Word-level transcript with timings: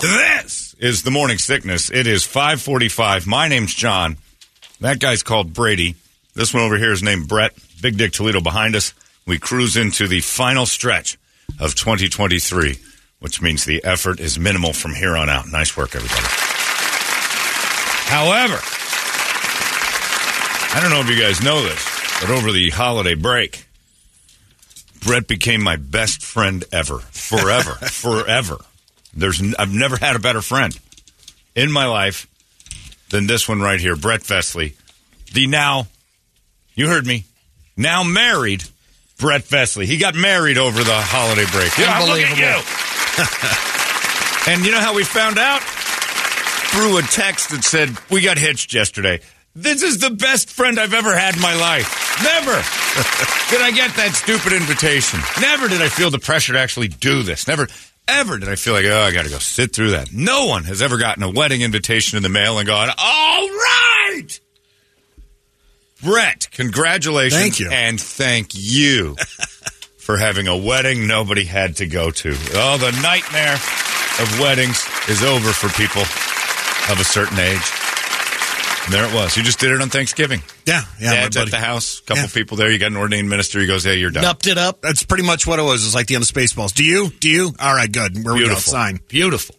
This 0.00 0.74
is 0.78 1.02
the 1.02 1.10
morning 1.10 1.36
sickness. 1.36 1.90
It 1.90 2.06
is 2.06 2.24
545. 2.24 3.26
My 3.26 3.48
name's 3.48 3.74
John. 3.74 4.16
That 4.80 4.98
guy's 4.98 5.22
called 5.22 5.52
Brady. 5.52 5.94
This 6.34 6.54
one 6.54 6.62
over 6.62 6.78
here 6.78 6.92
is 6.92 7.02
named 7.02 7.28
Bret. 7.28 7.52
Big 7.82 7.98
Dick 7.98 8.12
Toledo 8.12 8.40
behind 8.40 8.74
us. 8.74 8.94
We 9.26 9.38
cruise 9.38 9.76
into 9.76 10.08
the 10.08 10.20
final 10.20 10.64
stretch 10.64 11.18
of 11.58 11.74
2023, 11.74 12.78
which 13.18 13.42
means 13.42 13.66
the 13.66 13.84
effort 13.84 14.20
is 14.20 14.38
minimal 14.38 14.72
from 14.72 14.94
here 14.94 15.18
on 15.18 15.28
out. 15.28 15.52
Nice 15.52 15.76
work, 15.76 15.94
everybody. 15.94 16.26
However, 18.08 18.58
I 20.72 20.78
don't 20.80 20.90
know 20.90 21.00
if 21.00 21.10
you 21.10 21.20
guys 21.20 21.42
know 21.42 21.62
this, 21.62 22.20
but 22.22 22.30
over 22.30 22.52
the 22.52 22.70
holiday 22.70 23.16
break, 23.16 23.66
Bret 25.04 25.28
became 25.28 25.62
my 25.62 25.76
best 25.76 26.22
friend 26.22 26.64
ever. 26.72 27.00
Forever. 27.00 27.72
forever. 27.82 28.56
There's 29.14 29.40
n- 29.40 29.54
I've 29.58 29.72
never 29.72 29.96
had 29.96 30.16
a 30.16 30.20
better 30.20 30.40
friend 30.42 30.78
in 31.54 31.70
my 31.72 31.86
life 31.86 32.26
than 33.10 33.26
this 33.26 33.48
one 33.48 33.60
right 33.60 33.80
here, 33.80 33.96
Bret 33.96 34.20
Vesley. 34.20 34.74
The 35.32 35.46
now, 35.46 35.88
you 36.74 36.88
heard 36.88 37.06
me, 37.06 37.24
now 37.76 38.02
married 38.02 38.64
Bret 39.18 39.42
Vesley. 39.42 39.84
He 39.84 39.98
got 39.98 40.14
married 40.14 40.58
over 40.58 40.82
the 40.82 40.94
holiday 40.94 41.44
break. 41.52 41.76
Yeah, 41.76 41.98
look 42.00 42.20
at 42.20 42.38
you. 42.38 42.62
and 44.52 44.64
you 44.64 44.72
know 44.72 44.80
how 44.80 44.94
we 44.94 45.04
found 45.04 45.38
out? 45.38 45.60
Through 46.70 46.98
a 46.98 47.02
text 47.02 47.50
that 47.50 47.64
said, 47.64 47.90
We 48.10 48.22
got 48.22 48.38
hitched 48.38 48.72
yesterday. 48.72 49.20
This 49.56 49.82
is 49.82 49.98
the 49.98 50.10
best 50.10 50.50
friend 50.50 50.78
I've 50.78 50.94
ever 50.94 51.16
had 51.16 51.34
in 51.34 51.42
my 51.42 51.54
life. 51.56 52.22
Never 52.22 52.52
did 53.50 53.60
I 53.60 53.72
get 53.74 53.94
that 53.96 54.12
stupid 54.14 54.52
invitation. 54.52 55.18
Never 55.40 55.66
did 55.68 55.82
I 55.82 55.88
feel 55.88 56.10
the 56.10 56.20
pressure 56.20 56.52
to 56.52 56.60
actually 56.60 56.88
do 56.88 57.22
this. 57.24 57.48
Never, 57.48 57.66
ever 58.18 58.38
did 58.38 58.48
I 58.48 58.56
feel 58.56 58.74
like, 58.74 58.84
oh, 58.84 59.00
I 59.00 59.12
got 59.12 59.24
to 59.24 59.30
go 59.30 59.38
sit 59.38 59.72
through 59.74 59.92
that. 59.92 60.12
No 60.12 60.46
one 60.46 60.64
has 60.64 60.82
ever 60.82 60.98
gotten 60.98 61.22
a 61.22 61.30
wedding 61.30 61.62
invitation 61.62 62.16
in 62.16 62.22
the 62.22 62.28
mail 62.28 62.58
and 62.58 62.66
gone, 62.66 62.88
all 62.96 63.48
right. 63.48 64.40
Bret, 66.02 66.48
congratulations. 66.50 67.40
Thank 67.40 67.60
you. 67.60 67.70
And 67.70 68.00
thank 68.00 68.50
you 68.54 69.16
for 69.98 70.16
having 70.16 70.48
a 70.48 70.56
wedding 70.56 71.06
nobody 71.06 71.44
had 71.44 71.76
to 71.76 71.86
go 71.86 72.10
to. 72.10 72.30
Oh, 72.54 72.78
the 72.78 72.98
nightmare 73.02 73.54
of 73.54 74.40
weddings 74.40 74.84
is 75.08 75.22
over 75.22 75.52
for 75.52 75.68
people 75.76 76.02
of 76.02 77.00
a 77.00 77.04
certain 77.04 77.38
age. 77.38 77.89
There 78.90 79.04
it 79.04 79.14
was. 79.14 79.36
You 79.36 79.42
just 79.42 79.58
did 79.60 79.70
it 79.72 79.80
on 79.80 79.88
Thanksgiving. 79.88 80.42
Yeah, 80.66 80.82
yeah. 81.00 81.14
Dad's 81.14 81.36
at 81.36 81.50
the 81.50 81.58
house, 81.58 82.00
A 82.00 82.02
couple 82.02 82.22
Yeah. 82.24 82.28
people 82.32 82.56
there. 82.56 82.70
You 82.70 82.78
got 82.78 82.90
an 82.90 82.96
ordained 82.96 83.28
minister. 83.28 83.60
He 83.60 83.66
goes, 83.66 83.84
"Hey, 83.84 83.98
you're 83.98 84.10
done." 84.10 84.24
Upped 84.24 84.46
it 84.46 84.58
up. 84.58 84.82
That's 84.82 85.02
pretty 85.04 85.22
much 85.24 85.46
what 85.46 85.58
it 85.58 85.62
was. 85.62 85.84
It's 85.86 85.94
like 85.94 86.06
the 86.08 86.16
end 86.16 86.22
of 86.24 86.28
Spaceballs. 86.28 86.74
Do 86.74 86.84
you? 86.84 87.10
Do 87.20 87.28
you? 87.28 87.54
All 87.60 87.74
right, 87.74 87.90
good. 87.90 88.24
Where 88.24 88.34
we 88.34 88.40
go? 88.40 88.46
Beautiful, 88.48 88.72
Sign. 88.72 89.00
beautiful. 89.08 89.54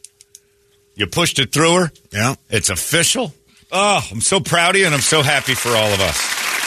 You 0.95 1.07
pushed 1.07 1.39
it 1.39 1.51
through 1.53 1.75
her. 1.75 1.91
Yeah. 2.11 2.35
It's 2.49 2.69
official. 2.69 3.33
Oh, 3.71 4.05
I'm 4.11 4.19
so 4.21 4.39
proud 4.41 4.75
of 4.75 4.79
you, 4.81 4.85
and 4.85 4.93
I'm 4.93 5.01
so 5.01 5.21
happy 5.21 5.55
for 5.55 5.69
all 5.69 5.91
of 5.93 6.01
us. 6.01 6.17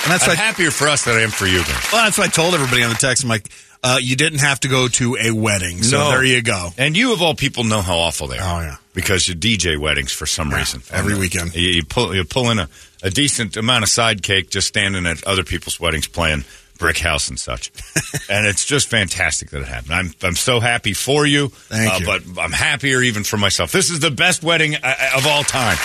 And 0.05 0.13
that's 0.13 0.29
I'm 0.29 0.37
happier 0.37 0.71
for 0.71 0.87
us 0.89 1.05
than 1.05 1.17
I 1.17 1.21
am 1.23 1.31
for 1.31 1.47
you. 1.47 1.59
Guys. 1.59 1.89
well, 1.93 2.05
that's 2.05 2.19
what 2.19 2.27
I 2.29 2.31
told 2.31 2.55
everybody 2.55 2.83
on 2.83 2.91
the 2.91 2.97
text. 2.97 3.23
I'm 3.25 3.31
like, 3.31 3.49
uh, 3.83 3.99
you 4.01 4.17
didn't 4.17 4.41
have 4.41 4.61
to 4.61 4.69
go 4.69 4.89
to 4.89 5.17
a 5.21 5.31
wedding, 5.31 5.83
so 5.83 5.99
No. 5.99 6.11
there 6.11 6.25
you 6.25 6.43
go. 6.43 6.71
And 6.79 6.97
you, 6.97 7.13
of 7.13 7.23
all 7.23 7.35
people, 7.35 7.65
know 7.65 7.81
how 7.83 7.97
awful 7.99 8.27
they 8.29 8.39
are. 8.39 8.61
Oh, 8.61 8.65
yeah. 8.65 8.77
because 8.95 9.29
you 9.29 9.35
DJ 9.35 9.79
weddings 9.79 10.13
for 10.13 10.27
some 10.27 10.51
reason 10.51 10.83
every 10.91 11.15
uh, 11.15 11.19
weekend. 11.19 11.55
You, 11.55 11.69
you 11.69 11.85
pull 11.85 12.15
you 12.15 12.25
pull 12.25 12.51
in 12.51 12.59
a, 12.59 12.69
a 13.03 13.11
decent 13.11 13.57
amount 13.57 13.83
of 13.83 13.89
side 13.91 14.23
cake 14.23 14.51
just 14.51 14.69
standing 14.69 15.05
at 15.07 15.23
other 15.25 15.43
people's 15.45 15.79
weddings 15.81 16.07
playing 16.07 16.45
brick 16.79 16.99
house 16.99 17.29
and 17.29 17.39
such, 17.39 17.71
and 18.31 18.47
it's 18.47 18.65
just 18.65 18.89
fantastic 18.89 19.51
that 19.51 19.61
it 19.63 19.69
happened. 19.69 19.95
I'm 19.95 20.15
I'm 20.23 20.35
so 20.37 20.61
happy 20.61 20.93
for 20.95 21.25
you, 21.27 21.49
Thank 21.49 21.93
uh, 21.93 21.97
you. 21.99 22.07
but 22.07 22.41
I'm 22.43 22.53
happier 22.53 23.01
even 23.03 23.23
for 23.25 23.37
myself. 23.37 23.71
This 23.73 23.91
is 23.91 24.01
the 24.01 24.11
best 24.11 24.43
wedding 24.43 24.77
uh, 24.77 24.95
of 25.17 25.27
all 25.27 25.43
time. 25.45 25.77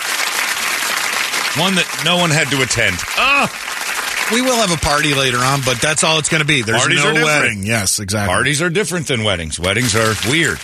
One 1.57 1.75
that 1.75 2.01
no 2.05 2.17
one 2.17 2.29
had 2.29 2.47
to 2.51 2.61
attend. 2.61 2.95
Oh, 3.17 3.47
We 4.31 4.41
will 4.41 4.55
have 4.55 4.71
a 4.71 4.77
party 4.77 5.13
later 5.15 5.37
on, 5.39 5.61
but 5.65 5.81
that's 5.81 6.03
all 6.03 6.19
it's 6.19 6.29
going 6.29 6.41
to 6.41 6.47
be. 6.47 6.61
There's 6.61 6.79
Parties 6.79 7.03
no 7.03 7.09
are 7.11 7.23
wedding. 7.25 7.63
Yes, 7.63 7.99
exactly. 7.99 8.31
parties 8.31 8.61
are 8.61 8.69
different 8.69 9.07
than 9.07 9.23
weddings. 9.23 9.59
Weddings 9.59 9.95
are 9.95 10.13
weird. 10.29 10.59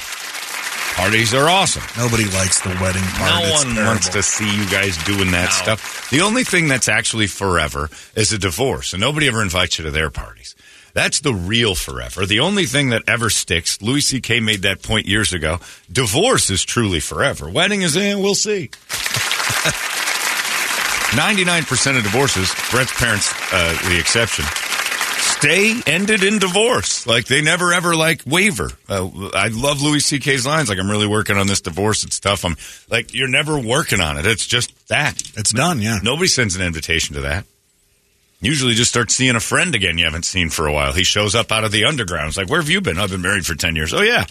Parties 0.95 1.33
are 1.33 1.49
awesome. 1.49 1.83
Nobody 1.97 2.23
likes 2.25 2.61
the 2.61 2.69
wedding 2.79 3.01
part. 3.03 3.43
No 3.43 3.47
It's 3.49 3.65
one 3.65 3.73
terrible. 3.73 3.91
wants 3.91 4.09
to 4.09 4.23
see 4.23 4.45
you 4.55 4.65
guys 4.69 4.95
doing 5.03 5.31
that 5.31 5.51
stuff. 5.51 6.09
The 6.11 6.21
only 6.21 6.43
thing 6.43 6.67
that's 6.67 6.87
actually 6.87 7.27
forever 7.27 7.89
is 8.15 8.31
a 8.31 8.37
divorce, 8.37 8.93
and 8.93 9.01
nobody 9.01 9.27
ever 9.27 9.41
invites 9.41 9.77
you 9.79 9.85
to 9.85 9.91
their 9.91 10.09
parties. 10.09 10.55
That's 10.93 11.19
the 11.19 11.33
real 11.33 11.75
forever. 11.75 12.25
The 12.25 12.39
only 12.39 12.65
thing 12.65 12.91
that 12.91 13.03
ever 13.09 13.29
sticks, 13.29 13.81
Louis 13.81 13.99
C.K. 14.01 14.39
made 14.39 14.61
that 14.61 14.81
point 14.83 15.05
years 15.07 15.33
ago. 15.33 15.59
Divorce 15.91 16.49
is 16.49 16.63
truly 16.63 17.01
forever. 17.01 17.49
Wedding 17.49 17.81
is, 17.81 17.97
in. 17.97 18.19
we'll 18.21 18.35
see. 18.35 18.69
99% 21.11 21.97
of 21.97 22.03
divorces, 22.03 22.53
Bret's 22.71 22.93
parents, 22.99 23.33
uh, 23.53 23.77
the 23.89 23.99
exception, 23.99 24.45
stay 25.17 25.79
ended 25.85 26.23
in 26.23 26.39
divorce. 26.39 27.05
Like 27.07 27.25
they 27.25 27.41
never 27.41 27.73
ever 27.73 27.95
like 27.95 28.21
waver. 28.25 28.71
Uh, 28.89 29.09
I 29.33 29.49
love 29.49 29.81
Louis 29.81 29.99
C.K.'s 29.99 30.45
lines. 30.45 30.69
Like 30.69 30.79
I'm 30.79 30.89
really 30.89 31.07
working 31.07 31.37
on 31.37 31.47
this 31.47 31.61
divorce 31.61 32.03
and 32.03 32.11
stuff. 32.11 32.43
I'm 32.45 32.55
like 32.89 33.13
you're 33.13 33.29
never 33.29 33.59
working 33.59 34.01
on 34.01 34.17
it. 34.17 34.25
It's 34.25 34.45
just 34.45 34.87
that. 34.89 35.21
It's 35.35 35.53
done, 35.53 35.81
yeah. 35.81 35.99
Nobody 36.03 36.27
sends 36.27 36.55
an 36.55 36.61
invitation 36.61 37.15
to 37.15 37.21
that. 37.21 37.45
Usually 38.41 38.73
just 38.73 38.91
start 38.91 39.11
seeing 39.11 39.35
a 39.35 39.39
friend 39.39 39.73
again 39.73 39.97
you 39.97 40.05
haven't 40.05 40.25
seen 40.25 40.49
for 40.49 40.67
a 40.67 40.73
while. 40.73 40.93
He 40.93 41.03
shows 41.03 41.35
up 41.35 41.51
out 41.51 41.63
of 41.63 41.71
the 41.71 41.85
underground. 41.85 42.27
It's 42.27 42.37
like, 42.37 42.49
where 42.49 42.61
have 42.61 42.69
you 42.69 42.81
been? 42.81 42.97
I've 42.99 43.09
been 43.09 43.21
married 43.21 43.45
for 43.45 43.55
10 43.55 43.75
years. 43.75 43.93
Oh, 43.93 44.01
yeah. 44.01 44.25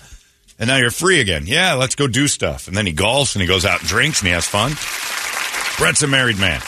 And 0.58 0.68
now 0.68 0.76
you're 0.76 0.90
free 0.90 1.20
again. 1.20 1.44
Yeah, 1.46 1.74
let's 1.74 1.96
go 1.96 2.06
do 2.06 2.28
stuff. 2.28 2.68
And 2.68 2.76
then 2.76 2.86
he 2.86 2.92
golfs 2.92 3.34
and 3.34 3.42
he 3.42 3.48
goes 3.48 3.64
out 3.64 3.80
and 3.80 3.88
drinks 3.88 4.20
and 4.20 4.28
he 4.28 4.34
has 4.34 4.46
fun. 4.46 4.72
Bret's 5.78 6.02
a 6.02 6.06
married 6.06 6.38
man. 6.38 6.60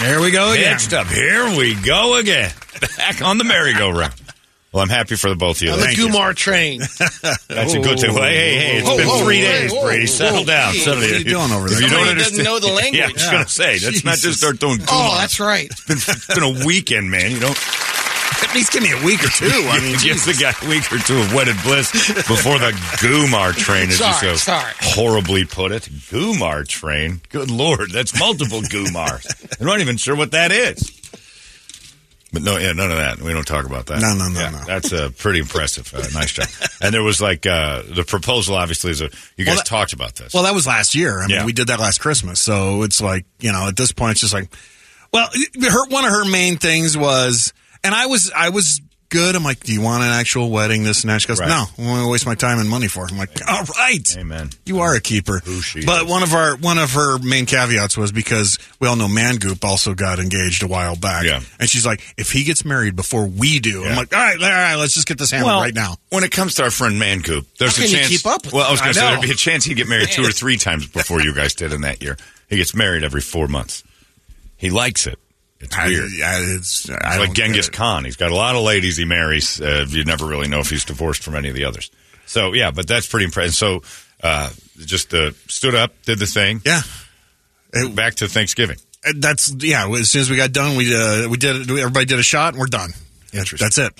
There 0.00 0.20
we 0.20 0.30
go 0.30 0.52
again. 0.52 0.70
Next 0.70 0.92
up, 0.94 1.06
here 1.08 1.44
we 1.56 1.74
go 1.74 2.16
again. 2.16 2.50
Back 2.96 3.20
on 3.20 3.36
the 3.36 3.44
merry-go-round. 3.44 4.14
Well, 4.72 4.82
I'm 4.82 4.88
happy 4.88 5.16
for 5.16 5.28
the 5.28 5.34
both 5.36 5.58
of 5.58 5.62
you. 5.62 5.72
On 5.72 5.78
the 5.78 5.84
Thank 5.84 5.98
you. 5.98 6.06
Kumar 6.06 6.32
train. 6.32 6.80
That's 7.48 7.74
a 7.74 7.80
good 7.80 7.98
thing. 7.98 8.12
Hey, 8.14 8.32
hey, 8.32 8.56
hey, 8.56 8.78
it's 8.78 8.88
Whoa, 8.88 8.96
been 8.96 9.08
whoa, 9.08 9.24
three 9.24 9.42
whoa, 9.42 9.48
days, 9.50 9.72
whoa, 9.72 9.82
Brady. 9.82 10.06
Settle 10.06 10.44
down. 10.44 10.72
hey. 10.72 10.78
Settle 10.78 11.00
What 11.02 11.10
are 11.10 11.18
you 11.18 11.24
doing 11.24 11.50
over 11.52 11.68
there? 11.68 11.76
If 11.76 11.82
you 11.82 11.88
don't 11.90 12.08
understand, 12.08 12.38
doesn't 12.38 12.44
know 12.44 12.58
the 12.60 12.72
language. 12.72 12.94
Yeah, 12.94 13.02
I 13.02 13.06
language. 13.08 13.22
was 13.22 13.30
going 13.30 13.44
to 13.44 13.50
say, 13.50 13.78
let's 13.84 14.04
not 14.04 14.18
just 14.18 14.38
start 14.38 14.58
doing 14.60 14.78
Oh, 14.88 15.16
that's 15.18 15.38
right. 15.40 15.68
it's 15.88 16.26
been 16.34 16.62
a 16.62 16.64
weekend, 16.64 17.10
man. 17.10 17.32
You 17.32 17.40
don't 17.40 17.58
At 18.42 18.54
least 18.54 18.72
give 18.72 18.82
me 18.82 18.90
a 18.92 19.04
week 19.04 19.22
or 19.22 19.28
two. 19.28 19.46
I 19.46 19.80
mean, 19.82 19.96
give 20.02 20.24
the 20.24 20.36
guy 20.40 20.52
a 20.66 20.68
week 20.68 20.90
or 20.92 20.98
two 20.98 21.18
of 21.18 21.32
wedded 21.34 21.56
bliss 21.62 21.90
before 22.08 22.58
the 22.58 22.72
Gumar 22.98 23.54
train, 23.54 23.88
as 23.88 24.00
you 24.00 24.12
so 24.12 24.34
sorry. 24.36 24.72
horribly 24.80 25.44
put 25.44 25.72
it. 25.72 25.82
Gumar 25.82 26.66
train. 26.66 27.20
Good 27.28 27.50
lord, 27.50 27.90
that's 27.92 28.18
multiple 28.18 28.60
Gumars. 28.62 29.60
I'm 29.60 29.66
not 29.66 29.80
even 29.80 29.96
sure 29.98 30.16
what 30.16 30.32
that 30.32 30.50
is. 30.52 30.96
But 32.32 32.42
no, 32.42 32.58
yeah, 32.58 32.72
none 32.72 32.90
of 32.92 32.96
that. 32.96 33.18
We 33.20 33.32
don't 33.32 33.46
talk 33.46 33.66
about 33.66 33.86
that. 33.86 34.00
No, 34.00 34.14
no, 34.14 34.28
no, 34.28 34.40
Yeah, 34.40 34.50
no. 34.50 34.58
That's 34.64 34.92
uh, 34.92 35.10
pretty 35.18 35.40
impressive. 35.40 35.92
Uh, 35.92 35.98
nice 36.14 36.30
job. 36.32 36.46
And 36.80 36.94
there 36.94 37.02
was 37.02 37.20
like 37.20 37.44
uh, 37.44 37.82
the 37.82 38.04
proposal. 38.04 38.54
Obviously, 38.54 38.92
is 38.92 39.00
a 39.00 39.10
you 39.36 39.44
guys 39.44 39.48
Well, 39.48 39.56
that- 39.56 39.66
talked 39.66 39.92
about 39.94 40.14
this. 40.14 40.32
Well, 40.32 40.44
that 40.44 40.54
was 40.54 40.64
last 40.64 40.94
year. 40.94 41.18
I 41.20 41.26
mean, 41.26 41.30
Yeah. 41.36 41.44
we 41.44 41.52
did 41.52 41.66
that 41.68 41.80
last 41.80 41.98
Christmas. 41.98 42.40
So 42.40 42.82
it's 42.84 43.00
like, 43.00 43.24
you 43.40 43.50
know, 43.50 43.66
at 43.66 43.76
this 43.76 43.90
point, 43.90 44.12
it's 44.12 44.20
just 44.20 44.32
like, 44.32 44.48
well, 45.12 45.28
her, 45.60 45.86
one 45.88 46.04
of 46.04 46.12
her 46.12 46.24
main 46.24 46.56
things 46.56 46.96
was 46.96 47.52
And 47.84 47.94
I 47.94 48.06
was 48.06 48.30
I 48.36 48.50
was 48.50 48.80
good. 49.08 49.34
I'm 49.34 49.42
like, 49.42 49.58
do 49.64 49.72
you 49.72 49.80
want 49.80 50.04
an 50.04 50.10
actual 50.10 50.50
wedding? 50.50 50.84
This 50.84 51.02
and 51.02 51.10
that. 51.10 51.20
She 51.20 51.26
goes, 51.28 51.40
Right. 51.40 51.48
no, 51.48 51.64
I 51.78 51.88
want 51.88 52.04
to 52.04 52.08
waste 52.10 52.26
my 52.26 52.34
time 52.36 52.58
and 52.60 52.68
money 52.68 52.86
for. 52.86 53.04
it. 53.04 53.10
I'm 53.10 53.18
like, 53.18 53.30
all 53.48 53.64
right, 53.64 54.16
Amen. 54.18 54.50
You 54.64 54.80
are 54.80 54.94
a 54.94 55.00
keeper. 55.00 55.40
But 55.44 56.02
is. 56.04 56.08
one 56.08 56.22
of 56.22 56.32
our 56.34 56.56
one 56.56 56.78
of 56.78 56.92
her 56.92 57.18
main 57.18 57.46
caveats 57.46 57.96
was 57.96 58.12
because 58.12 58.58
we 58.78 58.86
all 58.86 58.96
know 58.96 59.08
Mangoop 59.08 59.64
also 59.64 59.94
got 59.94 60.18
engaged 60.20 60.62
a 60.62 60.68
while 60.68 60.94
back. 60.94 61.24
Yeah. 61.24 61.40
And 61.58 61.68
she's 61.68 61.84
like, 61.86 62.02
if 62.16 62.30
he 62.32 62.44
gets 62.44 62.64
married 62.64 62.94
before 62.96 63.26
we 63.26 63.58
do, 63.60 63.80
Yeah. 63.80 63.88
I'm 63.90 63.96
like, 63.96 64.14
all 64.14 64.20
right, 64.20 64.40
all 64.40 64.48
right, 64.48 64.74
let's 64.76 64.94
just 64.94 65.08
get 65.08 65.18
this 65.18 65.30
handled 65.30 65.60
right 65.62 65.74
now. 65.74 65.96
When 66.10 66.22
it 66.22 66.30
comes 66.30 66.54
to 66.56 66.64
our 66.64 66.70
friend 66.70 67.00
Mancoop, 67.00 67.46
there's 67.58 67.76
How 67.76 67.84
a 67.84 67.88
chance. 67.88 68.08
keep 68.08 68.26
up 68.26 68.52
well, 68.52 68.66
I 68.66 68.70
was 68.70 68.80
going 68.80 68.92
to 68.92 69.00
say 69.00 69.06
there'd 69.08 69.22
be 69.22 69.30
a 69.30 69.34
chance 69.34 69.64
he'd 69.64 69.74
get 69.76 69.88
married 69.88 70.10
two 70.10 70.22
or 70.22 70.30
three 70.32 70.56
times 70.58 70.86
before 70.86 71.20
you 71.22 71.34
guys 71.34 71.54
did 71.54 71.72
in 71.72 71.80
that 71.80 72.02
year. 72.02 72.16
He 72.48 72.56
gets 72.58 72.74
married 72.74 73.04
every 73.04 73.20
four 73.22 73.48
months. 73.48 73.82
He 74.56 74.70
likes 74.70 75.06
it. 75.06 75.18
It's 75.60 75.76
weird. 75.76 76.10
yeah, 76.16 76.38
it's 76.56 76.88
I 76.88 76.94
It's 76.94 77.02
don't 77.16 77.18
like 77.28 77.32
Genghis. 77.34 77.68
Khan. 77.68 78.04
He's 78.04 78.16
got 78.16 78.30
a 78.30 78.34
lot 78.34 78.56
of 78.56 78.62
ladies 78.62 78.96
he 78.96 79.04
marries. 79.04 79.60
Uh, 79.60 79.84
you 79.88 80.04
never 80.04 80.24
really 80.26 80.48
know 80.48 80.60
if 80.60 80.70
he's 80.70 80.84
divorced 80.84 81.22
from 81.22 81.34
any 81.36 81.48
of 81.50 81.54
the 81.54 81.64
others. 81.64 81.90
So 82.26 82.52
yeah, 82.54 82.70
but 82.70 82.86
that's 82.88 83.06
pretty 83.06 83.24
impressive. 83.26 83.54
So 83.54 83.82
uh, 84.22 84.50
just 84.78 85.12
uh, 85.12 85.32
stood 85.48 85.74
up, 85.74 85.92
did 86.02 86.18
the 86.18 86.26
thing. 86.26 86.62
Yeah. 86.64 86.80
It- 87.74 87.94
Back 87.94 88.14
to 88.16 88.28
Thanksgiving. 88.28 88.78
That's 89.16 89.52
yeah. 89.58 89.86
As 89.88 90.10
soon 90.10 90.22
as 90.22 90.30
we 90.30 90.36
got 90.36 90.52
done, 90.52 90.76
we 90.76 90.94
uh, 90.94 91.28
we 91.28 91.36
did. 91.38 91.70
Everybody 91.70 92.04
did 92.06 92.18
a 92.18 92.22
shot, 92.22 92.52
and 92.54 92.60
we're 92.60 92.66
done. 92.66 92.90
Interesting. 93.32 93.64
That's 93.64 93.78
it. 93.78 93.92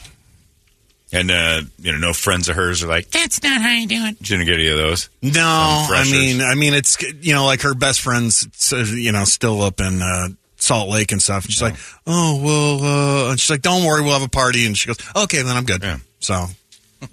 And 1.13 1.31
uh, 1.31 1.63
you 1.79 1.93
know, 1.93 1.99
no 1.99 2.13
friends 2.13 2.49
of 2.49 2.56
hers 2.56 2.83
are 2.85 2.87
like, 2.87 3.11
That's 3.11 3.43
not 3.43 3.61
how 3.63 3.71
you 3.73 3.87
do 3.87 3.97
it. 4.06 4.23
didn't 4.23 4.47
get 4.47 4.55
any 4.56 4.69
of 4.69 4.77
those. 4.77 5.09
No, 5.23 5.43
I 5.43 6.05
mean, 6.11 6.41
I 6.41 6.55
mean, 6.55 6.75
it's 6.75 6.99
you 7.21 7.35
know, 7.35 7.47
like 7.47 7.63
her 7.63 7.75
best 7.75 8.01
friends, 8.01 8.47
you 8.95 9.11
know, 9.13 9.25
still 9.25 9.63
up 9.63 9.81
in 9.81 10.01
uh, 10.03 10.29
Salt 10.61 10.89
Lake 10.89 11.12
and 11.12 11.23
stuff. 11.23 11.45
And 11.45 11.53
she's 11.53 11.62
like, 11.62 11.77
oh 12.07 12.41
well, 12.43 12.85
uh, 13.27 13.31
and 13.31 13.41
she's 13.41 13.51
like, 13.51 13.62
don't 13.62 13.85
worry, 13.85 14.03
we'll 14.03 14.12
have 14.12 14.23
a 14.23 14.29
party. 14.29 14.67
And 14.67 14.77
she 14.77 14.87
goes, 14.87 14.99
okay, 15.17 15.43
then 15.43 15.57
I'm 15.57 15.65
good. 15.65 15.83
Yeah. 15.83 15.99
So. 16.21 16.47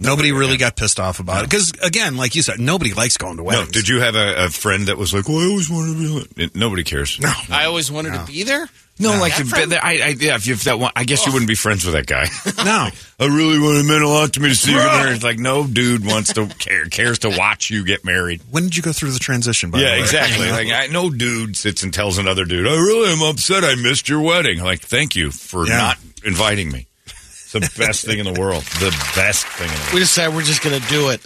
Nobody 0.00 0.32
really 0.32 0.56
got 0.56 0.76
pissed 0.76 0.98
off 0.98 1.20
about 1.20 1.44
it 1.44 1.50
because, 1.50 1.72
again, 1.80 2.16
like 2.16 2.34
you 2.34 2.42
said, 2.42 2.58
nobody 2.58 2.92
likes 2.92 3.16
going 3.16 3.36
to 3.36 3.44
weddings. 3.44 3.68
No, 3.68 3.72
did 3.72 3.88
you 3.88 4.00
have 4.00 4.16
a, 4.16 4.46
a 4.46 4.48
friend 4.50 4.88
that 4.88 4.98
was 4.98 5.14
like, 5.14 5.28
well, 5.28 5.38
I 5.38 5.44
always 5.46 5.70
wanted 5.70 5.94
to 5.94 6.34
be? 6.34 6.42
It- 6.42 6.56
Nobody 6.56 6.82
cares. 6.82 7.18
No, 7.20 7.30
I 7.50 7.66
always 7.66 7.90
wanted 7.92 8.12
to 8.14 8.24
be 8.26 8.42
there. 8.42 8.68
No, 8.96 9.10
like 9.18 9.34
That 9.36 9.72
if. 9.72 9.84
I, 9.84 9.90
I, 9.90 10.08
yeah, 10.18 10.36
if, 10.36 10.48
if 10.48 10.64
that 10.64 10.78
one, 10.78 10.92
I 10.94 11.02
guess 11.02 11.26
you 11.26 11.32
oh. 11.32 11.34
wouldn't 11.34 11.48
be 11.48 11.56
friends 11.56 11.84
with 11.84 11.94
that 11.94 12.06
guy. 12.06 12.26
no. 12.64 12.88
I 13.18 13.26
really 13.26 13.58
want 13.58 13.78
it 13.78 13.88
meant 13.88 14.02
a 14.02 14.08
lot 14.08 14.32
to 14.34 14.40
me 14.40 14.50
to 14.50 14.54
see 14.54 14.70
you 14.70 14.78
get 14.78 14.86
married. 14.86 15.14
It's 15.16 15.24
like 15.24 15.38
no 15.40 15.66
dude 15.66 16.06
wants 16.06 16.32
to 16.34 16.46
care, 16.46 16.84
cares 16.86 17.18
to 17.20 17.30
watch 17.30 17.70
you 17.70 17.84
get 17.84 18.04
married. 18.04 18.42
When 18.50 18.62
did 18.64 18.76
you 18.76 18.82
go 18.84 18.92
through 18.92 19.10
the 19.10 19.18
transition? 19.18 19.70
By 19.70 19.78
the 19.78 19.84
Yeah, 19.84 19.90
way? 19.92 20.00
exactly. 20.00 20.48
Like 20.54 20.68
I, 20.70 20.86
no 20.86 21.10
dude 21.10 21.56
sits 21.56 21.82
and 21.82 21.92
tells 21.92 22.18
another 22.18 22.44
dude, 22.44 22.66
"I 22.68 22.70
really 22.74 23.12
am 23.12 23.22
upset. 23.22 23.64
I 23.64 23.74
missed 23.74 24.08
your 24.08 24.20
wedding." 24.20 24.62
Like, 24.62 24.80
thank 24.80 25.16
you 25.16 25.32
for 25.32 25.66
Yeah. 25.66 25.76
not 25.76 25.98
inviting 26.24 26.70
me. 26.70 26.86
It's 27.06 27.52
the 27.52 27.60
best 27.76 28.04
thing 28.04 28.20
in 28.20 28.32
the 28.32 28.38
world. 28.40 28.62
The 28.62 28.90
best 29.16 29.46
thing 29.46 29.68
in 29.68 29.74
the 29.74 29.80
world. 29.80 29.94
We 29.94 30.00
decided 30.00 30.34
we're 30.36 30.42
just 30.42 30.62
going 30.62 30.80
to 30.80 30.88
do 30.88 31.08
it. 31.10 31.20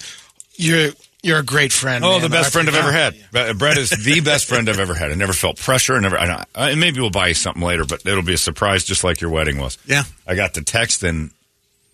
You're 0.56 0.93
you're 1.23 1.38
a 1.38 1.43
great 1.44 1.73
friend. 1.73 2.05
Oh, 2.05 2.12
man. 2.12 2.20
the 2.23 2.29
best 2.29 2.49
I 2.49 2.50
friend 2.50 2.69
I've 2.69 2.75
ever 2.76 2.93
had. 2.93 3.15
Bre- 3.32 3.53
Bret 3.59 3.76
is 3.79 3.91
the 3.91 4.20
best 4.20 4.47
friend 4.47 4.69
I've 4.69 4.79
ever 4.81 4.94
had. 4.94 5.11
I 5.11 5.15
never 5.15 5.32
felt 5.32 5.56
pressure. 5.56 5.94
I 5.97 6.00
never. 6.00 6.17
I, 6.19 6.26
know- 6.26 6.35
uh, 6.55 6.69
and 6.70 6.81
maybe 6.81 7.00
we'll 7.00 7.11
buy 7.11 7.29
you 7.29 7.35
something 7.35 7.62
later, 7.62 7.85
but 7.85 8.05
it'll 8.06 8.23
be 8.23 8.35
a 8.35 8.38
surprise, 8.38 8.85
just 8.85 9.03
like 9.05 9.20
your 9.20 9.31
wedding 9.31 9.59
was. 9.59 9.79
Yeah. 9.87 10.05
I 10.26 10.35
got 10.35 10.55
the 10.55 10.62
text, 10.62 11.03
and 11.03 11.31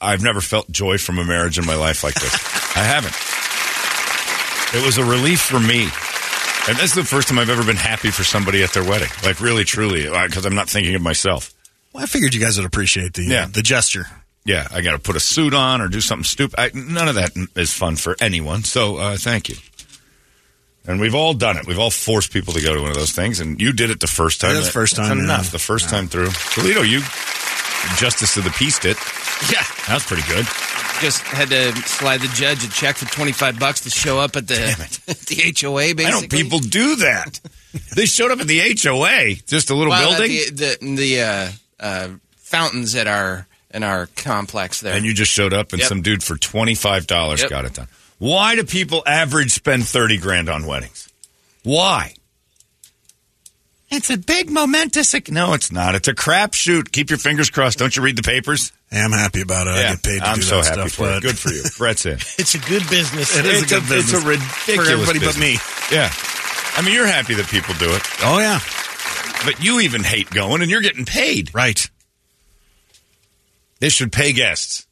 I've 0.01 0.23
never 0.23 0.41
felt 0.41 0.71
joy 0.71 0.99
from 0.99 1.19
a 1.19 1.25
marriage 1.25 1.59
in 1.59 1.65
my 1.67 1.75
life 1.77 2.05
like 2.05 2.15
this. 2.15 2.35
I 2.77 2.81
haven't. 2.81 3.15
It 4.79 4.85
was 4.85 4.99
a 4.99 5.05
relief 5.05 5.41
for 5.41 5.61
me. 5.61 5.89
And 6.67 6.77
this 6.79 6.91
is 6.91 6.95
the 6.95 7.05
first 7.05 7.29
time 7.29 7.39
I've 7.39 7.51
ever 7.51 7.63
been 7.65 7.77
happy 7.77 8.11
for 8.11 8.25
somebody 8.25 8.63
at 8.63 8.73
their 8.73 8.83
wedding. 8.83 9.09
Like, 9.23 9.41
really, 9.41 9.65
truly, 9.65 10.05
because 10.05 10.45
I'm 10.47 10.55
not 10.55 10.69
thinking 10.69 10.95
of 10.95 11.03
myself. 11.03 11.53
Well, 11.93 12.03
I 12.03 12.07
figured 12.07 12.35
you 12.35 12.41
guys 12.41 12.57
would 12.57 12.67
appreciate 12.67 13.13
the 13.15 13.23
Yeah. 13.23 13.47
the 13.47 13.63
gesture. 13.63 14.07
Yeah, 14.45 14.69
I 14.71 14.83
got 14.83 14.93
to 14.93 14.99
put 14.99 15.17
a 15.17 15.21
suit 15.21 15.55
on 15.55 15.81
or 15.81 15.89
do 15.89 16.01
something 16.03 16.25
stupid. 16.25 16.59
I, 16.61 16.71
none 16.75 17.09
of 17.09 17.15
that 17.15 17.33
is 17.57 17.73
fun 17.73 17.97
for 17.97 18.15
anyone. 18.21 18.63
So 18.63 18.97
uh, 18.99 19.17
thank 19.17 19.49
you. 19.49 19.57
And 20.87 21.01
we've 21.01 21.15
all 21.15 21.33
done 21.33 21.57
it. 21.57 21.67
We've 21.67 21.79
all 21.79 21.91
forced 21.91 22.31
people 22.31 22.53
to 22.53 22.61
go 22.61 22.75
to 22.75 22.81
one 22.83 22.91
of 22.91 22.97
those 22.97 23.13
things, 23.13 23.41
and 23.41 23.59
you 23.59 23.73
did 23.73 23.89
it 23.89 24.01
the 24.01 24.07
first 24.07 24.43
time. 24.43 24.55
Yeah, 24.55 24.61
the 24.61 24.67
first 24.67 24.97
That's 24.97 25.09
time, 25.09 25.19
enough. 25.21 25.45
yeah. 25.47 25.51
The 25.53 25.59
first 25.59 25.89
time 25.89 26.09
through. 26.09 26.29
Toledo, 26.53 26.83
you 26.83 27.01
justice 27.97 28.37
of 28.37 28.45
the 28.45 28.51
peace 28.51 28.79
did. 28.79 28.97
Yeah, 29.51 29.63
That 29.89 29.95
was 29.95 30.05
pretty 30.05 30.23
good. 30.29 30.45
just 31.01 31.23
had 31.23 31.49
to 31.49 31.73
slide 31.89 32.21
the 32.21 32.29
judge 32.29 32.65
a 32.65 32.69
check 32.71 32.97
for 32.97 33.07
twenty 33.07 33.33
five 33.33 33.59
bucks 33.59 33.81
to 33.81 33.91
show 33.91 34.19
up 34.21 34.37
at 34.37 34.47
the 34.47 34.55
the 35.07 35.55
HOA. 35.59 35.95
Basically, 35.95 36.05
I 36.05 36.11
don't 36.11 36.31
people 36.31 36.59
do 36.59 36.97
that. 36.97 37.41
they 37.97 38.05
showed 38.07 38.31
up 38.31 38.41
at 38.41 38.47
the 38.47 38.61
HOA, 38.61 39.35
just 39.47 39.71
a 39.71 39.75
little 39.75 39.91
Well, 39.91 40.13
at 40.13 40.19
building, 40.19 40.37
the 40.55 40.77
the, 40.81 40.97
the 40.97 41.21
uh, 41.21 41.49
uh, 41.81 42.09
fountains 42.37 42.95
at 42.95 43.07
our 43.07 43.47
in 43.75 43.83
our 43.83 44.07
complex 44.17 44.81
there. 44.81 44.95
and 44.95 45.05
you 45.05 45.13
just 45.13 45.31
showed 45.33 45.53
up, 45.53 45.73
and 45.73 45.81
Yep. 45.81 45.89
some 45.89 46.01
dude 46.03 46.23
for 46.23 46.37
twenty 46.39 46.75
five 46.75 47.07
dollars 47.07 47.41
Yep. 47.43 47.51
got 47.51 47.65
it 47.67 47.75
done. 47.75 47.89
Why 48.19 48.55
do 48.57 48.65
people 48.65 49.03
average 49.07 49.51
spend 49.53 49.87
thirty 49.87 50.17
grand 50.17 50.49
on 50.49 50.65
weddings? 50.65 51.09
Why? 51.65 52.15
It's 53.91 54.11
a 54.11 54.17
big 54.17 54.51
momentous. 54.51 55.15
No, 55.29 55.53
it's 55.53 55.71
not. 55.71 55.95
It's 55.95 56.09
a 56.09 56.15
crapshoot. 56.15 56.91
Keep 56.91 57.11
your 57.11 57.19
fingers 57.19 57.51
crossed. 57.51 57.79
Don't 57.79 57.95
you 57.95 58.03
read 58.03 58.17
the 58.17 58.23
papers? 58.23 58.73
Hey, 58.91 59.01
I'm 59.01 59.13
happy 59.13 59.41
about 59.41 59.67
it. 59.69 59.71
I 59.75 59.93
get 59.93 60.03
paid 60.03 60.19
to 60.21 60.27
I'm 60.27 60.37
do 60.37 60.43
so 60.43 60.63
that 60.63 60.77
happy 60.79 60.89
stuff. 60.89 60.93
for 60.93 61.03
but 61.07 61.17
it. 61.19 61.23
Good 61.23 61.39
for 61.39 61.51
you. 61.51 61.63
Bret's 61.79 62.07
in. 62.07 62.15
it's 62.39 62.55
a 62.55 62.59
good 62.59 62.89
business. 62.91 63.37
It 63.37 63.47
is 63.47 63.63
it's 63.63 63.73
a 63.73 63.75
good 63.77 63.89
business. 63.89 64.15
It's 64.15 64.25
a 64.25 64.27
ridiculous 64.27 64.89
for 64.89 64.93
everybody 64.93 65.19
but 65.21 65.39
me. 65.39 65.59
Yeah. 65.93 66.11
I 66.77 66.83
mean, 66.83 66.95
you're 66.95 67.07
happy 67.07 67.35
that 67.35 67.47
people 67.49 67.75
do 67.75 67.89
it, 67.95 68.03
Oh 68.23 68.39
yeah, 68.41 68.59
but 69.45 69.63
you 69.63 69.79
even 69.81 70.03
hate 70.03 70.29
going, 70.31 70.61
and 70.63 70.71
you're 70.71 70.81
getting 70.81 71.05
paid. 71.05 71.55
right. 71.55 71.89
They 73.85 73.91
should 73.91 74.13
pay 74.13 74.33
guests. 74.33 74.87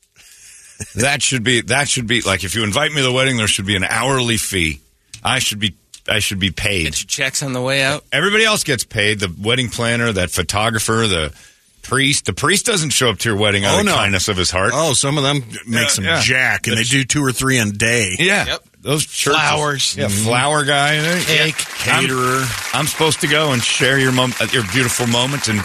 that 0.97 1.23
should 1.23 1.43
be 1.43 1.63
that 1.63 1.89
should 1.89 2.07
be 2.07 2.21
like 2.21 2.45
if 2.45 2.55
you 2.55 2.63
invite 2.63 2.91
me 2.91 2.99
to 2.99 3.05
the 3.05 3.13
wedding, 3.13 3.39
there 3.39 3.47
should 3.47 3.65
be 3.65 3.75
an 3.75 3.85
hourly 3.85 4.37
fee. 4.37 4.81
I 5.25 5.39
should 5.39 5.59
be 5.61 5.75
I 6.07 6.19
should 6.19 6.39
be 6.39 6.51
paid. 6.51 6.85
Get 6.85 7.01
your 7.01 7.07
checks 7.09 7.43
on 7.43 7.55
the 7.55 7.63
way 7.63 7.83
out. 7.83 8.05
Everybody 8.13 8.45
else 8.45 8.65
gets 8.65 8.85
paid. 8.85 9.19
The 9.21 9.35
wedding 9.43 9.71
planner, 9.71 10.13
that 10.13 10.31
photographer, 10.31 11.07
the 11.07 11.33
priest. 11.81 12.27
The 12.27 12.35
priest 12.35 12.67
doesn't 12.67 12.91
show 12.91 13.09
up 13.09 13.17
to 13.21 13.31
your 13.31 13.39
wedding 13.39 13.65
out 13.65 13.77
Oh, 13.77 13.81
of 13.81 13.87
no. 13.87 13.95
kindness 13.95 14.29
of 14.29 14.37
his 14.37 14.51
heart. 14.51 14.73
Oh, 14.75 14.93
some 14.93 15.17
of 15.17 15.25
them 15.25 15.39
make 15.67 15.85
Yeah, 15.85 15.87
some 15.89 16.05
yeah. 16.05 16.21
jack, 16.21 16.67
and 16.67 16.77
they 16.77 16.83
do 16.83 17.03
two 17.05 17.25
or 17.25 17.33
three 17.33 17.57
in 17.57 17.69
a 17.69 17.73
day. 17.73 18.17
Yeah. 18.19 18.45
Yep. 18.45 18.65
Those 18.83 19.07
churches. 19.07 19.41
Flowers. 19.41 19.97
Yeah, 19.97 20.09
flower 20.09 20.65
guy. 20.67 20.99
Cake. 21.25 21.55
I'm- 21.89 22.05
Caterer. 22.05 22.45
I'm, 22.75 22.87
supposed 22.87 23.23
to 23.23 23.27
go 23.29 23.53
and 23.53 23.63
share 23.63 23.99
your 23.99 24.13
mom, 24.13 24.35
uh, 24.39 24.49
your 24.53 24.65
beautiful 24.71 25.07
moment, 25.07 25.49
and 25.49 25.65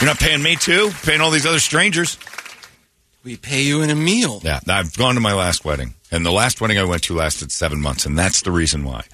you're 0.00 0.06
not 0.06 0.18
paying 0.18 0.42
me 0.42 0.56
too. 0.56 0.90
Paying 1.02 1.20
all 1.20 1.30
these 1.30 1.46
other 1.46 1.60
strangers. 1.60 2.16
We 3.24 3.36
pay 3.36 3.62
you 3.62 3.80
in 3.82 3.88
a 3.90 3.94
meal. 3.94 4.40
Yeah, 4.44 4.60
I've 4.68 4.94
gone 4.96 5.14
to 5.14 5.20
my 5.20 5.32
last 5.32 5.64
wedding, 5.64 5.94
and 6.10 6.24
the 6.26 6.30
last 6.32 6.60
wedding 6.60 6.78
I 6.78 6.84
went 6.84 7.04
to 7.04 7.14
lasted 7.14 7.50
seven 7.50 7.80
months, 7.80 8.04
and 8.04 8.18
that's 8.18 8.42
the 8.42 8.52
reason 8.52 8.84
why. 8.84 9.04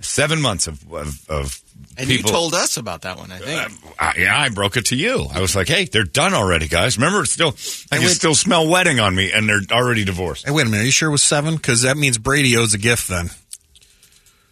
Seven 0.00 0.40
months 0.40 0.66
of 0.66 0.80
of, 0.92 1.28
of 1.28 1.60
And 1.96 2.08
people. 2.08 2.30
you 2.30 2.36
told 2.36 2.54
us 2.54 2.76
about 2.76 3.02
that 3.02 3.16
one, 3.16 3.30
I 3.32 3.38
think. 3.38 3.60
Uh, 3.60 3.94
I, 3.98 4.14
yeah, 4.18 4.40
I 4.40 4.48
broke 4.48 4.76
it 4.76 4.86
to 4.86 4.96
you. 4.96 5.26
I 5.32 5.40
was 5.40 5.54
like, 5.56 5.68
"Hey, 5.68 5.84
they're 5.86 6.04
done 6.04 6.34
already, 6.34 6.68
guys. 6.68 6.96
Remember, 6.98 7.22
it's 7.22 7.32
still 7.32 7.54
I 7.92 7.96
can 7.96 8.06
wait. 8.06 8.14
still 8.14 8.34
smell 8.34 8.68
wedding 8.68 9.00
on 9.00 9.14
me, 9.14 9.32
and 9.32 9.48
they're 9.48 9.60
already 9.72 10.04
divorced." 10.04 10.46
Hey, 10.46 10.52
wait 10.52 10.66
a 10.66 10.70
minute. 10.70 10.82
Are 10.82 10.86
you 10.86 10.92
sure 10.92 11.08
it 11.08 11.12
was 11.12 11.22
seven? 11.22 11.56
Because 11.56 11.82
that 11.82 11.96
means 11.96 12.18
Brady 12.18 12.56
owes 12.56 12.74
a 12.74 12.78
gift 12.78 13.08
then. 13.08 13.30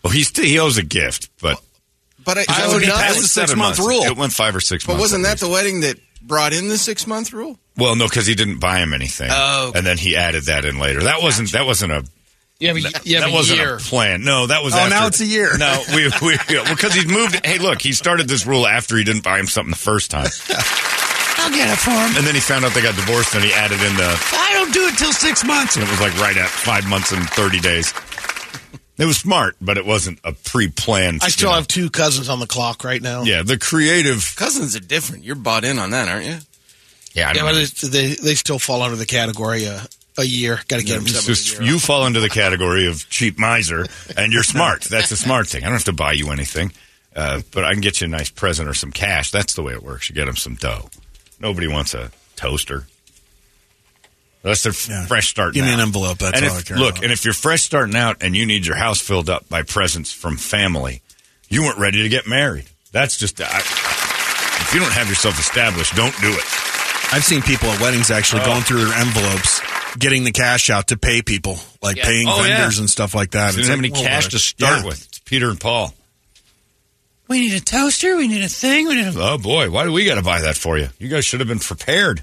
Well, 0.02 0.12
he's 0.12 0.36
he 0.36 0.58
owes 0.58 0.78
a 0.78 0.82
gift, 0.84 1.30
but 1.40 1.60
but 2.24 2.38
I, 2.38 2.44
I 2.48 2.60
so 2.62 2.70
already 2.70 2.86
not- 2.88 2.96
passed 2.98 3.18
it 3.18 3.22
the 3.22 3.28
six 3.28 3.54
month 3.56 3.78
rule. 3.78 4.02
It 4.02 4.16
went 4.16 4.32
five 4.32 4.54
or 4.54 4.60
six 4.60 4.84
But 4.84 4.92
months. 4.94 5.02
wasn't 5.02 5.26
at 5.26 5.38
that 5.38 5.46
the 5.46 5.50
wedding 5.52 5.80
that 5.80 5.98
brought 6.22 6.52
in 6.52 6.68
the 6.68 6.78
six 6.78 7.06
month 7.06 7.32
rule? 7.32 7.58
Well, 7.76 7.94
no, 7.96 8.06
because 8.06 8.26
he 8.26 8.34
didn't 8.34 8.58
buy 8.58 8.78
him 8.78 8.94
anything. 8.94 9.28
Oh, 9.30 9.68
okay. 9.68 9.78
and 9.78 9.86
then 9.86 9.98
he 9.98 10.16
added 10.16 10.44
that 10.44 10.64
in 10.64 10.78
later. 10.78 11.02
That 11.02 11.22
wasn't 11.22 11.52
that 11.52 11.66
wasn't 11.66 11.92
a 11.92 12.04
You 12.58 12.68
have 12.68 12.76
a, 12.76 12.80
that, 12.80 13.06
you 13.06 13.16
have 13.16 13.24
that 13.24 13.30
a 13.30 13.34
wasn't 13.34 13.58
year. 13.60 13.76
a 13.76 13.78
plan. 13.78 14.24
No, 14.24 14.46
that 14.46 14.62
was. 14.62 14.74
Oh, 14.74 14.78
after, 14.78 14.90
now 14.90 15.06
it's 15.06 15.20
a 15.20 15.26
year. 15.26 15.56
No, 15.58 15.82
we 15.94 16.10
we 16.22 16.36
because 16.48 16.94
he's 16.94 17.06
moved. 17.06 17.44
Hey, 17.44 17.58
look, 17.58 17.82
he 17.82 17.92
started 17.92 18.28
this 18.28 18.46
rule 18.46 18.66
after 18.66 18.96
he 18.96 19.04
didn't 19.04 19.24
buy 19.24 19.38
him 19.38 19.46
something 19.46 19.70
the 19.70 19.76
first 19.76 20.10
time. 20.10 20.28
I'll 21.38 21.52
get 21.52 21.70
it 21.70 21.78
for 21.78 21.90
him. 21.90 22.16
And 22.16 22.26
then 22.26 22.34
he 22.34 22.40
found 22.40 22.64
out 22.64 22.72
they 22.72 22.82
got 22.82 22.96
divorced, 22.96 23.34
and 23.34 23.44
he 23.44 23.52
added 23.52 23.80
in 23.80 23.94
the 23.96 24.08
I 24.32 24.50
don't 24.54 24.72
do 24.72 24.86
it 24.86 24.96
till 24.96 25.12
six 25.12 25.44
months, 25.44 25.76
and 25.76 25.84
it 25.84 25.90
was 25.90 26.00
like 26.00 26.16
right 26.18 26.36
at 26.36 26.48
five 26.48 26.86
months 26.88 27.12
and 27.12 27.28
thirty 27.30 27.60
days. 27.60 27.92
It 28.98 29.04
was 29.04 29.18
smart, 29.18 29.56
but 29.60 29.76
it 29.76 29.84
wasn't 29.84 30.20
a 30.24 30.32
pre-planned. 30.32 31.20
I 31.22 31.28
still 31.28 31.50
you 31.50 31.52
know. 31.52 31.56
have 31.56 31.68
two 31.68 31.90
cousins 31.90 32.30
on 32.30 32.40
the 32.40 32.46
clock 32.46 32.82
right 32.82 33.02
now. 33.02 33.24
Yeah, 33.24 33.42
the 33.42 33.58
creative. 33.58 34.34
Cousins 34.36 34.74
are 34.74 34.80
different. 34.80 35.24
You're 35.24 35.36
bought 35.36 35.64
in 35.66 35.78
on 35.78 35.90
that, 35.90 36.08
aren't 36.08 36.24
you? 36.24 36.38
Yeah, 37.16 37.24
I 37.30 37.32
Yeah, 37.32 37.50
don't 37.50 37.54
but 37.80 37.90
they 37.92 38.14
they 38.14 38.34
still 38.34 38.58
fall 38.58 38.82
under 38.82 38.96
the 38.96 39.06
category 39.06 39.66
uh, 39.66 39.80
a 40.18 40.24
year. 40.24 40.60
Got 40.68 40.80
to 40.80 40.84
get 40.84 40.96
them 40.96 41.06
just 41.06 41.58
a 41.58 41.64
you 41.64 41.78
fall 41.78 42.06
into 42.06 42.20
the 42.20 42.28
category 42.28 42.86
of 42.86 43.08
cheap 43.10 43.38
miser, 43.38 43.86
and 44.16 44.32
you're 44.32 44.42
smart. 44.42 44.82
That's 44.84 45.10
a 45.10 45.16
smart 45.16 45.48
thing. 45.48 45.62
I 45.64 45.66
don't 45.66 45.74
have 45.76 45.84
to 45.84 45.92
buy 45.92 46.12
you 46.12 46.30
anything, 46.30 46.72
uh, 47.16 47.40
but 47.52 47.64
I 47.64 47.72
can 47.72 47.80
get 47.80 48.00
you 48.00 48.04
a 48.04 48.08
nice 48.08 48.28
present 48.30 48.68
or 48.68 48.74
some 48.74 48.92
cash. 48.92 49.30
That's 49.30 49.54
the 49.54 49.62
way 49.62 49.72
it 49.72 49.82
works. 49.82 50.08
You 50.10 50.14
get 50.14 50.26
them 50.26 50.36
some 50.36 50.54
dough. 50.56 50.90
Nobody 51.40 51.66
wants 51.68 51.94
a 51.94 52.10
toaster. 52.36 52.86
That's 54.42 54.64
f- 54.64 54.86
Yeah. 54.88 55.06
fresh 55.06 55.28
start. 55.28 55.54
Give 55.54 55.64
me 55.64 55.72
an 55.74 55.80
envelope, 55.80 56.18
that's 56.18 56.40
and 56.40 56.48
all 56.50 56.56
if, 56.56 56.60
I 56.60 56.62
care 56.68 56.76
Look, 56.76 56.92
about. 56.96 57.04
and 57.04 57.12
if 57.12 57.24
you're 57.24 57.34
fresh 57.34 57.62
starting 57.62 57.96
out 57.96 58.18
and 58.20 58.36
you 58.36 58.46
need 58.46 58.64
your 58.66 58.76
house 58.76 59.00
filled 59.00 59.28
up 59.28 59.48
by 59.48 59.62
presents 59.62 60.12
from 60.12 60.36
family, 60.36 61.02
you 61.48 61.62
weren't 61.62 61.78
ready 61.78 62.02
to 62.02 62.08
get 62.08 62.26
married. 62.28 62.66
That's 62.92 63.16
just. 63.16 63.40
I, 63.40 63.58
if 63.58 64.70
you 64.72 64.80
don't 64.80 64.92
have 64.92 65.08
yourself 65.08 65.38
established, 65.40 65.94
don't 65.96 66.14
do 66.20 66.30
it. 66.32 66.44
I've 67.12 67.24
seen 67.24 67.40
people 67.42 67.68
at 67.70 67.80
weddings 67.80 68.10
actually 68.10 68.42
Oh. 68.42 68.46
going 68.46 68.62
through 68.62 68.84
their 68.84 68.98
envelopes, 68.98 69.60
getting 69.98 70.24
the 70.24 70.32
cash 70.32 70.70
out 70.70 70.88
to 70.88 70.96
pay 70.96 71.22
people, 71.22 71.58
like 71.82 71.96
Yeah. 71.96 72.04
paying 72.04 72.28
Oh, 72.28 72.44
yeah. 72.44 72.56
vendors 72.56 72.78
and 72.78 72.90
stuff 72.90 73.14
like 73.14 73.30
that. 73.32 73.50
Didn't 73.52 73.60
It's 73.60 73.68
have 73.68 73.78
any 73.78 73.90
well, 73.90 74.02
cash 74.02 74.28
to 74.28 74.36
uh, 74.36 74.40
start 74.40 74.80
Yeah. 74.80 74.86
with. 74.86 75.04
It's 75.06 75.18
Peter 75.20 75.48
and 75.48 75.58
Paul. 75.60 75.94
We 77.28 77.40
need 77.40 77.54
a 77.54 77.60
toaster. 77.60 78.16
We 78.16 78.28
need 78.28 78.42
a 78.44 78.48
thing. 78.48 78.86
We 78.86 78.96
need 78.96 79.16
a. 79.16 79.20
Oh 79.20 79.38
boy, 79.38 79.70
why 79.70 79.84
do 79.84 79.92
we 79.92 80.04
got 80.04 80.14
to 80.16 80.22
buy 80.22 80.42
that 80.42 80.56
for 80.56 80.78
you? 80.78 80.90
You 80.98 81.08
guys 81.08 81.24
should 81.24 81.40
have 81.40 81.48
been 81.48 81.58
prepared. 81.58 82.22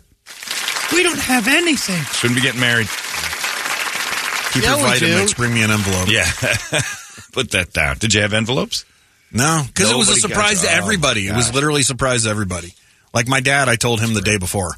We 0.94 1.04
don't 1.04 1.20
have 1.20 1.48
anything. 1.48 2.02
Shouldn't 2.14 2.36
be 2.38 2.42
getting 2.42 2.62
married. 2.62 2.88
Keep 4.54 4.64
Yeah, 4.64 4.78
your 4.78 4.86
we. 4.86 4.92
Vitamix. 5.00 5.36
Bring 5.36 5.54
me 5.54 5.64
an 5.64 5.72
envelope. 5.72 6.08
Yeah. 6.10 6.30
Put 7.34 7.52
that 7.52 7.74
down. 7.74 7.98
Did 7.98 8.14
you 8.14 8.22
have 8.22 8.34
envelopes? 8.34 8.86
No, 9.32 9.64
because 9.66 9.90
it 9.90 9.98
was 9.98 10.10
a 10.10 10.16
surprise 10.16 10.62
got- 10.62 10.70
to 10.70 10.76
oh, 10.76 10.84
everybody. 10.84 11.28
It 11.28 11.36
was 11.36 11.52
literally 11.54 11.82
a 11.82 11.86
surprise 11.86 12.24
to 12.24 12.30
everybody. 12.30 12.74
Like 13.14 13.28
my 13.28 13.40
dad, 13.42 13.70
I 13.70 13.76
told 13.76 14.00
him 14.02 14.14
the 14.14 14.22
day 14.22 14.38
before. 14.38 14.72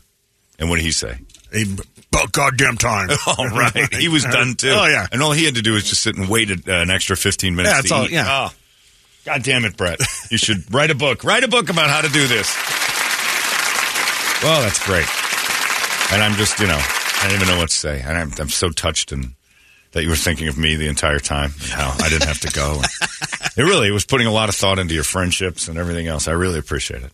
And 0.59 0.69
what 0.69 0.77
did 0.77 0.83
he 0.85 0.91
say? 0.91 1.17
Hey, 1.51 1.63
about 2.11 2.31
goddamn 2.31 2.77
time. 2.77 3.09
All 3.27 3.47
right. 3.49 3.93
He 3.93 4.07
was 4.07 4.23
done 4.23 4.55
too. 4.55 4.69
Oh 4.73 4.85
yeah. 4.87 5.07
And 5.11 5.21
all 5.21 5.31
he 5.31 5.45
had 5.45 5.55
to 5.55 5.61
do 5.61 5.73
was 5.73 5.83
just 5.83 6.01
sit 6.01 6.15
and 6.17 6.27
wait 6.29 6.49
uh, 6.51 6.55
an 6.71 6.89
extra 6.89 7.15
15 7.17 7.55
minutes 7.55 7.71
Yeah, 7.73 7.77
to 7.77 7.81
that's 7.83 7.91
all- 7.91 8.05
eat. 8.05 8.11
yeah. 8.11 8.47
Oh, 8.49 8.55
God 9.25 9.43
damn 9.43 9.65
it, 9.65 9.75
Bret. 9.77 9.99
You 10.31 10.37
should 10.37 10.71
write 10.73 10.91
a 10.91 10.95
book. 10.95 11.23
Write 11.23 11.43
a 11.43 11.47
book 11.47 11.69
about 11.69 11.89
how 11.89 12.01
to 12.01 12.09
do 12.09 12.27
this. 12.27 12.53
Well, 14.43 14.61
that's 14.61 14.83
great. 14.85 15.07
And 16.13 16.21
I'm 16.21 16.33
just, 16.35 16.59
you 16.59 16.67
know, 16.67 16.77
I 16.79 17.19
don't 17.27 17.35
even 17.35 17.47
know 17.47 17.57
what 17.57 17.69
to 17.69 17.75
say. 17.75 18.01
And 18.01 18.15
I'm, 18.17 18.31
I'm 18.39 18.49
so 18.49 18.69
touched 18.69 19.11
and 19.11 19.33
that 19.93 20.03
you 20.03 20.09
were 20.09 20.15
thinking 20.15 20.47
of 20.47 20.57
me 20.57 20.75
the 20.75 20.87
entire 20.87 21.19
time 21.19 21.51
and 21.61 21.69
how 21.69 21.95
I 21.99 22.09
didn't 22.09 22.27
have 22.27 22.39
to 22.41 22.51
go. 22.51 22.81
it 23.57 23.63
really 23.63 23.87
it 23.87 23.91
was 23.91 24.05
putting 24.05 24.27
a 24.27 24.31
lot 24.31 24.49
of 24.49 24.55
thought 24.55 24.77
into 24.77 24.93
your 24.93 25.03
friendships 25.05 25.67
and 25.67 25.77
everything 25.79 26.05
else. 26.07 26.27
I 26.27 26.33
really 26.33 26.59
appreciate 26.59 27.01
it. 27.03 27.11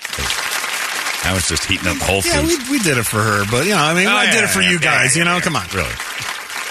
I 1.24 1.34
was 1.34 1.48
just 1.48 1.66
heating 1.66 1.88
up 1.88 1.98
the 1.98 2.04
Whole 2.06 2.22
thing. 2.22 2.48
Yeah, 2.48 2.70
we, 2.70 2.78
we 2.78 2.80
did 2.80 2.98
it 2.98 3.06
for 3.06 3.22
her, 3.22 3.46
but 3.52 3.66
you 3.66 3.72
know, 3.72 3.78
I 3.78 3.94
mean, 3.94 4.08
Oh, 4.08 4.12
I 4.12 4.26
yeah, 4.26 4.32
did 4.34 4.44
it 4.46 4.50
for 4.50 4.62
yeah, 4.62 4.72
you 4.72 4.80
guys. 4.80 5.16
yeah, 5.16 5.20
you 5.24 5.26
know, 5.26 5.36
yeah, 5.36 5.42
come 5.42 5.56
on. 5.56 5.66
Really. 5.74 5.94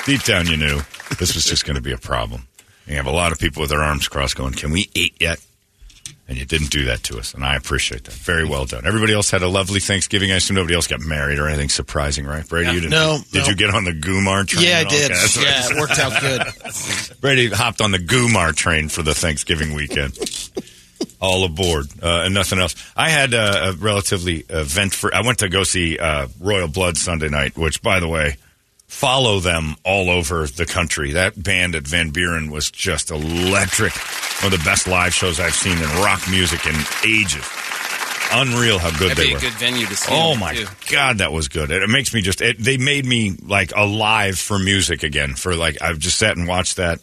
Deep 0.06 0.22
down, 0.24 0.46
you 0.46 0.56
knew 0.56 0.80
this 1.18 1.34
was 1.34 1.44
just 1.44 1.64
going 1.64 1.76
to 1.76 1.82
be 1.82 1.92
a 1.92 1.98
problem. 1.98 2.46
You 2.86 2.96
have 2.96 3.06
a 3.06 3.10
lot 3.12 3.30
of 3.32 3.38
people 3.38 3.60
with 3.60 3.70
their 3.70 3.82
arms 3.82 4.08
crossed 4.08 4.36
going, 4.36 4.54
Can 4.54 4.72
we 4.72 4.88
eat 4.94 5.14
yet? 5.20 5.38
And 6.26 6.38
you 6.38 6.44
didn't 6.44 6.70
do 6.70 6.84
that 6.84 7.02
to 7.04 7.18
us, 7.18 7.34
and 7.34 7.44
I 7.44 7.56
appreciate 7.56 8.04
that. 8.04 8.14
Very 8.14 8.44
well 8.44 8.64
done. 8.64 8.86
Everybody 8.86 9.12
else 9.12 9.30
had 9.32 9.42
a 9.42 9.48
lovely 9.48 9.80
Thanksgiving. 9.80 10.30
I 10.30 10.36
assume 10.36 10.54
nobody 10.56 10.76
else 10.76 10.86
got 10.86 11.00
married 11.00 11.40
or 11.40 11.48
anything 11.48 11.68
surprising, 11.68 12.24
right? 12.24 12.48
Brady, 12.48 12.68
you 12.70 12.80
didn't. 12.80 12.90
No, 12.92 13.18
Did 13.32 13.42
no. 13.42 13.48
you 13.48 13.56
get 13.56 13.70
on 13.74 13.82
the 13.84 13.90
Gumar 13.92 14.46
train? 14.46 14.64
Yeah, 14.64 14.78
I 14.78 14.84
did. 14.84 15.10
that's 15.10 15.36
what 15.36 15.44
Yeah, 15.46 15.66
it 15.70 15.76
worked 15.76 15.98
out 15.98 16.20
good. 16.20 17.16
Brady 17.20 17.48
hopped 17.50 17.80
on 17.80 17.90
the 17.90 17.98
Gumar 17.98 18.54
train 18.54 18.88
for 18.88 19.02
the 19.02 19.12
Thanksgiving 19.14 19.74
weekend. 19.74 20.16
All 21.20 21.44
aboard, 21.44 21.86
uh, 22.02 22.22
and 22.24 22.34
nothing 22.34 22.58
else. 22.58 22.74
I 22.96 23.10
had 23.10 23.34
uh, 23.34 23.72
a 23.72 23.72
relatively 23.72 24.44
event 24.48 24.94
for. 24.94 25.14
I 25.14 25.20
went 25.20 25.38
to 25.38 25.48
go 25.48 25.64
see 25.64 25.98
uh, 25.98 26.28
Royal 26.40 26.68
Blood 26.68 26.96
Sunday 26.96 27.28
night, 27.28 27.56
which, 27.58 27.82
by 27.82 28.00
the 28.00 28.08
way, 28.08 28.36
follow 28.86 29.38
them 29.40 29.76
all 29.84 30.10
over 30.10 30.46
the 30.46 30.66
country. 30.66 31.12
That 31.12 31.40
band 31.40 31.74
at 31.74 31.86
Van 31.86 32.10
Buren 32.10 32.50
was 32.50 32.70
just 32.70 33.10
electric. 33.10 33.92
One 34.42 34.52
of 34.52 34.58
the 34.58 34.64
best 34.64 34.88
live 34.88 35.14
shows 35.14 35.38
I've 35.38 35.54
seen 35.54 35.76
in 35.76 35.88
rock 36.02 36.22
music 36.30 36.64
in 36.66 36.74
ages. 37.06 37.46
Unreal 38.32 38.78
how 38.78 38.90
good 38.90 39.10
That'd 39.10 39.16
they 39.16 39.26
be 39.26 39.32
were. 39.32 39.38
a 39.38 39.42
good 39.42 39.52
venue 39.54 39.86
to 39.86 39.96
see. 39.96 40.12
Oh 40.14 40.36
my 40.36 40.54
too. 40.54 40.66
god, 40.90 41.18
that 41.18 41.32
was 41.32 41.48
good. 41.48 41.70
It, 41.70 41.82
it 41.82 41.88
makes 41.90 42.14
me 42.14 42.20
just. 42.22 42.40
It, 42.40 42.58
they 42.58 42.76
made 42.78 43.04
me 43.04 43.36
like 43.44 43.72
alive 43.74 44.38
for 44.38 44.58
music 44.58 45.02
again. 45.02 45.34
For 45.34 45.54
like, 45.56 45.82
I've 45.82 45.98
just 45.98 46.16
sat 46.18 46.36
and 46.36 46.46
watched 46.48 46.76
that. 46.76 47.00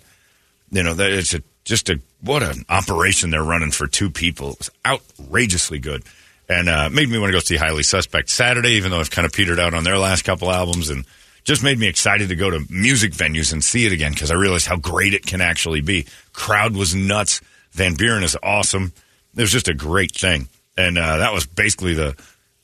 You 0.71 0.83
know, 0.83 0.93
that 0.93 1.11
it's 1.11 1.33
a, 1.33 1.41
just 1.65 1.89
a 1.89 1.99
what 2.21 2.43
an 2.43 2.65
operation 2.69 3.29
they're 3.29 3.43
running 3.43 3.71
for 3.71 3.87
two 3.87 4.09
people. 4.09 4.51
It 4.51 4.59
was 4.59 4.69
outrageously 4.85 5.79
good, 5.79 6.03
and 6.49 6.69
uh, 6.69 6.89
made 6.89 7.09
me 7.09 7.17
want 7.17 7.29
to 7.29 7.35
go 7.35 7.39
see 7.39 7.57
Highly 7.57 7.83
Suspect 7.83 8.29
Saturday, 8.29 8.71
even 8.71 8.91
though 8.91 8.99
I've 8.99 9.11
kind 9.11 9.25
of 9.25 9.33
petered 9.33 9.59
out 9.59 9.73
on 9.73 9.83
their 9.83 9.97
last 9.97 10.23
couple 10.23 10.51
albums, 10.51 10.89
and 10.89 11.05
just 11.43 11.63
made 11.63 11.79
me 11.79 11.87
excited 11.87 12.29
to 12.29 12.35
go 12.35 12.49
to 12.49 12.65
music 12.69 13.13
venues 13.13 13.53
and 13.53 13.63
see 13.63 13.85
it 13.85 13.93
again 13.93 14.11
because 14.11 14.31
I 14.31 14.35
realized 14.35 14.67
how 14.67 14.75
great 14.75 15.13
it 15.13 15.25
can 15.25 15.41
actually 15.41 15.81
be. 15.81 16.05
Crowd 16.33 16.75
was 16.75 16.93
nuts. 16.93 17.41
Van 17.71 17.95
Buren 17.95 18.23
is 18.23 18.37
awesome. 18.43 18.91
It 19.35 19.41
was 19.41 19.51
just 19.51 19.67
a 19.67 19.73
great 19.73 20.11
thing, 20.11 20.49
and 20.75 20.97
uh, 20.97 21.17
that 21.17 21.33
was 21.33 21.45
basically 21.45 21.93
the 21.93 22.15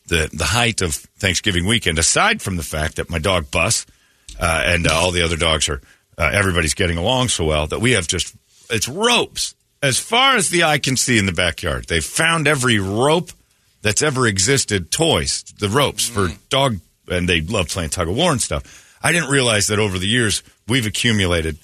the 0.08 0.30
the 0.34 0.46
height 0.46 0.82
of 0.82 0.96
Thanksgiving 0.96 1.66
weekend. 1.66 2.00
Aside 2.00 2.42
from 2.42 2.58
the 2.58 2.64
fact 2.64 2.98
that 2.98 3.10
my 3.10 3.20
dog 3.20 3.52
Bus 3.52 3.86
uh, 4.40 4.64
and 4.66 4.88
uh, 4.88 4.94
all 4.94 5.12
the 5.12 5.24
other 5.24 5.38
dogs 5.38 5.70
are 5.70 5.82
uh, 6.18 6.30
everybody's 6.34 6.74
getting 6.74 6.98
along 6.98 7.30
so 7.30 7.46
well 7.46 7.68
that 7.68 7.80
we 7.80 7.92
have 7.92 8.08
just 8.08 8.36
it's 8.70 8.88
ropes 8.88 9.56
as 9.82 10.00
far 10.00 10.36
as 10.36 10.50
the 10.50 10.64
eye 10.64 10.78
can 10.80 10.96
see 10.98 11.18
in 11.18 11.26
the 11.26 11.32
backyard. 11.34 11.86
They've 11.88 12.04
found 12.04 12.48
every 12.48 12.80
rope 12.80 13.32
that's 13.82 14.02
ever 14.02 14.28
existed. 14.28 14.92
Toys, 14.92 15.44
the 15.60 15.70
ropes 15.70 16.08
for 16.08 16.30
dog, 16.50 16.80
and 17.10 17.28
they 17.28 17.42
love 17.42 17.68
playing 17.70 17.90
tug 17.90 18.08
of 18.08 18.16
war 18.16 18.32
and 18.32 18.42
stuff. 18.42 18.98
I 19.04 19.12
didn't 19.12 19.30
realize 19.30 19.68
that 19.68 19.80
over 19.80 20.00
the 20.00 20.08
years 20.08 20.42
we've 20.68 20.86
accumulated. 20.86 21.58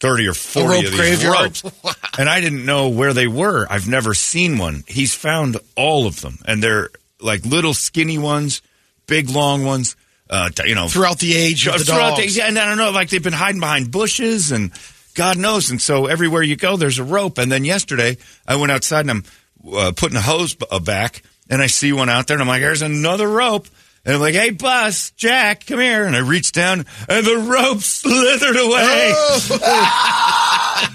30 0.00 0.28
or 0.28 0.32
40 0.34 0.66
rope 0.66 0.76
of 0.78 0.90
these 0.92 0.96
graveyard. 0.98 1.34
ropes. 1.62 1.62
And 2.18 2.26
I 2.28 2.40
didn't 2.40 2.64
know 2.64 2.88
where 2.88 3.12
they 3.12 3.26
were. 3.26 3.66
I've 3.70 3.86
never 3.88 4.14
seen 4.14 4.56
one. 4.58 4.82
He's 4.88 5.14
found 5.14 5.58
all 5.76 6.06
of 6.06 6.20
them. 6.22 6.38
And 6.46 6.62
they're 6.62 6.88
like 7.20 7.44
little 7.44 7.74
skinny 7.74 8.16
ones, 8.18 8.62
big 9.06 9.28
long 9.30 9.64
ones, 9.64 9.96
uh, 10.30 10.48
you 10.66 10.74
know, 10.74 10.88
Throughout 10.88 11.18
the 11.18 11.36
age 11.36 11.66
of 11.66 11.74
the 11.78 11.84
throughout 11.84 12.16
dogs. 12.16 12.34
the- 12.36 12.44
and 12.44 12.58
I 12.58 12.66
don't 12.66 12.78
know, 12.78 12.90
like 12.92 13.10
they've 13.10 13.22
been 13.22 13.32
hiding 13.34 13.60
behind 13.60 13.90
bushes 13.90 14.52
and 14.52 14.70
God 15.14 15.38
knows. 15.38 15.70
And 15.70 15.80
so 15.80 16.06
everywhere 16.06 16.42
you 16.42 16.56
go, 16.56 16.76
there's 16.76 16.98
a 16.98 17.04
rope. 17.04 17.38
And 17.38 17.50
then 17.50 17.64
yesterday, 17.64 18.16
I 18.46 18.56
went 18.56 18.72
outside 18.72 19.00
and 19.00 19.10
I'm 19.10 19.24
uh, 19.72 19.92
putting 19.96 20.16
a 20.16 20.22
hose 20.22 20.54
b- 20.54 20.66
uh, 20.70 20.78
back, 20.80 21.22
and 21.48 21.62
I 21.62 21.66
see 21.66 21.92
one 21.92 22.08
out 22.08 22.26
there, 22.26 22.36
and 22.36 22.42
I'm 22.42 22.48
like, 22.48 22.62
"There's 22.62 22.82
another 22.82 23.28
rope." 23.28 23.66
And 24.04 24.14
I'm 24.14 24.20
like, 24.20 24.34
"Hey, 24.34 24.50
Bus, 24.50 25.10
Jack, 25.12 25.66
come 25.66 25.80
here!" 25.80 26.04
And 26.04 26.16
I 26.16 26.20
reached 26.20 26.54
down, 26.54 26.86
and 27.08 27.26
the 27.26 27.36
rope 27.36 27.80
slithered 27.82 28.56
away. 28.56 29.12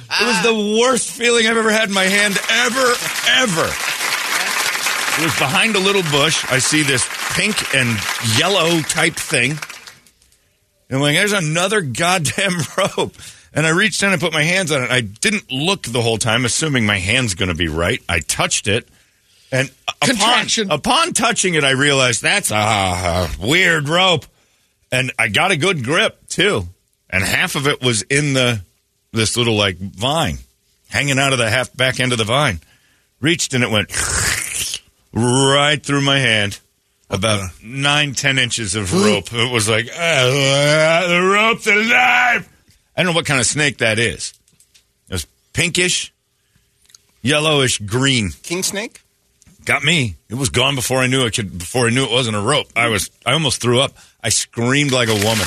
it 0.10 0.26
was 0.26 0.44
the 0.44 0.80
worst 0.82 1.12
feeling 1.12 1.46
I've 1.46 1.58
ever 1.58 1.72
had 1.72 1.90
in 1.90 1.94
my 1.94 2.06
hand, 2.06 2.38
ever, 2.50 2.94
ever. 3.28 3.72
It 5.18 5.24
was 5.24 5.38
behind 5.38 5.76
a 5.76 5.80
little 5.80 6.04
bush. 6.12 6.44
I 6.50 6.60
see 6.60 6.84
this 6.84 7.08
pink 7.36 7.76
and 7.76 7.98
yellow 8.38 8.82
type 8.82 9.14
thing. 9.14 9.52
And 9.52 10.98
I'm 10.98 11.00
like, 11.02 11.16
there's 11.16 11.32
another 11.32 11.82
goddamn 11.82 12.58
rope. 12.78 13.14
And 13.56 13.66
I 13.66 13.70
reached 13.70 14.02
down 14.02 14.12
and 14.12 14.22
put 14.22 14.34
my 14.34 14.44
hands 14.44 14.72
on 14.74 14.84
it. 14.84 14.92
I 14.92 15.00
didn't 15.00 15.50
look 15.50 15.84
the 15.84 16.02
whole 16.02 16.18
time, 16.18 16.44
assuming 16.44 16.86
my 16.86 17.00
hand's 17.00 17.36
going 17.36 17.48
to 17.48 17.56
be 17.56 17.70
right. 17.70 18.04
I 18.10 18.20
touched 18.20 18.68
it. 18.68 18.86
And 19.50 19.72
upon, 20.02 20.48
upon 20.70 21.14
touching 21.14 21.54
it, 21.54 21.64
I 21.64 21.72
realized 21.72 22.22
that's 22.22 22.52
a, 22.52 22.56
a 22.56 23.30
weird 23.40 23.88
rope. 23.88 24.26
And 24.92 25.14
I 25.18 25.30
got 25.30 25.52
a 25.52 25.58
good 25.58 25.86
grip, 25.86 26.28
too. 26.28 26.68
And 27.10 27.24
half 27.24 27.56
of 27.56 27.66
it 27.66 27.82
was 27.82 28.02
in 28.04 28.34
the 28.34 28.62
this 29.14 29.38
little, 29.38 29.56
like, 29.56 29.78
vine, 29.78 30.40
hanging 30.90 31.18
out 31.18 31.32
of 31.32 31.40
the 31.40 31.50
half 31.50 31.74
back 31.74 32.02
end 32.02 32.12
of 32.12 32.18
the 32.18 32.26
vine. 32.26 32.60
Reached 33.22 33.54
and 33.54 33.64
it 33.64 33.72
went 33.72 33.90
right 35.14 35.82
through 35.82 36.02
my 36.02 36.20
hand. 36.20 36.60
About 37.10 37.50
nine, 37.64 38.14
ten 38.14 38.38
inches 38.38 38.76
of 38.76 38.92
rope. 38.92 39.32
It 39.32 39.52
was 39.54 39.70
like, 39.70 39.88
"Ah, 39.96 41.06
the 41.08 41.22
rope's 41.22 41.68
alive. 41.68 42.50
I 42.96 43.04
don't 43.04 43.12
know 43.12 43.16
what 43.16 43.26
kind 43.26 43.40
of 43.40 43.46
snake 43.46 43.80
that 43.80 44.00
is. 44.00 44.34
It 45.10 45.14
was 45.14 45.28
pinkish, 45.54 46.14
yellowish, 47.22 47.80
green. 47.80 48.32
King 48.44 48.64
snake? 48.64 49.02
Got 49.66 49.84
me. 49.84 50.16
It 50.30 50.36
was 50.36 50.50
gone 50.50 50.76
before 50.76 51.00
I 51.00 51.08
knew 51.08 51.26
it 51.26 51.34
could. 51.34 51.58
Before 51.58 51.88
I 51.88 51.90
knew 51.90 52.06
it 52.06 52.12
wasn't 52.12 52.38
a 52.38 52.42
rope. 52.42 52.68
I 52.76 52.88
was. 52.88 53.10
I 53.26 53.34
almost 53.34 53.62
threw 53.62 53.82
up. 53.82 53.98
I 54.24 54.30
screamed 54.30 54.92
like 54.92 55.10
a 55.10 55.16
woman. 55.16 55.46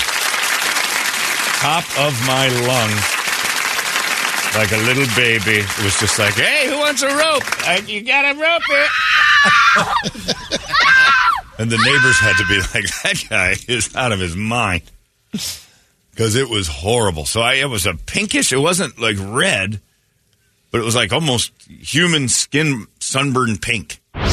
Top 1.60 1.84
of 1.98 2.12
my 2.26 2.48
lung. 2.66 2.90
like 4.54 4.72
a 4.72 4.76
little 4.86 5.06
baby. 5.14 5.60
It 5.60 5.84
was 5.84 5.98
just 6.00 6.18
like, 6.18 6.34
"Hey, 6.34 6.68
who 6.68 6.78
wants 6.78 7.02
a 7.02 7.08
rope? 7.08 7.44
I, 7.66 7.82
you 7.86 8.02
got 8.02 8.24
a 8.24 8.38
rope 8.38 8.62
here?" 8.68 8.88
and 11.58 11.70
the 11.70 11.78
neighbors 11.78 12.18
had 12.18 12.36
to 12.38 12.46
be 12.48 12.58
like, 12.74 12.90
"That 13.04 13.24
guy 13.30 13.54
is 13.72 13.94
out 13.94 14.10
of 14.10 14.18
his 14.18 14.34
mind." 14.34 14.82
Because 16.18 16.34
it 16.34 16.50
was 16.50 16.66
horrible. 16.66 17.26
So 17.26 17.40
I, 17.42 17.54
it 17.54 17.66
was 17.66 17.86
a 17.86 17.94
pinkish. 17.94 18.52
It 18.52 18.56
wasn't 18.56 18.98
like 18.98 19.14
red, 19.20 19.80
but 20.72 20.80
it 20.80 20.84
was 20.84 20.96
like 20.96 21.12
almost 21.12 21.52
human 21.68 22.26
skin 22.26 22.88
sunburned 22.98 23.62
pink. 23.62 24.00
Rock 24.16 24.26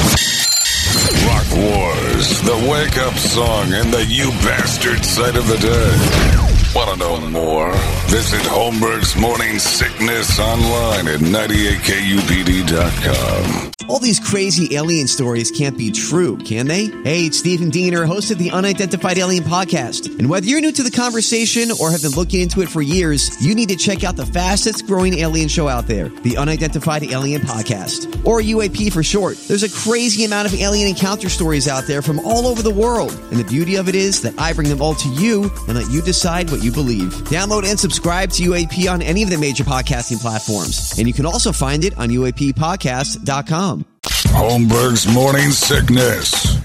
Wars, 1.54 2.40
the 2.42 2.68
wake 2.68 2.98
up 2.98 3.14
song 3.14 3.72
and 3.72 3.94
the 3.94 4.04
you 4.04 4.30
bastard 4.42 5.04
sight 5.04 5.36
of 5.36 5.46
the 5.46 5.58
day. 5.58 6.74
Want 6.74 6.90
to 6.90 6.96
know 6.96 7.20
more? 7.30 7.72
Visit 8.08 8.40
Holmberg's 8.42 9.16
Morning 9.16 9.58
Sickness 9.58 10.38
online 10.38 11.08
at 11.08 11.18
98kupd.com. 11.20 13.72
All 13.88 14.00
these 14.00 14.18
crazy 14.18 14.74
alien 14.74 15.06
stories 15.06 15.52
can't 15.52 15.78
be 15.78 15.92
true, 15.92 16.36
can 16.38 16.66
they? 16.66 16.86
Hey, 17.04 17.26
it's 17.26 17.38
Stephen 17.38 17.70
Diener, 17.70 18.04
host 18.04 18.32
of 18.32 18.38
the 18.38 18.50
Unidentified 18.50 19.16
Alien 19.18 19.44
Podcast. 19.44 20.18
And 20.18 20.28
whether 20.28 20.46
you're 20.46 20.60
new 20.60 20.72
to 20.72 20.82
the 20.82 20.90
conversation 20.90 21.68
or 21.80 21.92
have 21.92 22.02
been 22.02 22.10
looking 22.12 22.40
into 22.40 22.62
it 22.62 22.68
for 22.68 22.82
years, 22.82 23.40
you 23.44 23.54
need 23.54 23.68
to 23.68 23.76
check 23.76 24.02
out 24.02 24.16
the 24.16 24.26
fastest 24.26 24.86
growing 24.86 25.18
alien 25.18 25.46
show 25.48 25.68
out 25.68 25.86
there, 25.86 26.08
the 26.08 26.36
Unidentified 26.36 27.04
Alien 27.04 27.42
Podcast, 27.42 28.06
or 28.26 28.40
UAP 28.40 28.92
for 28.92 29.04
short. 29.04 29.36
There's 29.46 29.62
a 29.62 29.70
crazy 29.70 30.24
amount 30.24 30.52
of 30.52 30.60
alien 30.60 30.88
encounter 30.88 31.28
stories 31.28 31.68
out 31.68 31.86
there 31.86 32.02
from 32.02 32.18
all 32.20 32.46
over 32.48 32.62
the 32.62 32.74
world. 32.74 33.12
And 33.30 33.38
the 33.38 33.44
beauty 33.44 33.76
of 33.76 33.88
it 33.88 33.94
is 33.94 34.20
that 34.22 34.34
I 34.38 34.52
bring 34.52 34.68
them 34.68 34.82
all 34.82 34.94
to 34.94 35.08
you 35.10 35.44
and 35.68 35.76
let 35.76 35.88
you 35.90 36.02
decide 36.02 36.50
what 36.50 36.60
you 36.62 36.72
believe. 36.72 37.12
Download 37.28 37.64
and 37.64 37.78
subscribe 37.78 37.95
to 38.02 38.42
UAP 38.42 38.90
on 38.92 39.02
any 39.02 39.22
of 39.22 39.30
the 39.30 39.38
major 39.38 39.64
podcasting 39.64 40.20
platforms. 40.20 40.98
And 40.98 41.06
you 41.06 41.14
can 41.14 41.26
also 41.26 41.52
find 41.52 41.84
it 41.84 41.96
on 41.98 42.08
UAPpodcast.com. 42.08 43.84
Holmberg's 44.02 45.12
Morning 45.12 45.50
Sickness. 45.50 46.56
I 46.58 46.64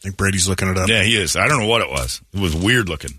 think 0.00 0.16
Brady's 0.16 0.48
looking 0.48 0.68
it 0.68 0.76
up. 0.76 0.88
Yeah, 0.88 1.02
he 1.02 1.16
is. 1.16 1.36
I 1.36 1.48
don't 1.48 1.60
know 1.60 1.68
what 1.68 1.80
it 1.80 1.88
was. 1.88 2.20
It 2.32 2.40
was 2.40 2.54
weird 2.54 2.88
looking. 2.88 3.18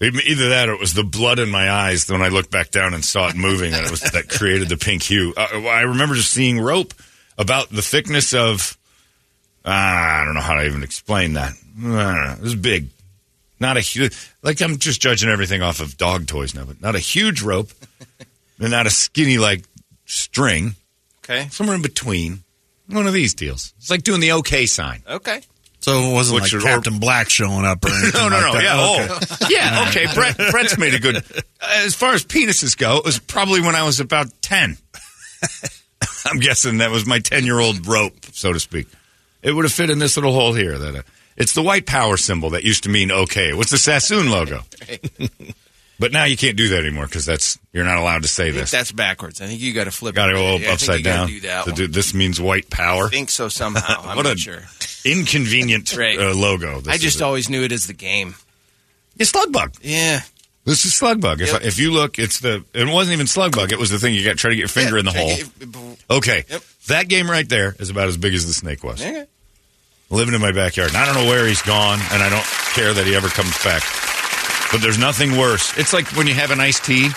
Either 0.00 0.50
that 0.50 0.68
or 0.68 0.74
it 0.74 0.80
was 0.80 0.92
the 0.92 1.04
blood 1.04 1.38
in 1.38 1.50
my 1.50 1.70
eyes 1.70 2.08
when 2.10 2.20
I 2.22 2.28
looked 2.28 2.50
back 2.50 2.70
down 2.70 2.92
and 2.92 3.02
saw 3.04 3.28
it 3.28 3.36
moving 3.36 3.72
and 3.72 3.84
it 3.84 3.90
was 3.90 4.00
that 4.00 4.28
created 4.28 4.68
the 4.68 4.76
pink 4.76 5.02
hue. 5.02 5.32
Uh, 5.36 5.66
I 5.66 5.82
remember 5.82 6.14
just 6.14 6.32
seeing 6.32 6.60
rope 6.60 6.92
about 7.38 7.70
the 7.70 7.80
thickness 7.80 8.34
of 8.34 8.76
uh, 9.64 9.70
I 9.70 10.22
don't 10.24 10.34
know 10.34 10.40
how 10.42 10.54
to 10.54 10.66
even 10.66 10.82
explain 10.82 11.32
that. 11.34 11.52
I 11.78 11.82
don't 11.82 11.92
know. 11.92 12.34
It 12.38 12.42
was 12.42 12.54
big. 12.54 12.88
Not 13.58 13.76
a 13.76 13.80
huge 13.80 14.14
like 14.42 14.60
I'm 14.60 14.78
just 14.78 15.00
judging 15.00 15.28
everything 15.30 15.62
off 15.62 15.80
of 15.80 15.96
dog 15.96 16.26
toys 16.26 16.54
now, 16.54 16.64
but 16.64 16.80
not 16.82 16.94
a 16.94 16.98
huge 16.98 17.42
rope 17.42 17.70
and 18.60 18.70
not 18.70 18.86
a 18.86 18.90
skinny 18.90 19.38
like 19.38 19.64
string. 20.04 20.74
Okay. 21.24 21.48
Somewhere 21.50 21.76
in 21.76 21.82
between. 21.82 22.42
One 22.88 23.06
of 23.08 23.12
these 23.12 23.34
deals. 23.34 23.72
It's 23.78 23.90
like 23.90 24.02
doing 24.04 24.20
the 24.20 24.32
OK 24.32 24.66
sign. 24.66 25.02
Okay. 25.08 25.40
So 25.80 25.92
it 26.10 26.12
wasn't 26.12 26.42
Which 26.42 26.52
like 26.52 26.62
is- 26.62 26.62
Captain 26.64 26.98
Black 27.00 27.30
showing 27.30 27.64
up 27.64 27.84
or 27.84 27.88
anything 27.92 28.12
No, 28.20 28.28
no, 28.28 28.36
like 28.36 28.52
no. 28.52 28.52
that. 28.60 28.62
Yeah, 28.62 29.06
Okay. 29.08 29.36
oh, 29.40 29.48
yeah. 29.50 29.86
Okay, 29.88 30.14
Bret, 30.14 30.36
Bret's 30.52 30.78
made 30.78 30.94
a 30.94 30.98
good. 31.00 31.16
As 31.60 31.94
far 31.94 32.12
as 32.14 32.24
penises 32.24 32.76
go, 32.76 32.98
it 32.98 33.04
was 33.04 33.18
probably 33.18 33.60
when 33.60 33.74
I 33.74 33.82
was 33.84 33.98
about 34.00 34.28
ten. 34.42 34.76
I'm 36.26 36.38
guessing 36.40 36.78
that 36.78 36.90
was 36.90 37.06
my 37.06 37.18
ten-year-old 37.20 37.86
rope, 37.86 38.14
so 38.32 38.52
to 38.52 38.60
speak. 38.60 38.86
It 39.42 39.52
would 39.52 39.64
have 39.64 39.72
fit 39.72 39.90
in 39.90 39.98
this 39.98 40.16
little 40.16 40.32
hole 40.32 40.52
here. 40.54 40.76
That 40.78 40.96
uh, 40.96 41.02
it's 41.36 41.52
the 41.52 41.62
white 41.62 41.86
power 41.86 42.16
symbol 42.16 42.50
that 42.50 42.64
used 42.64 42.84
to 42.84 42.88
mean 42.88 43.10
okay. 43.10 43.52
What's 43.52 43.70
the 43.70 43.78
Sassoon 43.78 44.30
logo? 44.30 44.60
but 45.98 46.12
now 46.12 46.24
you 46.24 46.36
can't 46.36 46.56
do 46.56 46.68
that 46.70 46.80
anymore 46.80 47.06
because 47.06 47.24
that's 47.26 47.58
you're 47.72 47.84
not 47.84 47.96
allowed 47.98 48.22
to 48.22 48.28
say 48.28 48.50
this. 48.50 48.70
that's 48.70 48.92
backwards. 48.92 49.40
I 49.40 49.46
think 49.46 49.60
you 49.60 49.72
got 49.72 49.84
to 49.84 49.90
flip. 49.90 50.14
Got 50.14 50.26
to 50.26 50.32
it. 50.32 50.34
go 50.36 50.42
Yeah, 50.48 50.54
I 50.54 50.58
think 50.58 50.72
upside 50.72 51.04
down. 51.04 51.28
Do 51.28 51.40
that 51.40 51.66
one. 51.66 51.74
do- 51.74 51.88
this 51.88 52.14
means 52.14 52.40
white 52.40 52.70
power. 52.70 53.06
I 53.06 53.10
think 53.10 53.30
so 53.30 53.48
somehow. 53.48 54.02
I'm 54.04 54.16
what 54.16 54.24
not 54.24 54.34
a 54.36 54.38
sure. 54.38 54.62
inconvenient 55.04 55.94
Right. 55.96 56.18
uh, 56.18 56.34
logo. 56.34 56.80
This 56.80 56.94
I 56.94 56.96
just 56.98 57.22
always 57.22 57.48
knew 57.48 57.62
it 57.62 57.72
as 57.72 57.86
the 57.86 57.94
game. 57.94 58.34
it's 59.18 59.30
slug 59.30 59.52
bug. 59.52 59.74
Yeah. 59.82 60.20
This 60.64 60.84
is 60.84 60.94
slug 60.96 61.20
bug. 61.20 61.40
If, 61.40 61.64
if 61.64 61.78
you 61.78 61.92
look, 61.92 62.18
it's 62.18 62.40
the 62.40 62.64
it 62.74 62.88
wasn't 62.88 63.14
even 63.14 63.28
slug 63.28 63.54
bug. 63.54 63.70
It 63.70 63.78
was 63.78 63.90
the 63.90 64.00
thing 64.00 64.14
you 64.14 64.24
got 64.24 64.36
try 64.36 64.50
to 64.50 64.56
get 64.56 64.60
your 64.62 64.68
finger 64.68 64.98
in 64.98 65.04
the 65.04 65.12
hole. 65.12 65.96
Okay, 66.18 66.44
Yep. 66.50 66.62
that 66.88 67.08
game 67.08 67.30
right 67.30 67.48
there 67.48 67.76
is 67.78 67.88
about 67.88 68.08
as 68.08 68.16
big 68.16 68.34
as 68.34 68.46
the 68.48 68.52
snake 68.52 68.82
was. 68.82 69.00
Okay. 69.00 69.26
Living 70.08 70.34
in 70.34 70.40
my 70.40 70.52
backyard, 70.52 70.90
and 70.90 70.98
I 70.98 71.04
don't 71.04 71.16
know 71.16 71.28
where 71.28 71.46
he's 71.46 71.62
gone, 71.62 71.98
and 72.12 72.22
I 72.22 72.28
don't 72.30 72.44
care 72.74 72.94
that 72.94 73.06
he 73.06 73.14
ever 73.16 73.28
comes 73.28 73.52
back. 73.64 73.82
But 74.70 74.80
there's 74.80 74.98
nothing 74.98 75.36
worse. 75.36 75.76
It's 75.76 75.92
like 75.92 76.06
when 76.16 76.26
you 76.28 76.34
have 76.34 76.52
an 76.52 76.60
iced 76.60 76.84
tea, 76.84 77.10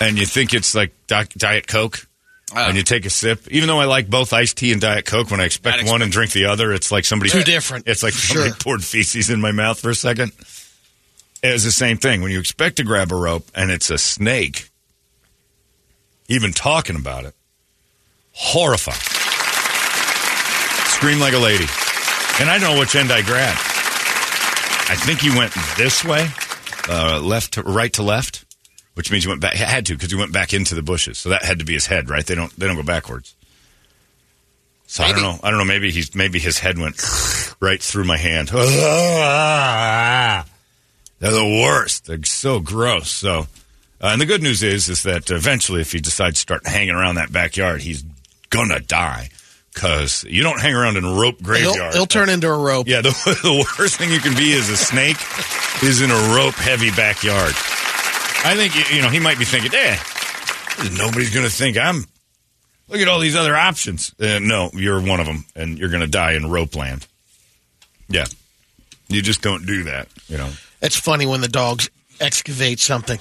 and 0.00 0.18
you 0.18 0.24
think 0.24 0.54
it's 0.54 0.74
like 0.74 0.92
Diet 1.06 1.66
Coke. 1.66 2.06
Ah. 2.52 2.66
and 2.66 2.76
you 2.76 2.82
take 2.82 3.04
a 3.04 3.10
sip. 3.10 3.46
Even 3.48 3.68
though 3.68 3.78
I 3.78 3.84
like 3.84 4.10
both 4.10 4.32
iced 4.32 4.56
tea 4.56 4.72
and 4.72 4.80
Diet 4.80 5.04
Coke, 5.04 5.30
when 5.30 5.38
I 5.40 5.44
expect 5.44 5.84
Not 5.84 5.92
one 5.92 6.02
and 6.02 6.10
drink 6.10 6.32
the 6.32 6.46
other, 6.46 6.72
it's 6.72 6.90
like 6.90 7.04
somebody 7.04 7.30
Two 7.30 7.44
different, 7.44 7.86
It's 7.86 8.02
like 8.02 8.12
somebody 8.12 8.50
sure. 8.50 8.58
poured 8.58 8.82
feces 8.82 9.30
in 9.30 9.40
my 9.40 9.52
mouth 9.52 9.78
for 9.78 9.88
a 9.90 9.94
second. 9.94 10.32
It's 11.44 11.62
the 11.62 11.70
same 11.70 11.96
thing. 11.96 12.22
When 12.22 12.32
you 12.32 12.40
expect 12.40 12.78
to 12.78 12.82
grab 12.82 13.12
a 13.12 13.14
rope 13.14 13.46
and 13.54 13.70
it's 13.70 13.88
a 13.88 13.98
snake, 13.98 14.68
even 16.26 16.52
talking 16.52 16.96
about 16.96 17.24
it, 17.24 17.34
horrifying. 18.32 18.98
Scream 20.88 21.20
like 21.20 21.34
a 21.34 21.38
lady. 21.38 21.66
And 22.40 22.48
I 22.48 22.58
don't 22.58 22.72
know 22.72 22.80
which 22.80 22.96
end 22.96 23.12
I 23.12 23.20
grabbed. 23.20 23.58
I 24.88 24.96
think 24.96 25.20
he 25.20 25.28
went 25.28 25.52
this 25.76 26.02
way, 26.02 26.26
uh, 26.88 27.20
left 27.20 27.52
to 27.54 27.62
right 27.62 27.92
to 27.92 28.02
left, 28.02 28.46
which 28.94 29.10
means 29.10 29.24
he 29.24 29.28
went 29.28 29.42
back. 29.42 29.52
Had 29.52 29.84
to 29.86 29.94
because 29.94 30.10
he 30.10 30.16
went 30.16 30.32
back 30.32 30.54
into 30.54 30.74
the 30.74 30.82
bushes. 30.82 31.18
So 31.18 31.28
that 31.28 31.44
had 31.44 31.58
to 31.58 31.66
be 31.66 31.74
his 31.74 31.84
head, 31.84 32.08
right? 32.08 32.24
They 32.24 32.34
don't. 32.34 32.50
They 32.58 32.66
don't 32.66 32.76
go 32.76 32.82
backwards. 32.82 33.34
So 34.86 35.04
I 35.04 35.12
don't 35.12 35.20
know. 35.20 35.38
I 35.42 35.50
don't 35.50 35.58
know. 35.58 35.66
Maybe 35.66 35.90
he's 35.90 36.14
maybe 36.14 36.38
his 36.38 36.58
head 36.58 36.78
went 36.78 36.96
right 37.60 37.80
through 37.80 38.04
my 38.04 38.16
hand. 38.16 38.48
They're 38.48 38.64
the 41.30 41.60
worst. 41.62 42.06
They're 42.06 42.24
so 42.24 42.58
gross. 42.58 43.10
So, 43.10 43.40
uh, 44.00 44.08
and 44.12 44.20
the 44.20 44.24
good 44.24 44.42
news 44.42 44.62
is, 44.62 44.88
is 44.88 45.02
that 45.02 45.30
eventually, 45.30 45.82
if 45.82 45.92
he 45.92 46.00
decides 46.00 46.36
to 46.36 46.40
start 46.40 46.66
hanging 46.66 46.94
around 46.94 47.16
that 47.16 47.30
backyard, 47.30 47.82
he's 47.82 48.02
gonna 48.48 48.80
die 48.80 49.28
because 49.74 50.24
you 50.24 50.42
don't 50.42 50.60
hang 50.60 50.74
around 50.74 50.96
in 50.96 51.04
a 51.04 51.12
rope 51.14 51.36
He'll, 51.38 51.44
graveyard. 51.46 51.94
he'll 51.94 52.06
turn 52.06 52.28
into 52.28 52.48
a 52.48 52.58
rope. 52.58 52.86
Yeah, 52.88 53.00
the, 53.02 53.10
the 53.42 53.66
worst 53.78 53.96
thing 53.96 54.10
you 54.10 54.18
can 54.20 54.34
be 54.36 54.52
is 54.52 54.68
a 54.68 54.76
snake 54.76 55.16
is 55.82 56.00
in 56.02 56.10
a 56.10 56.34
rope 56.34 56.54
heavy 56.54 56.90
backyard. 56.90 57.54
I 58.42 58.54
think, 58.56 58.74
you- 58.74 58.96
you 58.96 59.02
know, 59.02 59.08
he 59.08 59.20
might 59.20 59.38
be 59.38 59.44
thinking, 59.44 59.70
eh, 59.74 59.96
nobody's 60.96 61.30
going 61.32 61.46
to 61.46 61.52
think 61.52 61.76
I'm. 61.76 62.04
Look 62.88 63.00
at 63.00 63.06
all 63.08 63.20
these 63.20 63.36
other 63.36 63.56
options. 63.56 64.12
Uh, 64.20 64.40
no, 64.40 64.70
you're 64.74 65.00
one 65.00 65.20
of 65.20 65.26
them, 65.26 65.44
and 65.54 65.78
you're 65.78 65.90
going 65.90 66.00
to 66.00 66.08
die 66.08 66.32
in 66.32 66.50
rope 66.50 66.74
land. 66.74 67.06
Yeah. 68.08 68.24
You 69.08 69.22
just 69.22 69.42
don't 69.42 69.64
do 69.66 69.84
that, 69.84 70.08
you 70.28 70.36
know. 70.38 70.50
It's 70.82 70.96
funny 70.96 71.26
when 71.26 71.40
the 71.40 71.48
dogs 71.48 71.88
excavate 72.20 72.80
something. 72.80 73.18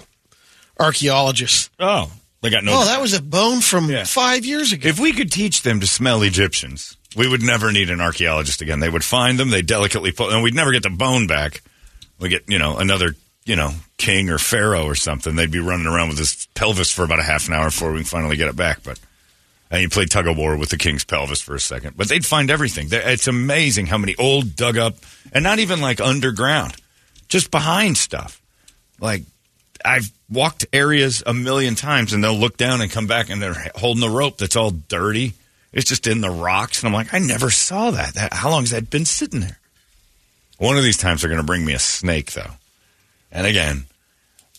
Archaeologists. 0.79 1.69
Oh, 1.79 2.12
they 2.41 2.49
got 2.49 2.63
no. 2.63 2.71
Oh, 2.73 2.86
that 2.86 3.02
was 3.02 3.13
a 3.13 3.21
bone 3.21 3.62
from 3.62 3.89
Yeah. 3.89 4.04
five 4.06 4.45
years 4.45 4.71
ago. 4.71 4.88
If 4.88 4.99
we 4.99 5.13
could 5.13 5.32
teach 5.32 5.62
them 5.63 5.80
to 5.80 5.88
smell 5.88 6.21
Egyptians, 6.23 6.95
we 7.15 7.28
would 7.28 7.41
never 7.41 7.71
need 7.71 7.89
an 7.89 8.02
archaeologist 8.02 8.62
again. 8.62 8.80
They 8.80 8.89
would 8.89 9.04
find 9.04 9.39
them, 9.39 9.49
they 9.49 9.62
delicately 9.62 10.12
pull, 10.12 10.30
and 10.30 10.41
we'd 10.43 10.54
never 10.56 10.71
get 10.71 10.84
the 10.84 10.89
bone 10.89 11.28
back. 11.28 11.62
We 12.19 12.30
get, 12.30 12.43
you 12.47 12.60
know, 12.60 12.78
another, 12.78 13.15
you 13.45 13.56
know, 13.56 13.71
king 13.97 14.30
or 14.30 14.38
pharaoh 14.38 14.86
or 14.86 14.95
something. 14.95 15.36
They'd 15.36 15.52
be 15.52 15.60
running 15.60 15.88
around 15.88 16.10
with 16.10 16.17
his 16.17 16.47
pelvis 16.54 16.91
for 16.91 17.04
about 17.04 17.19
a 17.19 17.23
half 17.23 17.47
an 17.47 17.54
hour 17.54 17.65
before 17.65 17.91
we 17.91 17.99
can 17.99 18.06
finally 18.06 18.36
get 18.38 18.47
it 18.49 18.56
back. 18.56 18.84
But 18.84 18.99
and 19.71 19.82
you 19.82 19.89
play 19.89 20.06
tug 20.06 20.28
of 20.28 20.36
war 20.38 20.58
with 20.58 20.69
the 20.69 20.78
king's 20.78 21.04
pelvis 21.06 21.41
for 21.41 21.56
a 21.56 21.60
second. 21.60 21.95
But 21.95 22.10
they'd 22.10 22.25
find 22.25 22.49
everything. 22.49 22.88
It's 22.91 23.28
amazing 23.28 23.86
how 23.86 23.97
many 23.97 24.15
old 24.17 24.56
dug 24.56 24.78
up, 24.78 24.95
and 25.32 25.43
not 25.43 25.60
even 25.60 25.80
like 25.82 26.02
underground, 26.02 26.75
just 27.28 27.52
behind 27.52 27.97
stuff. 27.97 28.41
Like 28.99 29.23
I've 29.86 30.10
walked 30.29 30.65
areas 30.71 31.23
a 31.25 31.33
million 31.33 31.75
times, 31.75 32.13
and 32.13 32.23
they'll 32.23 32.37
look 32.37 32.57
down 32.57 32.81
and 32.81 32.91
come 32.91 33.07
back, 33.07 33.29
and 33.29 33.41
they're 33.41 33.71
holding 33.75 34.03
a 34.03 34.09
rope 34.09 34.37
that's 34.37 34.55
all 34.55 34.71
dirty. 34.71 35.33
It's 35.71 35.89
just 35.89 36.07
in 36.07 36.21
the 36.21 36.29
rocks, 36.29 36.81
and 36.81 36.87
I'm 36.87 36.93
like, 36.93 37.13
I 37.13 37.19
never 37.19 37.49
saw 37.49 37.91
that. 37.91 38.15
that 38.15 38.33
how 38.33 38.49
long 38.49 38.63
has 38.63 38.71
that 38.71 38.89
been 38.89 39.05
sitting 39.05 39.39
there? 39.39 39.59
One 40.57 40.77
of 40.77 40.83
these 40.83 40.97
times, 40.97 41.21
they're 41.21 41.29
going 41.29 41.41
to 41.41 41.45
bring 41.45 41.63
me 41.65 41.73
a 41.73 41.79
snake, 41.79 42.33
though, 42.33 42.51
and 43.31 43.47
again, 43.47 43.85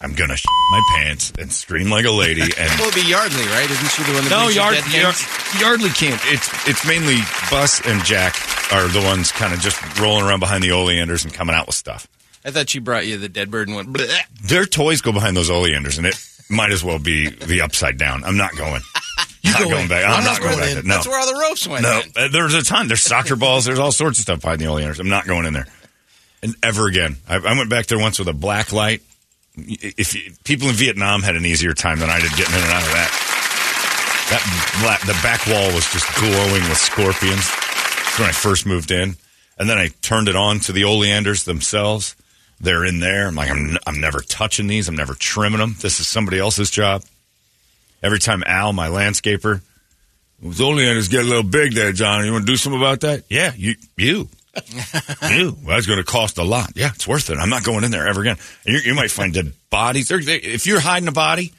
I'm 0.03 0.15
going 0.15 0.31
to 0.31 0.37
sh- 0.37 0.47
my 0.71 0.81
pants 0.97 1.33
and 1.39 1.53
scream 1.53 1.91
like 1.91 2.07
a 2.07 2.11
lady. 2.11 2.41
And 2.59 2.71
Well, 2.79 2.89
it'd 2.89 2.95
be 2.95 3.09
Yardley, 3.09 3.45
right? 3.47 3.71
Isn't 3.71 3.91
she 3.91 4.03
the 4.05 4.13
one 4.13 4.25
that 4.25 4.31
no, 4.31 4.49
Yard, 4.49 4.79
Yard. 4.93 5.15
Yardley 5.61 5.91
can't. 5.91 6.21
It's 6.27 6.49
it's 6.69 6.87
mainly 6.87 7.17
Bus 7.51 7.87
and 7.87 8.03
Jack 8.05 8.35
are 8.73 8.89
the 8.89 9.03
ones 9.03 9.31
kind 9.31 9.53
of 9.53 9.61
just 9.61 9.79
rolling 10.01 10.25
around 10.25 10.41
behind 10.41 10.65
the 10.65 10.73
oleanders 10.73 11.25
and 11.25 11.35
coming 11.35 11.55
out 11.55 11.67
with 11.67 11.75
stuff. 11.75 12.09
I 12.45 12.51
thought 12.51 12.71
she 12.71 12.79
brought 12.79 13.07
you 13.07 13.19
the 13.19 13.29
dead 13.29 13.51
bird 13.51 13.69
and 13.69 13.77
went. 13.77 13.93
Bleh. 13.93 14.19
Their 14.43 14.65
toys 14.65 15.01
go 15.03 15.13
behind 15.13 15.37
those 15.37 15.51
oleanders, 15.51 15.99
and 15.99 16.07
it 16.07 16.15
might 16.49 16.71
as 16.73 16.83
well 16.83 16.99
be 16.99 17.29
the 17.29 17.61
upside 17.61 17.99
down. 17.99 18.25
I'm 18.25 18.37
not 18.37 18.57
going. 18.57 18.81
you 19.43 19.53
not 19.53 19.61
go 19.63 19.69
going 19.71 19.83
in. 19.83 19.89
back. 19.89 20.05
I'm, 20.05 20.19
I'm 20.19 20.25
not 20.25 20.33
not 20.33 20.41
going 20.41 20.59
going 20.59 20.75
back. 20.77 20.85
No, 20.85 20.95
That's 20.95 21.07
where 21.07 21.21
all 21.21 21.27
the 21.27 21.39
ropes 21.41 21.67
went. 21.69 21.83
no. 21.83 22.01
Uh, 22.17 22.29
There's 22.29 22.55
a 22.55 22.63
ton. 22.63 22.89
There's 22.89 23.03
soccer 23.03 23.37
balls. 23.37 23.65
There's 23.67 23.79
all 23.79 23.93
sorts 23.93 24.19
of 24.19 24.23
stuff 24.23 24.41
behind 24.41 24.61
the 24.61 24.67
oleanders. 24.67 25.01
I'm 25.01 25.09
not 25.11 25.27
going 25.27 25.45
in 25.47 25.53
there. 25.53 25.67
And 26.43 26.55
ever 26.63 26.87
again. 26.87 27.17
I, 27.29 27.37
I 27.37 27.57
went 27.59 27.69
back 27.69 27.87
there 27.87 27.99
once 27.99 28.19
with 28.19 28.29
a 28.29 28.33
black 28.33 28.73
light. 28.73 29.03
If 29.57 30.15
you, 30.15 30.33
people 30.45 30.69
in 30.69 30.75
Vietnam 30.75 31.21
had 31.23 31.37
an 31.37 31.45
easier 31.45 31.75
time 31.75 31.99
than 31.99 32.09
I 32.09 32.21
did 32.21 32.31
getting 32.31 32.55
in 32.55 32.61
and 32.63 32.71
out 32.73 32.83
of 32.83 32.93
that. 32.93 33.37
That 34.31 34.79
black, 34.81 35.01
the 35.03 35.19
back 35.23 35.45
wall 35.47 35.75
was 35.75 35.85
just 35.93 36.07
glowing 36.15 36.63
with 36.71 36.79
scorpions. 36.79 37.45
That's 37.51 38.19
when 38.19 38.29
I 38.29 38.33
first 38.33 38.65
moved 38.65 38.91
in, 38.93 39.17
and 39.59 39.69
then 39.69 39.77
I 39.77 39.89
turned 40.03 40.29
it 40.29 40.37
on 40.37 40.61
to 40.61 40.73
the 40.73 40.85
oleanders 40.85 41.45
themselves. 41.45 42.15
They're 42.61 42.85
in 42.85 43.01
there. 43.01 43.27
I'm 43.27 43.35
like, 43.35 43.51
I'm, 43.51 43.77
I'm 43.87 44.01
never 44.01 44.21
touching 44.21 44.67
these. 44.67 44.87
I'm 44.89 44.97
never 44.97 45.15
trimming 45.15 45.61
them. 45.61 45.77
This 45.81 45.99
is 46.01 46.07
somebody 46.07 46.39
else's 46.39 46.71
job. 46.71 47.03
Every 48.03 48.19
time 48.19 48.43
Al, 48.47 48.73
my 48.73 48.89
landscaper, 48.89 49.61
those 50.43 50.61
oleanders 50.61 51.09
get 51.09 51.21
a 51.25 51.29
little 51.29 51.43
big 51.43 51.75
there, 51.75 51.93
John. 51.93 52.25
You 52.25 52.33
want 52.33 52.47
to 52.47 52.53
do 52.53 52.57
something 52.57 52.81
about 52.81 53.01
that? 53.01 53.25
Yeah, 53.31 53.53
you, 53.57 53.75
you. 53.97 54.29
Ew, 55.31 55.57
well, 55.65 55.77
that's 55.77 55.87
going 55.87 55.99
to 55.99 56.05
cost 56.05 56.37
a 56.39 56.43
lot. 56.45 56.73
Yeah, 56.75 56.91
it's 56.95 57.07
worth 57.07 57.31
it. 57.31 57.39
I'm 57.39 57.51
not 57.51 57.63
going 57.65 57.85
in 57.85 57.91
there 57.91 58.07
ever 58.09 58.21
again. 58.21 58.37
You, 58.67 58.79
you 58.85 58.95
might 58.95 59.11
find 59.11 59.33
dead 59.33 59.53
bodies. 59.71 60.09
They're- 60.09 60.23
they- 60.23 60.37
if 60.37 60.67
you're 60.67 60.81
hiding 60.81 61.09
a 61.09 61.13
body, 61.13 61.53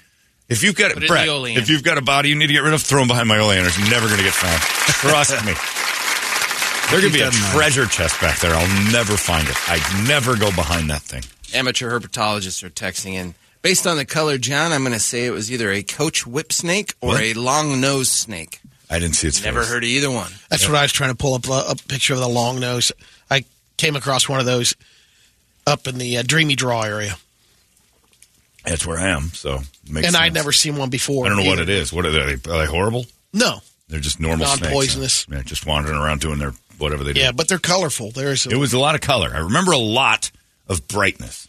if 0.49 0.61
you've 0.63 0.75
got 0.75 0.91
Put 0.93 1.07
Bret, 1.07 1.25
if 1.57 1.69
you've 1.69 1.83
got 1.83 1.97
a 1.97 2.01
body 2.01 2.29
you 2.29 2.35
need 2.35 2.47
to 2.47 2.53
get 2.53 2.63
rid 2.63 2.73
of, 2.73 2.81
throw 2.81 2.99
them 2.99 3.07
behind 3.07 3.27
my 3.27 3.39
oleanders. 3.39 3.77
You're 3.79 3.89
never 3.89 4.07
going 4.07 4.17
to 4.19 4.23
get 4.25 4.33
found. 4.33 4.61
Trust 4.61 5.45
me. 5.45 5.53
There 6.91 6.99
could 7.01 7.13
be 7.13 7.21
a 7.21 7.29
that 7.29 7.33
mind. 7.39 7.53
treasure 7.53 7.85
chest 7.85 8.19
back 8.21 8.39
there. 8.39 8.53
I'll 8.53 8.91
never 8.91 9.15
find 9.17 9.47
it. 9.47 9.55
I'd 9.69 10.07
never 10.07 10.35
go 10.35 10.49
behind 10.55 10.89
that 10.89 11.01
thing. 11.01 11.23
Amateur 11.57 11.89
herpetologists 11.97 12.63
are 12.63 12.69
texting 12.69 13.13
in. 13.13 13.33
Based 13.61 13.85
on 13.87 13.95
the 13.97 14.05
color, 14.05 14.37
John, 14.37 14.73
I'm 14.73 14.81
going 14.81 14.91
to 14.93 14.99
say 14.99 15.25
it 15.25 15.31
was 15.31 15.51
either 15.51 15.71
a 15.71 15.83
coach 15.83 16.25
whip 16.27 16.51
snake 16.51 16.93
or 16.99 17.09
What? 17.09 17.21
a 17.21 17.33
long 17.35 17.79
nosed 17.79 18.11
snake. 18.11 18.59
I 18.89 18.99
didn't 18.99 19.15
see 19.15 19.27
its 19.29 19.43
Never 19.43 19.61
face. 19.61 19.69
heard 19.69 19.83
of 19.83 19.89
either 19.89 20.11
one. 20.11 20.31
That's 20.49 20.67
what 20.67 20.75
I 20.77 20.81
was 20.81 20.91
trying 20.91 21.11
to 21.11 21.15
pull 21.15 21.35
up 21.35 21.47
a, 21.47 21.71
a 21.71 21.75
picture 21.87 22.13
of 22.13 22.19
the 22.19 22.27
long 22.27 22.59
nose. 22.59 22.91
I 23.29 23.45
came 23.77 23.95
across 23.95 24.27
one 24.27 24.39
of 24.41 24.45
those 24.45 24.75
up 25.65 25.87
in 25.87 25.97
the 25.97 26.17
uh, 26.17 26.23
Dreamy 26.25 26.55
Draw 26.55 26.81
area, 26.81 27.15
That's 28.65 28.85
where 28.85 28.99
I 28.99 29.09
am. 29.09 29.29
So 29.29 29.59
makes 29.89 30.07
and 30.07 30.15
I'd 30.15 30.25
sense. 30.25 30.33
never 30.35 30.51
seen 30.51 30.75
one 30.75 30.89
before. 30.89 31.25
I 31.25 31.29
don't 31.29 31.37
know 31.37 31.45
what 31.45 31.59
either. 31.59 31.63
it 31.63 31.69
is. 31.69 31.93
What 31.93 32.05
are 32.05 32.11
they? 32.11 32.33
Are 32.33 32.57
they 32.57 32.65
horrible? 32.65 33.05
No, 33.33 33.59
They're 33.87 33.99
just 34.01 34.19
normal 34.19 34.45
snakes. 34.47 34.61
Non-poisonous. 34.63 35.25
huh? 35.29 35.35
Yeah, 35.37 35.43
just 35.43 35.65
wandering 35.65 35.97
around 35.97 36.19
doing 36.21 36.39
their 36.39 36.53
whatever 36.81 37.03
they 37.03 37.13
do. 37.13 37.19
yeah, 37.21 37.31
but 37.31 37.47
they're 37.47 37.57
colorful. 37.59 38.11
There's 38.11 38.45
It 38.45 38.57
was 38.57 38.73
a 38.73 38.79
lot 38.79 38.95
of 38.95 39.01
color. 39.01 39.31
I 39.33 39.39
remember 39.39 39.71
a 39.71 39.77
lot 39.77 40.31
of 40.67 40.87
brightness, 40.87 41.47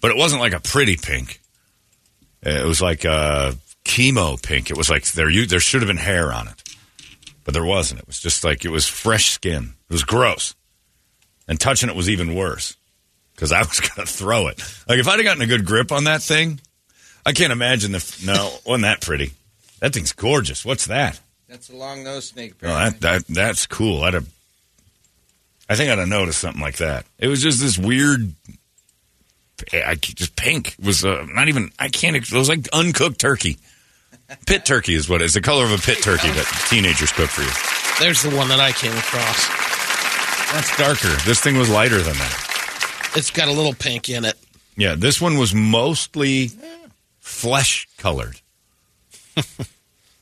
but 0.00 0.10
it 0.10 0.16
wasn't 0.16 0.40
like 0.40 0.52
a 0.54 0.60
pretty 0.60 0.96
pink. 0.96 1.40
Uh, 2.46 2.50
It 2.50 2.64
was 2.66 2.80
like 2.80 3.04
a 3.04 3.56
chemo 3.84 4.40
pink. 4.42 4.70
It 4.70 4.76
was 4.76 4.88
like 4.90 5.04
there 5.12 5.28
you 5.30 5.46
there 5.46 5.60
should 5.60 5.82
have 5.82 5.88
been 5.88 5.96
hair 5.96 6.32
on 6.32 6.48
it, 6.48 6.62
but 7.44 7.54
there 7.54 7.64
wasn't. 7.64 8.00
It 8.00 8.06
was 8.06 8.20
just 8.20 8.44
like 8.44 8.64
it 8.64 8.70
was 8.70 8.86
fresh 8.86 9.30
skin. 9.30 9.74
It 9.88 9.92
was 9.92 10.04
gross, 10.04 10.54
and 11.48 11.58
touching 11.58 11.88
it 11.88 11.96
was 11.96 12.08
even 12.10 12.34
worse 12.34 12.76
because 13.34 13.52
I 13.52 13.58
was 13.62 13.80
going 13.80 14.06
to 14.06 14.12
throw 14.12 14.46
it. 14.48 14.58
Like 14.88 14.98
if 14.98 15.08
I'd 15.08 15.18
have 15.18 15.24
gotten 15.24 15.42
a 15.42 15.46
good 15.46 15.64
grip 15.64 15.90
on 15.92 16.04
that 16.04 16.22
thing, 16.22 16.60
I 17.26 17.32
can't 17.32 17.52
imagine 17.52 17.92
the 17.92 18.22
no 18.24 18.50
wasn't 18.64 18.82
that 18.82 19.00
pretty. 19.00 19.32
That 19.80 19.92
thing's 19.94 20.12
gorgeous. 20.12 20.64
What's 20.64 20.86
that? 20.86 21.20
That's 21.48 21.70
a 21.70 21.76
long 21.76 22.04
nose 22.04 22.28
snake. 22.28 22.54
Oh, 22.62 22.66
that, 22.66 23.00
that 23.00 23.26
that's 23.28 23.66
cool. 23.66 24.02
I'd 24.02 24.12
have, 24.14 24.26
I 25.68 25.76
think 25.76 25.90
I'd 25.90 25.98
have 25.98 26.08
noticed 26.08 26.40
something 26.40 26.62
like 26.62 26.76
that. 26.78 27.04
It 27.18 27.28
was 27.28 27.42
just 27.42 27.60
this 27.60 27.76
weird, 27.78 28.32
I 29.72 29.96
just 29.96 30.34
pink. 30.36 30.74
It 30.78 30.84
was 30.84 31.04
uh, 31.04 31.26
not 31.28 31.48
even. 31.48 31.70
I 31.78 31.88
can't. 31.88 32.16
It 32.16 32.32
was 32.32 32.48
like 32.48 32.68
uncooked 32.72 33.20
turkey. 33.20 33.58
Pit 34.46 34.64
turkey 34.64 34.94
is 34.94 35.08
what 35.08 35.20
it 35.22 35.26
is. 35.26 35.34
The 35.34 35.40
color 35.40 35.64
of 35.64 35.72
a 35.72 35.78
pit 35.78 36.02
turkey 36.02 36.28
that 36.28 36.66
teenagers 36.68 37.12
cook 37.12 37.30
for 37.30 37.42
you. 37.42 38.04
there's 38.04 38.22
the 38.22 38.34
one 38.36 38.48
that 38.48 38.60
I 38.60 38.72
came 38.72 38.92
across. 38.92 39.48
That's 40.52 40.76
darker. 40.76 41.14
This 41.26 41.40
thing 41.40 41.56
was 41.58 41.68
lighter 41.70 41.98
than 41.98 42.14
that. 42.14 43.12
It's 43.16 43.30
got 43.30 43.48
a 43.48 43.52
little 43.52 43.74
pink 43.74 44.08
in 44.08 44.24
it. 44.24 44.36
Yeah, 44.76 44.94
this 44.94 45.20
one 45.20 45.38
was 45.38 45.54
mostly 45.54 46.50
flesh 47.18 47.88
colored. 47.98 48.40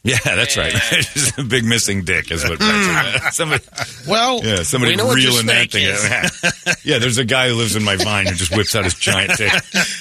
yeah, 0.06 0.18
that's 0.24 0.56
right. 0.56 0.72
Just 0.90 1.38
a 1.38 1.42
big 1.44 1.64
missing 1.64 2.04
dick 2.04 2.30
is 2.30 2.44
what. 2.44 2.60
somebody, 3.32 3.64
Well, 4.08 4.40
Yeah, 4.44 4.62
somebody 4.62 4.92
we 4.92 4.96
know 4.96 5.06
what 5.06 5.16
reeling 5.16 5.46
that 5.46 5.70
thing 5.70 5.84
is. 5.84 6.04
out. 6.04 6.76
yeah, 6.84 6.98
there's 6.98 7.18
a 7.18 7.24
guy 7.24 7.48
who 7.48 7.54
lives 7.54 7.76
in 7.76 7.82
my 7.84 7.96
vine 7.96 8.26
who 8.26 8.34
just 8.34 8.56
whips 8.56 8.74
out 8.76 8.84
his 8.84 8.94
giant 8.94 9.36
dick. 9.36 9.52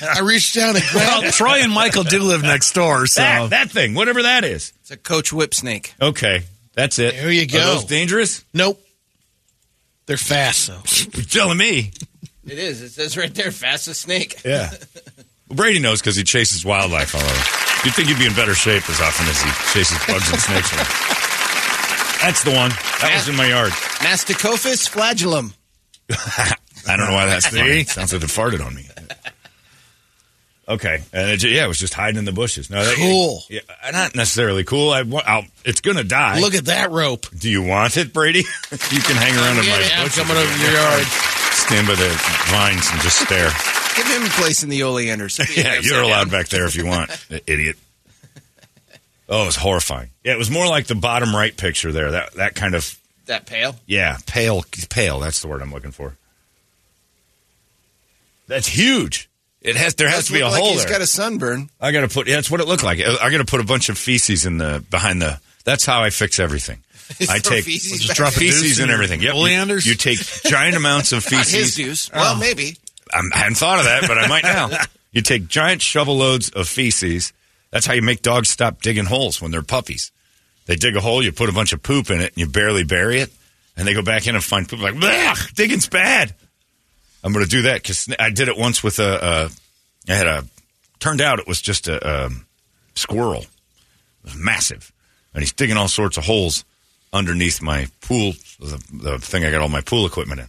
I 0.01 0.21
reached 0.21 0.55
down 0.55 0.75
and 0.75 0.85
grabbed 0.91 1.23
Well, 1.23 1.31
Troy 1.31 1.59
and 1.61 1.71
Michael 1.71 2.03
do 2.03 2.19
live 2.21 2.41
next 2.43 2.73
door, 2.73 3.07
so 3.07 3.21
That, 3.21 3.49
that 3.49 3.71
thing, 3.71 3.93
whatever 3.93 4.23
that 4.23 4.43
is. 4.43 4.73
It's 4.81 4.91
a 4.91 4.97
coach 4.97 5.33
whip 5.33 5.53
snake. 5.53 5.93
Okay, 6.01 6.43
that's 6.73 6.99
it. 6.99 7.15
There 7.15 7.31
you 7.31 7.43
Are 7.43 7.45
go. 7.47 7.59
those 7.75 7.85
dangerous? 7.85 8.43
Nope. 8.53 8.81
They're 10.05 10.17
fast 10.17 10.67
though. 10.67 10.81
You're 11.17 11.25
telling 11.25 11.57
me. 11.57 11.91
It 12.45 12.59
is. 12.59 12.81
It 12.83 12.89
says 12.91 13.17
right 13.17 13.33
there, 13.33 13.49
fastest 13.51 14.01
snake. 14.01 14.39
Yeah. 14.45 14.69
Brady 15.49 15.79
knows 15.79 15.99
because 16.01 16.15
he 16.15 16.23
chases 16.23 16.63
wildlife 16.63 17.15
all 17.15 17.21
over. 17.21 17.74
You'd 17.85 17.93
think 17.93 18.07
he'd 18.07 18.17
be 18.17 18.25
in 18.25 18.33
better 18.33 18.55
shape 18.55 18.89
as 18.89 18.99
often 18.99 19.27
as 19.27 19.39
he 19.39 19.49
chases 19.71 19.97
bugs 20.07 20.31
and 20.31 20.41
snakes 20.41 20.73
around. 20.73 20.89
That's 22.21 22.43
the 22.43 22.51
one. 22.51 22.71
That 23.01 23.11
was 23.13 23.29
in 23.29 23.35
my 23.35 23.47
yard. 23.47 23.71
Masticophis 24.01 24.89
flagellum. 24.89 25.53
I 26.09 26.97
don't 26.97 27.07
know 27.07 27.13
why 27.13 27.27
that's 27.27 27.47
funny. 27.47 27.83
Sounds 27.83 28.11
like 28.11 28.21
they 28.21 28.27
farted 28.27 28.65
on 28.65 28.73
me. 28.73 28.87
Okay, 30.67 31.03
and 31.13 31.29
it, 31.29 31.43
yeah, 31.43 31.65
it 31.65 31.67
was 31.67 31.77
just 31.77 31.93
hiding 31.93 32.17
in 32.17 32.25
the 32.25 32.31
bushes. 32.31 32.71
No, 32.71 32.83
that, 32.83 32.95
Cool. 32.95 33.43
Yeah, 33.51 33.59
not 33.91 34.15
necessarily 34.15 34.63
cool. 34.63 34.89
I, 34.89 35.03
I'll, 35.23 35.45
it's 35.63 35.81
gonna 35.81 36.03
die. 36.03 36.39
Look 36.39 36.55
at 36.55 36.65
that 36.65 36.89
rope. 36.89 37.27
Do 37.37 37.51
you 37.51 37.61
want 37.61 37.97
it, 37.97 38.13
Brady? 38.13 38.39
you 38.71 38.99
can 39.01 39.15
hang 39.15 39.35
around 39.35 39.59
in 39.59 39.65
my 39.69 39.79
yeah, 39.79 39.99
I'm 39.99 40.05
bushes. 40.07 40.23
coming 40.23 40.37
over 40.37 40.57
your 40.57 40.71
yard. 40.71 41.05
Stand 41.55 41.87
by 41.87 41.95
the 41.95 42.09
vines 42.49 42.87
and 42.91 43.01
just 43.01 43.19
stare. 43.19 43.49
Give 43.95 44.07
him 44.07 44.23
a 44.25 44.29
place 44.29 44.61
in 44.63 44.69
the 44.69 44.83
oleanders. 44.83 45.39
yeah, 45.57 45.79
you're 45.81 46.01
allowed 46.01 46.29
back 46.29 46.49
there 46.49 46.65
if 46.65 46.75
you 46.75 46.85
want, 46.85 47.09
idiot. 47.47 47.77
Oh, 49.27 49.43
it 49.43 49.45
was 49.47 49.55
horrifying. 49.55 50.09
Yeah, 50.23 50.33
it 50.33 50.37
was 50.37 50.51
more 50.51 50.67
like 50.67 50.85
the 50.87 50.95
bottom 50.95 51.35
right 51.35 51.55
picture 51.55 51.91
there. 51.91 52.11
That 52.11 52.33
that 52.33 52.55
kind 52.55 52.75
of 52.75 52.99
That 53.25 53.45
pale. 53.47 53.75
yeah, 53.87 54.17
pale, 54.27 54.63
pale. 54.89 55.19
That's 55.19 55.41
the 55.41 55.47
word 55.47 55.61
I'm 55.61 55.71
looking 55.71 55.91
for. 55.91 56.15
That's 58.47 58.67
huge. 58.67 59.29
It 59.61 59.75
has. 59.75 59.95
There 59.95 60.07
has 60.09 60.19
Does 60.19 60.27
to 60.27 60.33
be 60.33 60.39
a 60.41 60.47
like 60.47 60.61
hole 60.61 60.73
He's 60.73 60.83
there. 60.83 60.91
got 60.93 61.01
a 61.01 61.07
sunburn. 61.07 61.69
I 61.81 61.91
got 61.91 62.01
to 62.01 62.07
put. 62.07 62.27
Yeah, 62.27 62.35
that's 62.35 62.51
what 62.51 62.59
it 62.61 62.67
looked 62.67 62.83
like. 62.83 62.99
I 62.99 63.31
got 63.31 63.37
to 63.39 63.45
put 63.45 63.61
a 63.61 63.65
bunch 63.65 63.89
of 63.89 63.97
feces 63.97 64.45
in 64.45 64.59
the 64.59 64.83
behind 64.91 65.21
the. 65.21 65.39
That's 65.63 65.85
how 65.85 66.03
I 66.03 66.11
fix 66.11 66.37
everything. 66.37 66.83
I 67.29 67.39
take 67.39 67.65
feces 67.65 68.01
just 68.01 68.15
drop 68.15 68.33
feces 68.33 68.79
and 68.79 68.91
everything. 68.91 69.21
Yep. 69.21 69.33
You- 69.33 69.39
Oleanders? 69.39 69.85
You, 69.85 69.95
take 69.95 70.19
giant 70.19 70.75
amounts 70.75 71.11
of 71.11 71.23
feces. 71.25 71.75
juice. 71.75 72.11
Well, 72.11 72.35
maybe. 72.37 72.77
I'm, 73.13 73.31
I 73.33 73.37
hadn't 73.39 73.55
thought 73.55 73.79
of 73.79 73.85
that, 73.85 74.07
but 74.07 74.17
I 74.17 74.27
might 74.27 74.43
now. 74.43 74.69
You 75.11 75.21
take 75.21 75.47
giant 75.47 75.81
shovel 75.81 76.17
loads 76.17 76.49
of 76.49 76.67
feces. 76.67 77.31
That's 77.71 77.85
how 77.85 77.93
you 77.93 78.01
make 78.01 78.21
dogs 78.21 78.49
stop 78.49 78.81
digging 78.81 79.05
holes 79.05 79.41
when 79.41 79.49
they're 79.49 79.61
puppies. 79.61 80.11
They 80.65 80.75
dig 80.75 80.97
a 80.97 80.99
hole, 80.99 81.23
you 81.23 81.31
put 81.31 81.47
a 81.47 81.53
bunch 81.53 81.71
of 81.71 81.81
poop 81.81 82.09
in 82.09 82.19
it, 82.19 82.33
and 82.33 82.37
you 82.37 82.47
barely 82.47 82.83
bury 82.83 83.19
it, 83.19 83.31
and 83.77 83.87
they 83.87 83.93
go 83.93 84.01
back 84.01 84.27
in 84.27 84.35
and 84.35 84.43
find 84.43 84.67
poop. 84.67 84.81
Like, 84.81 84.95
"Blech, 84.95 85.53
digging's 85.53 85.87
bad. 85.87 86.35
I'm 87.23 87.31
going 87.31 87.45
to 87.45 87.49
do 87.49 87.61
that 87.61 87.81
because 87.81 88.13
I 88.19 88.29
did 88.29 88.49
it 88.49 88.57
once 88.57 88.83
with 88.83 88.99
a. 88.99 89.23
Uh, 89.23 89.49
I 90.09 90.13
had 90.13 90.27
a. 90.27 90.43
Turned 90.99 91.21
out 91.21 91.39
it 91.39 91.47
was 91.47 91.61
just 91.61 91.87
a 91.87 92.25
um, 92.25 92.45
squirrel. 92.95 93.43
It 93.43 93.47
was 94.25 94.35
massive, 94.35 94.91
and 95.33 95.41
he's 95.41 95.53
digging 95.53 95.77
all 95.77 95.87
sorts 95.87 96.17
of 96.17 96.25
holes 96.25 96.65
underneath 97.15 97.61
my 97.61 97.87
pool, 98.01 98.33
the, 98.59 98.83
the 98.91 99.19
thing 99.19 99.45
I 99.45 99.51
got 99.51 99.61
all 99.61 99.69
my 99.69 99.81
pool 99.81 100.05
equipment 100.05 100.41
in. 100.41 100.47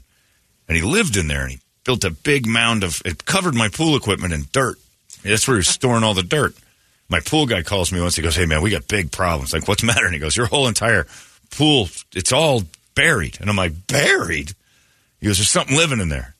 And 0.68 0.76
he 0.76 0.82
lived 0.82 1.16
in 1.16 1.28
there, 1.28 1.42
and 1.42 1.52
he 1.52 1.60
built 1.84 2.04
a 2.04 2.10
big 2.10 2.46
mound 2.46 2.82
of. 2.82 3.00
It 3.04 3.24
covered 3.24 3.54
my 3.54 3.68
pool 3.68 3.96
equipment 3.96 4.34
in 4.34 4.46
dirt. 4.52 4.76
That's 5.22 5.46
where 5.46 5.56
he 5.56 5.60
was 5.60 5.68
storing 5.68 6.02
all 6.02 6.14
the 6.14 6.22
dirt. 6.22 6.54
My 7.08 7.20
pool 7.20 7.46
guy 7.46 7.62
calls 7.62 7.92
me 7.92 8.00
once. 8.00 8.16
He 8.16 8.22
goes, 8.22 8.34
"Hey 8.34 8.46
man, 8.46 8.62
we 8.62 8.70
got 8.70 8.88
big 8.88 9.12
problems. 9.12 9.52
Like, 9.52 9.68
what's 9.68 9.82
the 9.82 9.86
matter?" 9.86 10.04
And 10.04 10.14
he 10.14 10.20
goes, 10.20 10.36
"Your 10.36 10.46
whole 10.46 10.66
entire 10.66 11.06
pool, 11.50 11.88
it's 12.14 12.32
all 12.32 12.64
buried." 12.96 13.38
And 13.40 13.48
I'm 13.48 13.56
like, 13.56 13.86
"Buried?" 13.86 14.52
He 15.20 15.26
goes, 15.26 15.38
"There's 15.38 15.48
something 15.48 15.76
living 15.76 16.00
in 16.00 16.08
there." 16.08 16.34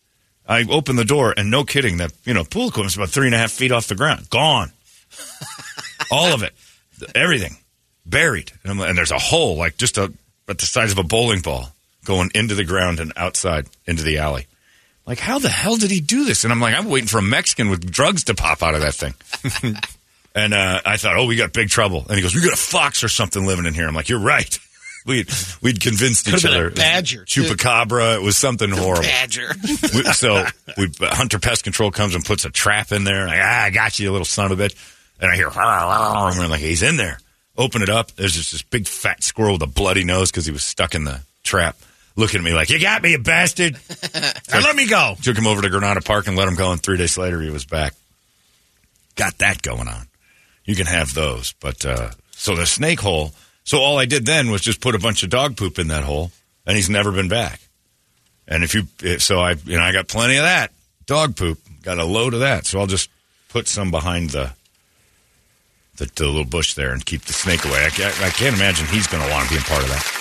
I 0.49 0.65
open 0.69 0.97
the 0.97 1.05
door, 1.05 1.35
and 1.37 1.51
no 1.51 1.65
kidding, 1.65 1.99
that 1.99 2.13
you 2.25 2.35
know 2.35 2.45
pool 2.45 2.69
equipment's 2.69 2.97
about 2.97 3.11
three 3.11 3.27
and 3.27 3.35
a 3.35 3.39
half 3.39 3.53
feet 3.53 3.73
off 3.73 3.89
the 3.89 3.95
ground, 3.95 4.29
gone, 4.31 4.73
all 6.11 6.33
of 6.33 6.43
it, 6.43 6.55
everything, 7.15 7.57
buried. 8.09 8.53
And, 8.63 8.73
I'm 8.73 8.79
like, 8.79 8.89
and 8.89 8.99
there's 8.99 9.11
a 9.11 9.19
hole, 9.19 9.57
like 9.57 9.77
just 9.77 9.99
a 9.99 10.13
at 10.49 10.59
the 10.59 10.67
size 10.67 10.93
of 10.93 10.99
a 10.99 11.03
bowling 11.03 11.41
ball, 11.41 11.73
going 12.05 12.31
into 12.35 12.55
the 12.55 12.65
ground 12.65 13.01
and 13.01 13.13
outside 13.17 13.67
into 13.87 14.03
the 14.03 14.19
alley. 14.19 14.47
Like, 15.07 15.19
how 15.21 15.39
the 15.39 15.49
hell 15.49 15.77
did 15.77 15.91
he 15.91 16.01
do 16.01 16.25
this? 16.25 16.45
And 16.45 16.53
I'm 16.53 16.61
like, 16.61 16.75
I'm 16.75 16.89
waiting 16.89 17.07
for 17.07 17.19
a 17.19 17.23
Mexican 17.23 17.71
with 17.71 17.91
drugs 17.91 18.25
to 18.25 18.35
pop 18.35 18.63
out 18.63 18.75
of 18.75 18.81
that 18.81 18.95
thing. 18.95 19.15
and 20.35 20.53
uh, 20.53 20.81
I 20.85 20.97
thought, 20.97 21.17
oh, 21.17 21.27
we 21.27 21.37
got 21.37 21.53
big 21.53 21.69
trouble. 21.69 22.05
And 22.09 22.17
he 22.17 22.23
goes, 22.23 22.35
we 22.35 22.43
got 22.43 22.55
a 22.55 22.57
fox 22.57 23.05
or 23.05 23.09
something 23.09 23.47
living 23.47 23.67
in 23.67 23.75
here. 23.75 23.87
I'm 23.87 23.95
like, 23.95 24.09
you're 24.09 24.19
right. 24.19 24.59
We'd, 25.07 25.31
we'd 25.63 25.81
convinced 25.81 26.25
Could've 26.25 26.41
each 26.41 26.47
other. 26.47 26.69
Badger. 26.71 27.25
Chupacabra. 27.27 28.17
It 28.17 28.23
was 28.23 28.37
something 28.37 28.69
horrible. 28.69 29.05
Badger. 29.05 29.53
We, 29.95 30.03
so 30.03 30.45
we, 30.77 30.91
Hunter 31.01 31.39
Pest 31.39 31.63
Control 31.63 31.93
comes 31.93 32.17
and 32.17 32.25
puts 32.25 32.45
a 32.45 32.51
trap 32.51 32.91
in 32.91 33.05
there. 33.05 33.29
Like, 33.29 33.39
ah, 33.41 33.63
I 33.63 33.71
got 33.71 34.01
you, 34.01 34.07
you 34.07 34.11
little 34.11 34.25
son 34.25 34.51
of 34.51 34.59
a 34.59 34.65
bitch. 34.65 34.75
And 35.21 35.31
I 35.31 35.37
hear, 35.37 35.47
and 35.47 35.57
I'm 35.57 36.51
like, 36.51 36.61
he's 36.61 36.83
in 36.83 36.97
there. 36.97 37.21
Open 37.59 37.83
it 37.83 37.89
up. 37.89 38.13
There's 38.13 38.35
just 38.35 38.53
this 38.53 38.63
big 38.63 38.87
fat 38.87 39.23
squirrel 39.23 39.55
with 39.55 39.63
a 39.63 39.67
bloody 39.67 40.05
nose 40.05 40.31
because 40.31 40.47
he 40.47 40.53
was 40.53 40.65
stuck 40.65 40.95
in 40.95 41.05
the 41.05 41.21
trap. 41.43 41.77
Looking 42.17 42.39
at 42.39 42.45
me 42.45 42.55
like, 42.55 42.71
you 42.71 42.81
got 42.81 43.03
me, 43.03 43.13
you 43.13 43.19
bastard. 43.19 43.79
Now 44.51 44.61
let 44.61 44.77
me 44.77 44.87
go. 44.87 45.15
Took 45.23 45.37
him 45.37 45.47
over 45.47 45.61
to 45.61 45.69
Granada 45.69 46.01
Park 46.01 46.29
and 46.29 46.37
let 46.37 46.49
him 46.49 46.55
go. 46.55 46.73
And 46.73 46.81
three 46.81 46.97
days 46.97 47.19
later, 47.19 47.41
he 47.41 47.51
was 47.51 47.65
back. 47.67 47.95
Got 49.17 49.39
that 49.39 49.61
going 49.61 49.89
on. 49.89 50.07
You 50.65 50.75
can 50.75 50.87
have 50.87 51.13
those. 51.13 51.53
But 51.61 51.85
uh, 51.85 52.11
so 52.31 52.55
the 52.55 52.65
snake 52.65 53.01
hole. 53.01 53.33
So 53.65 53.79
all 53.79 53.99
I 53.99 54.07
did 54.07 54.25
then 54.25 54.51
was 54.51 54.63
just 54.63 54.81
put 54.81 54.95
a 54.95 54.99
bunch 54.99 55.23
of 55.23 55.31
dog 55.31 55.57
poop 55.57 55.79
in 55.79 55.89
that 55.89 56.05
hole, 56.05 56.31
and 56.67 56.77
he's 56.77 56.89
never 56.89 57.11
been 57.13 57.29
back. 57.29 57.61
And 58.49 58.63
if 58.63 58.75
you, 58.75 59.19
so 59.19 59.41
I, 59.41 59.53
you 59.65 59.77
know, 59.77 59.83
I 59.83 59.93
got 59.93 60.09
plenty 60.09 60.37
of 60.37 60.45
that 60.45 60.73
dog 61.07 61.37
poop. 61.37 61.59
Got 61.83 61.99
a 61.99 62.05
load 62.05 62.35
of 62.35 62.41
that. 62.41 62.67
So 62.67 62.79
I'll 62.79 62.87
just 62.87 63.11
put 63.49 63.67
some 63.69 63.91
behind 63.91 64.31
the 64.31 64.53
the, 65.97 66.11
the 66.15 66.27
little 66.27 66.45
bush 66.45 66.75
there 66.75 66.93
and 66.93 67.05
keep 67.05 67.23
the 67.23 67.33
snake 67.33 67.65
away. 67.65 67.85
I, 67.85 67.91
can't- 67.91 68.21
I 68.23 68.31
can't 68.31 68.55
imagine 68.57 68.87
he's 68.87 69.07
going 69.07 69.23
to 69.25 69.31
want 69.31 69.49
to 69.49 69.55
be 69.55 69.61
a 69.61 69.65
part 69.65 69.83
of 69.83 69.89
that. 69.89 70.13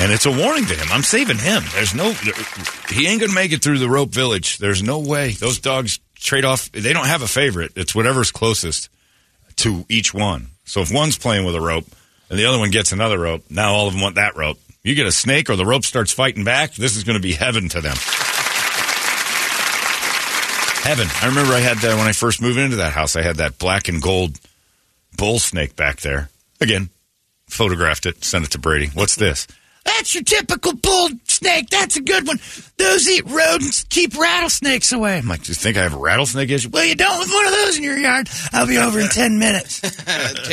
And 0.00 0.10
it's 0.12 0.26
a 0.26 0.30
warning 0.32 0.66
to 0.66 0.74
him. 0.74 0.88
I'm 0.90 1.02
saving 1.04 1.38
him. 1.38 1.62
There's 1.72 1.94
no, 1.94 2.10
he 2.90 3.06
ain't 3.06 3.20
going 3.20 3.30
to 3.30 3.34
make 3.34 3.52
it 3.52 3.62
through 3.62 3.78
the 3.78 3.88
rope 3.88 4.10
village. 4.10 4.58
There's 4.58 4.82
no 4.82 4.98
way. 4.98 5.30
Those 5.32 5.60
dogs 5.60 6.00
trade 6.16 6.44
off. 6.44 6.70
They 6.72 6.92
don't 6.92 7.06
have 7.06 7.22
a 7.22 7.28
favorite. 7.28 7.72
It's 7.76 7.94
whatever's 7.94 8.32
closest 8.32 8.88
to 9.56 9.84
each 9.88 10.12
one. 10.12 10.48
So 10.64 10.80
if 10.80 10.92
one's 10.92 11.16
playing 11.16 11.46
with 11.46 11.54
a 11.54 11.60
rope 11.60 11.84
and 12.28 12.36
the 12.38 12.46
other 12.46 12.58
one 12.58 12.70
gets 12.70 12.90
another 12.90 13.18
rope, 13.20 13.44
now 13.50 13.72
all 13.72 13.86
of 13.86 13.92
them 13.92 14.02
want 14.02 14.16
that 14.16 14.34
rope. 14.36 14.58
You 14.82 14.96
get 14.96 15.06
a 15.06 15.12
snake 15.12 15.48
or 15.48 15.54
the 15.56 15.64
rope 15.64 15.84
starts 15.84 16.10
fighting 16.12 16.42
back, 16.42 16.74
this 16.74 16.96
is 16.96 17.04
going 17.04 17.16
to 17.16 17.22
be 17.22 17.32
heaven 17.32 17.68
to 17.68 17.80
them. 17.80 17.96
Heaven. 20.84 21.08
I 21.22 21.26
remember 21.26 21.52
I 21.54 21.60
had 21.60 21.78
that 21.78 21.96
when 21.96 22.06
I 22.06 22.12
first 22.12 22.40
moved 22.40 22.58
into 22.58 22.76
that 22.76 22.92
house. 22.92 23.16
I 23.16 23.22
had 23.22 23.36
that 23.36 23.58
black 23.58 23.88
and 23.88 24.00
gold 24.00 24.38
bull 25.16 25.38
snake 25.38 25.76
back 25.76 26.00
there. 26.00 26.28
Again, 26.60 26.90
photographed 27.48 28.06
it, 28.06 28.24
sent 28.24 28.44
it 28.44 28.50
to 28.52 28.58
Brady. 28.58 28.88
What's 28.94 29.16
this? 29.16 29.46
That's 29.84 30.14
your 30.14 30.24
typical 30.24 30.74
bull 30.74 31.10
snake. 31.24 31.68
That's 31.68 31.96
a 31.96 32.00
good 32.00 32.26
one. 32.26 32.38
Those 32.78 33.06
eat 33.08 33.24
rodents, 33.26 33.84
keep 33.90 34.16
rattlesnakes 34.16 34.92
away. 34.92 35.18
I'm 35.18 35.28
like, 35.28 35.42
do 35.42 35.48
you 35.50 35.54
think 35.54 35.76
I 35.76 35.82
have 35.82 35.92
a 35.94 35.98
rattlesnake 35.98 36.48
issue? 36.50 36.70
Well, 36.72 36.84
you 36.86 36.94
don't 36.94 37.18
with 37.18 37.28
one 37.30 37.44
of 37.46 37.52
those 37.52 37.76
in 37.76 37.82
your 37.82 37.98
yard. 37.98 38.28
I'll 38.52 38.66
be 38.66 38.78
over 38.78 38.98
in 38.98 39.08
10 39.08 39.38
minutes. 39.38 39.84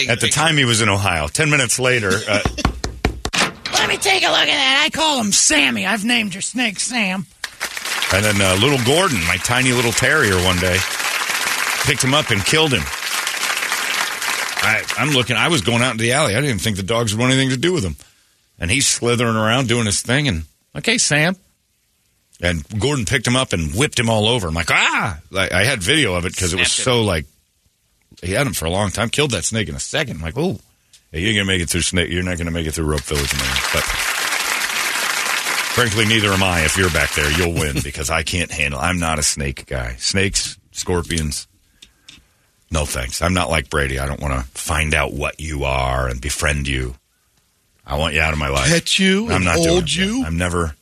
At 0.10 0.20
the 0.20 0.30
time, 0.30 0.58
he 0.58 0.66
was 0.66 0.82
in 0.82 0.90
Ohio. 0.90 1.28
Ten 1.28 1.50
minutes 1.50 1.80
later, 1.80 2.12
uh, 2.28 2.42
Let 3.74 3.90
me 3.90 3.98
take 3.98 4.24
a 4.24 4.28
look 4.28 4.38
at 4.42 4.46
that. 4.48 4.84
I 4.86 4.90
call 4.90 5.20
him 5.20 5.32
Sammy. 5.32 5.86
I've 5.88 6.06
named 6.06 6.36
your 6.36 6.42
snake 6.42 6.80
Sam. 6.80 7.26
And 8.14 8.26
then 8.26 8.42
uh, 8.42 8.56
little 8.56 8.84
Gordon, 8.86 9.20
my 9.28 9.38
tiny 9.38 9.72
little 9.72 9.92
terrier, 9.92 10.36
one 10.44 10.58
day 10.58 10.78
picked 11.84 12.04
him 12.04 12.14
up 12.14 12.30
and 12.30 12.44
killed 12.44 12.74
him. 12.74 12.84
I, 14.64 14.84
I'm 14.98 15.10
looking. 15.10 15.36
I 15.36 15.48
was 15.48 15.62
going 15.62 15.82
out 15.82 15.92
into 15.92 16.04
the 16.04 16.14
alley. 16.14 16.36
I 16.36 16.42
didn't 16.42 16.60
think 16.62 16.78
the 16.78 16.84
dogs 16.84 17.14
would 17.14 17.20
want 17.20 17.34
anything 17.34 17.50
to 17.50 17.58
do 17.58 17.74
with 17.74 17.84
him. 17.84 17.96
And 18.60 18.70
he's 18.70 18.88
slithering 18.88 19.36
around 19.36 19.68
doing 19.68 19.86
his 19.86 20.02
thing. 20.02 20.28
And 20.28 20.44
okay, 20.76 20.98
Sam. 20.98 21.36
And 22.42 22.64
Gordon 22.80 23.06
picked 23.06 23.26
him 23.26 23.36
up 23.36 23.54
and 23.54 23.74
whipped 23.74 24.00
him 24.00 24.10
all 24.10 24.28
over. 24.28 24.48
I'm 24.48 24.54
like, 24.54 24.72
ah! 24.72 25.20
Like, 25.30 25.52
I 25.52 25.64
had 25.64 25.82
video 25.82 26.16
of 26.16 26.26
it 26.26 26.34
because 26.34 26.54
it 26.54 26.60
was 26.60 26.72
so 26.72 27.04
like 27.04 27.26
he 28.22 28.34
had 28.34 28.46
him 28.46 28.54
for 28.54 28.66
a 28.66 28.70
long 28.70 28.92
time. 28.92 29.10
Killed 29.10 29.32
that 29.32 29.46
snake 29.46 29.70
in 29.70 29.76
a 29.76 29.80
second. 29.80 30.18
I'm 30.18 30.22
like, 30.22 30.38
oh, 30.38 30.60
you 31.12 31.28
ain't 31.28 31.38
gonna 31.38 31.46
make 31.46 31.62
it 31.62 31.70
through 31.70 31.82
snake. 31.82 32.10
You're 32.12 32.24
not 32.24 32.38
gonna 32.38 32.52
make 32.52 32.68
it 32.68 32.74
through 32.74 32.86
rope 32.86 33.02
village, 33.02 33.34
man. 33.34 33.58
But 33.74 33.84
frankly, 35.74 36.06
neither 36.06 36.30
am 36.30 36.44
I. 36.44 36.62
If 36.66 36.78
you're 36.78 36.90
back 36.92 37.14
there, 37.14 37.32
you'll 37.32 37.54
win 37.54 37.78
because 37.84 38.10
I 38.10 38.24
can't 38.24 38.52
handle. 38.52 38.80
I'm 38.80 39.00
not 39.00 39.20
a 39.20 39.24
snake 39.24 39.66
guy. 39.66 39.96
Snakes, 39.98 40.58
scorpions. 40.72 41.48
No 42.72 42.86
thanks. 42.86 43.22
I'm 43.22 43.34
not 43.34 43.50
like 43.50 43.70
Brady. 43.70 44.00
I 44.00 44.06
don't 44.06 44.22
want 44.22 44.34
to 44.34 44.48
find 44.52 44.94
out 44.94 45.14
what 45.14 45.40
you 45.42 45.66
are 45.66 46.08
and 46.08 46.22
befriend 46.22 46.68
you. 46.68 46.96
I 47.86 47.98
want 47.98 48.14
you 48.14 48.22
out 48.22 48.32
of 48.34 48.40
my 48.40 48.48
life. 48.48 48.70
Pet 48.70 48.98
you 49.00 49.26
I'm 49.26 49.38
and 49.38 49.46
not 49.46 49.58
it. 49.60 49.96
you? 49.98 50.24
I'm 50.26 50.38
never. 50.38 50.76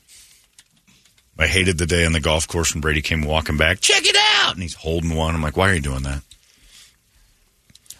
I 1.38 1.48
hated 1.48 1.78
the 1.78 1.86
day 1.86 2.06
on 2.06 2.12
the 2.12 2.20
golf 2.20 2.48
course 2.48 2.74
when 2.74 2.82
Brady 2.82 3.02
came 3.02 3.22
walking 3.24 3.58
back. 3.58 3.80
Check 3.80 4.04
it 4.06 4.18
out, 4.44 4.54
and 4.54 4.62
he's 4.62 4.76
holding 4.76 5.16
one. 5.16 5.34
I'm 5.34 5.42
like, 5.42 5.56
why 5.56 5.72
are 5.72 5.74
you 5.74 5.80
doing 5.80 6.04
that? 6.04 6.22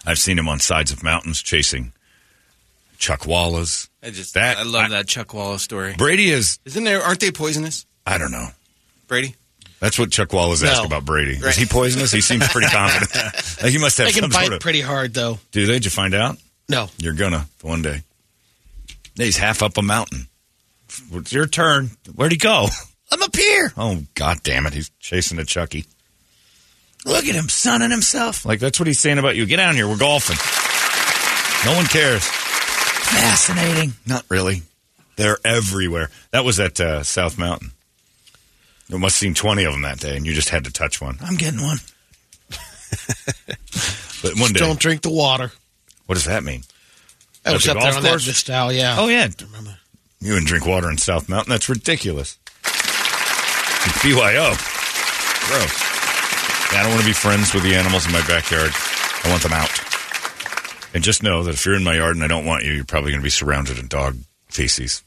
I've 0.06 0.20
seen 0.20 0.38
him 0.38 0.50
on 0.50 0.60
sides 0.60 0.92
of 0.92 1.04
mountains 1.04 1.42
chasing 1.42 1.94
chuckwallas. 3.00 3.90
I 4.04 4.10
just, 4.12 4.34
That- 4.36 4.58
I 4.58 4.64
love 4.64 4.86
I- 4.86 4.90
that 4.90 5.08
Chuck 5.08 5.34
Wallace 5.34 5.64
story. 5.64 5.96
Brady 5.98 6.30
is. 6.30 6.60
Isn't 6.66 6.84
there? 6.84 7.02
Aren't 7.02 7.20
they 7.20 7.32
poisonous, 7.32 7.86
I 8.06 8.18
don't 8.18 8.32
know. 8.32 8.48
Brady? 9.08 9.36
That's 9.80 9.98
what 9.98 10.12
Chuck 10.12 10.34
Wallace 10.34 10.62
asked 10.62 10.86
about 10.86 11.06
Brady. 11.06 11.34
Is 11.38 11.56
he 11.56 11.66
poisonous? 11.66 12.12
He 12.12 12.20
seems 12.22 12.46
pretty 12.50 12.68
confident. 12.72 13.34
like 13.64 13.72
he 13.72 13.78
must 13.78 13.98
have 13.98 14.08
They 14.08 14.12
can 14.14 14.24
some 14.24 14.30
bite 14.32 14.44
sort 14.48 14.54
of. 14.56 14.60
pretty 14.60 14.82
hard, 14.82 15.14
though. 15.14 15.40
Do 15.52 15.66
they? 15.66 15.74
Did 15.74 15.86
you 15.86 15.92
find 15.92 16.14
out? 16.14 16.38
No. 16.68 16.90
You're 16.98 17.14
gonna 17.14 17.48
one 17.62 17.82
day. 17.82 18.02
He's 19.16 19.38
half 19.38 19.64
up 19.64 19.78
a 19.78 19.82
mountain. 19.82 20.28
It's 21.14 21.32
your 21.32 21.48
turn. 21.48 21.92
Where'd 22.14 22.32
he 22.34 22.38
go? 22.38 22.68
I'm 23.12 23.24
up 23.24 23.36
here. 23.36 23.72
Oh 23.78 24.02
God 24.16 24.44
damn 24.44 24.66
it! 24.66 24.74
He's 24.74 24.92
chasing 25.00 25.40
a 25.40 25.46
Chucky. 25.46 25.86
Look 27.06 27.26
at 27.26 27.34
him 27.36 27.48
sunning 27.50 27.90
himself. 27.90 28.46
Like 28.46 28.60
that's 28.60 28.80
what 28.80 28.88
he's 28.88 29.00
saying 29.00 29.18
about 29.18 29.36
you. 29.38 29.46
Get 29.46 29.58
down 29.58 29.76
here. 29.76 29.88
We're 29.88 29.98
golfing. 29.98 30.38
No 31.66 31.76
one 31.76 31.86
cares. 31.86 32.28
Fascinating. 33.02 33.94
Not 34.06 34.26
really. 34.30 34.64
They're 35.16 35.40
everywhere. 35.44 36.10
That 36.32 36.46
was 36.46 36.60
at 36.60 36.80
uh, 36.80 37.04
South 37.04 37.38
Mountain. 37.38 37.72
You 38.88 38.98
must 38.98 39.16
have 39.16 39.20
seen 39.20 39.34
20 39.34 39.64
of 39.66 39.74
them 39.74 39.82
that 39.84 40.00
day, 40.00 40.16
and 40.18 40.26
you 40.26 40.34
just 40.34 40.50
had 40.50 40.64
to 40.64 40.72
touch 40.72 41.02
one. 41.02 41.18
I'm 41.22 41.36
getting 41.36 41.62
one. 41.62 41.78
but 44.24 44.40
one 44.40 44.52
day. 44.54 44.60
Don't 44.60 44.80
drink 44.80 45.02
the 45.02 45.12
water. 45.12 45.52
What 46.08 46.16
does 46.16 46.26
that 46.26 46.44
mean? 46.44 46.64
I 47.46 47.50
At 47.50 47.54
was 47.54 47.64
the 47.66 47.72
up 47.72 47.76
there 47.78 47.84
golf 47.84 47.98
on 47.98 48.04
that 48.04 48.10
course? 48.10 48.28
Vistal, 48.28 48.76
yeah. 48.76 48.96
Oh 48.98 49.08
yeah, 49.08 49.28
Remember, 49.44 49.78
you 50.20 50.36
and 50.36 50.46
drink 50.46 50.66
water 50.66 50.90
in 50.90 50.98
South 50.98 51.30
Mountain. 51.30 51.52
That's 51.52 51.70
ridiculous. 51.70 52.38
BYO, 54.04 54.56
gross. 55.48 55.76
Yeah, 56.72 56.80
I 56.80 56.84
don't 56.84 56.92
want 56.92 57.02
to 57.02 57.08
be 57.08 57.14
friends 57.14 57.54
with 57.54 57.64
the 57.64 57.76
animals 57.76 58.06
in 58.06 58.12
my 58.12 58.26
backyard. 58.28 58.72
I 59.24 59.30
want 59.30 59.44
them 59.44 59.54
out. 59.54 59.70
And 60.94 61.04
just 61.04 61.22
know 61.22 61.44
that 61.44 61.54
if 61.54 61.66
you're 61.66 61.76
in 61.76 61.84
my 61.84 61.96
yard 61.96 62.16
and 62.16 62.24
I 62.24 62.28
don't 62.28 62.46
want 62.46 62.64
you, 62.66 62.72
you're 62.74 62.86
probably 62.86 63.12
going 63.12 63.22
to 63.22 63.26
be 63.26 63.30
surrounded 63.30 63.78
in 63.78 63.88
dog 63.88 64.18
feces 64.50 65.04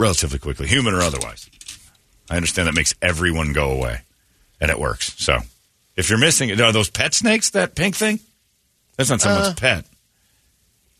relatively 0.00 0.38
quickly, 0.38 0.66
human 0.66 0.94
or 0.94 1.00
otherwise. 1.02 1.48
I 2.30 2.36
understand 2.36 2.66
that 2.68 2.74
makes 2.74 2.94
everyone 3.02 3.52
go 3.52 3.72
away, 3.72 4.00
and 4.60 4.70
it 4.70 4.78
works. 4.78 5.14
So, 5.22 5.38
if 5.96 6.08
you're 6.08 6.18
missing, 6.18 6.50
are 6.58 6.72
those 6.72 6.88
pet 6.88 7.12
snakes? 7.12 7.50
That 7.50 7.74
pink 7.74 7.94
thing? 7.94 8.20
That's 8.96 9.10
not 9.10 9.20
someone's 9.20 9.48
Uh, 9.48 9.54
pet. 9.54 9.84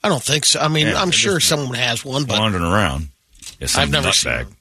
I 0.05 0.09
don't 0.09 0.23
think 0.23 0.45
so. 0.45 0.61
I 0.61 0.69
mean, 0.69 0.89
Yeah, 0.89 1.01
I'm 1.01 1.11
sure 1.11 1.41
someone 1.41 1.75
has 1.75 2.05
one, 2.05 2.25
but 2.25 2.39
wandering 2.39 2.65
around. 2.65 3.09
Yeah, 3.61 3.69
I've 3.77 3.91
never 3.91 4.13
seen 4.13 4.33
one. 4.33 4.57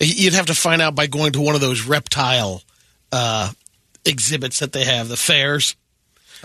You'd 0.00 0.34
have 0.34 0.46
to 0.46 0.54
find 0.54 0.82
out 0.82 0.94
by 0.94 1.06
going 1.06 1.32
to 1.32 1.40
one 1.40 1.54
of 1.54 1.60
those 1.60 1.82
reptile 1.82 2.62
uh, 3.12 3.50
exhibits 4.04 4.58
that 4.58 4.72
they 4.72 4.84
have, 4.84 5.08
the 5.08 5.16
fairs. 5.16 5.76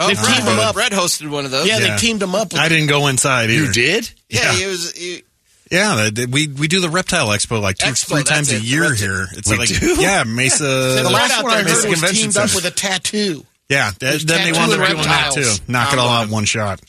Oh, 0.02 0.08
They've 0.08 0.18
teamed 0.18 0.48
them 0.48 0.60
up. 0.60 0.76
Bret 0.76 0.92
hosted 0.94 1.30
one 1.30 1.44
of 1.46 1.52
those. 1.52 1.68
Yeah, 1.68 1.80
Yeah. 1.80 1.92
they 1.96 1.98
teamed 1.98 2.22
them 2.22 2.34
up. 2.34 2.54
With 2.54 2.62
I 2.62 2.70
didn't 2.70 2.88
go 2.88 3.08
inside 3.08 3.50
either. 3.50 3.66
You 3.66 3.72
did? 3.74 4.10
yeah. 4.30 4.42
Yeah. 4.54 4.54
He 4.58 4.66
was. 4.66 4.92
He, 4.94 5.24
Yeah, 5.70 6.10
the- 6.12 6.26
we 6.28 6.48
we 6.48 6.68
do 6.68 6.80
the 6.80 6.90
reptile 6.90 7.28
expo 7.28 7.62
like 7.62 7.78
two, 7.78 7.86
Expo, 7.90 8.06
three 8.08 8.18
that's 8.24 8.30
times 8.30 8.52
a 8.52 8.56
it. 8.56 8.64
year 8.64 8.88
That's 8.90 9.00
here. 9.02 9.28
It's 9.34 9.50
We 9.52 9.58
like 9.58 9.68
do? 9.70 9.96
yeah, 10.02 10.24
Mesa. 10.24 10.64
the 11.04 11.10
last 11.12 11.44
one 11.44 11.52
I 11.52 11.58
heard 11.58 11.66
Mesa 11.66 11.76
was 11.90 12.00
Convention 12.00 12.16
teamed 12.22 12.34
Center. 12.34 12.50
up 12.50 12.56
with 12.56 12.66
a 12.66 12.72
tattoo. 12.72 13.46
Yeah, 13.68 13.90
that, 13.92 14.00
There's 14.00 14.26
then 14.26 14.46
they 14.46 14.52
tattoo 14.52 14.60
wound 14.72 14.82
up 14.82 14.88
and 14.90 14.96
doing 14.98 15.08
that 15.08 15.32
too. 15.34 15.40
reptiles. 15.42 15.62
Knock 15.70 15.94
it 15.94 16.00
all 16.00 16.10
out 16.10 16.26
in 16.26 16.32
one 16.32 16.46
shot. 16.46 16.80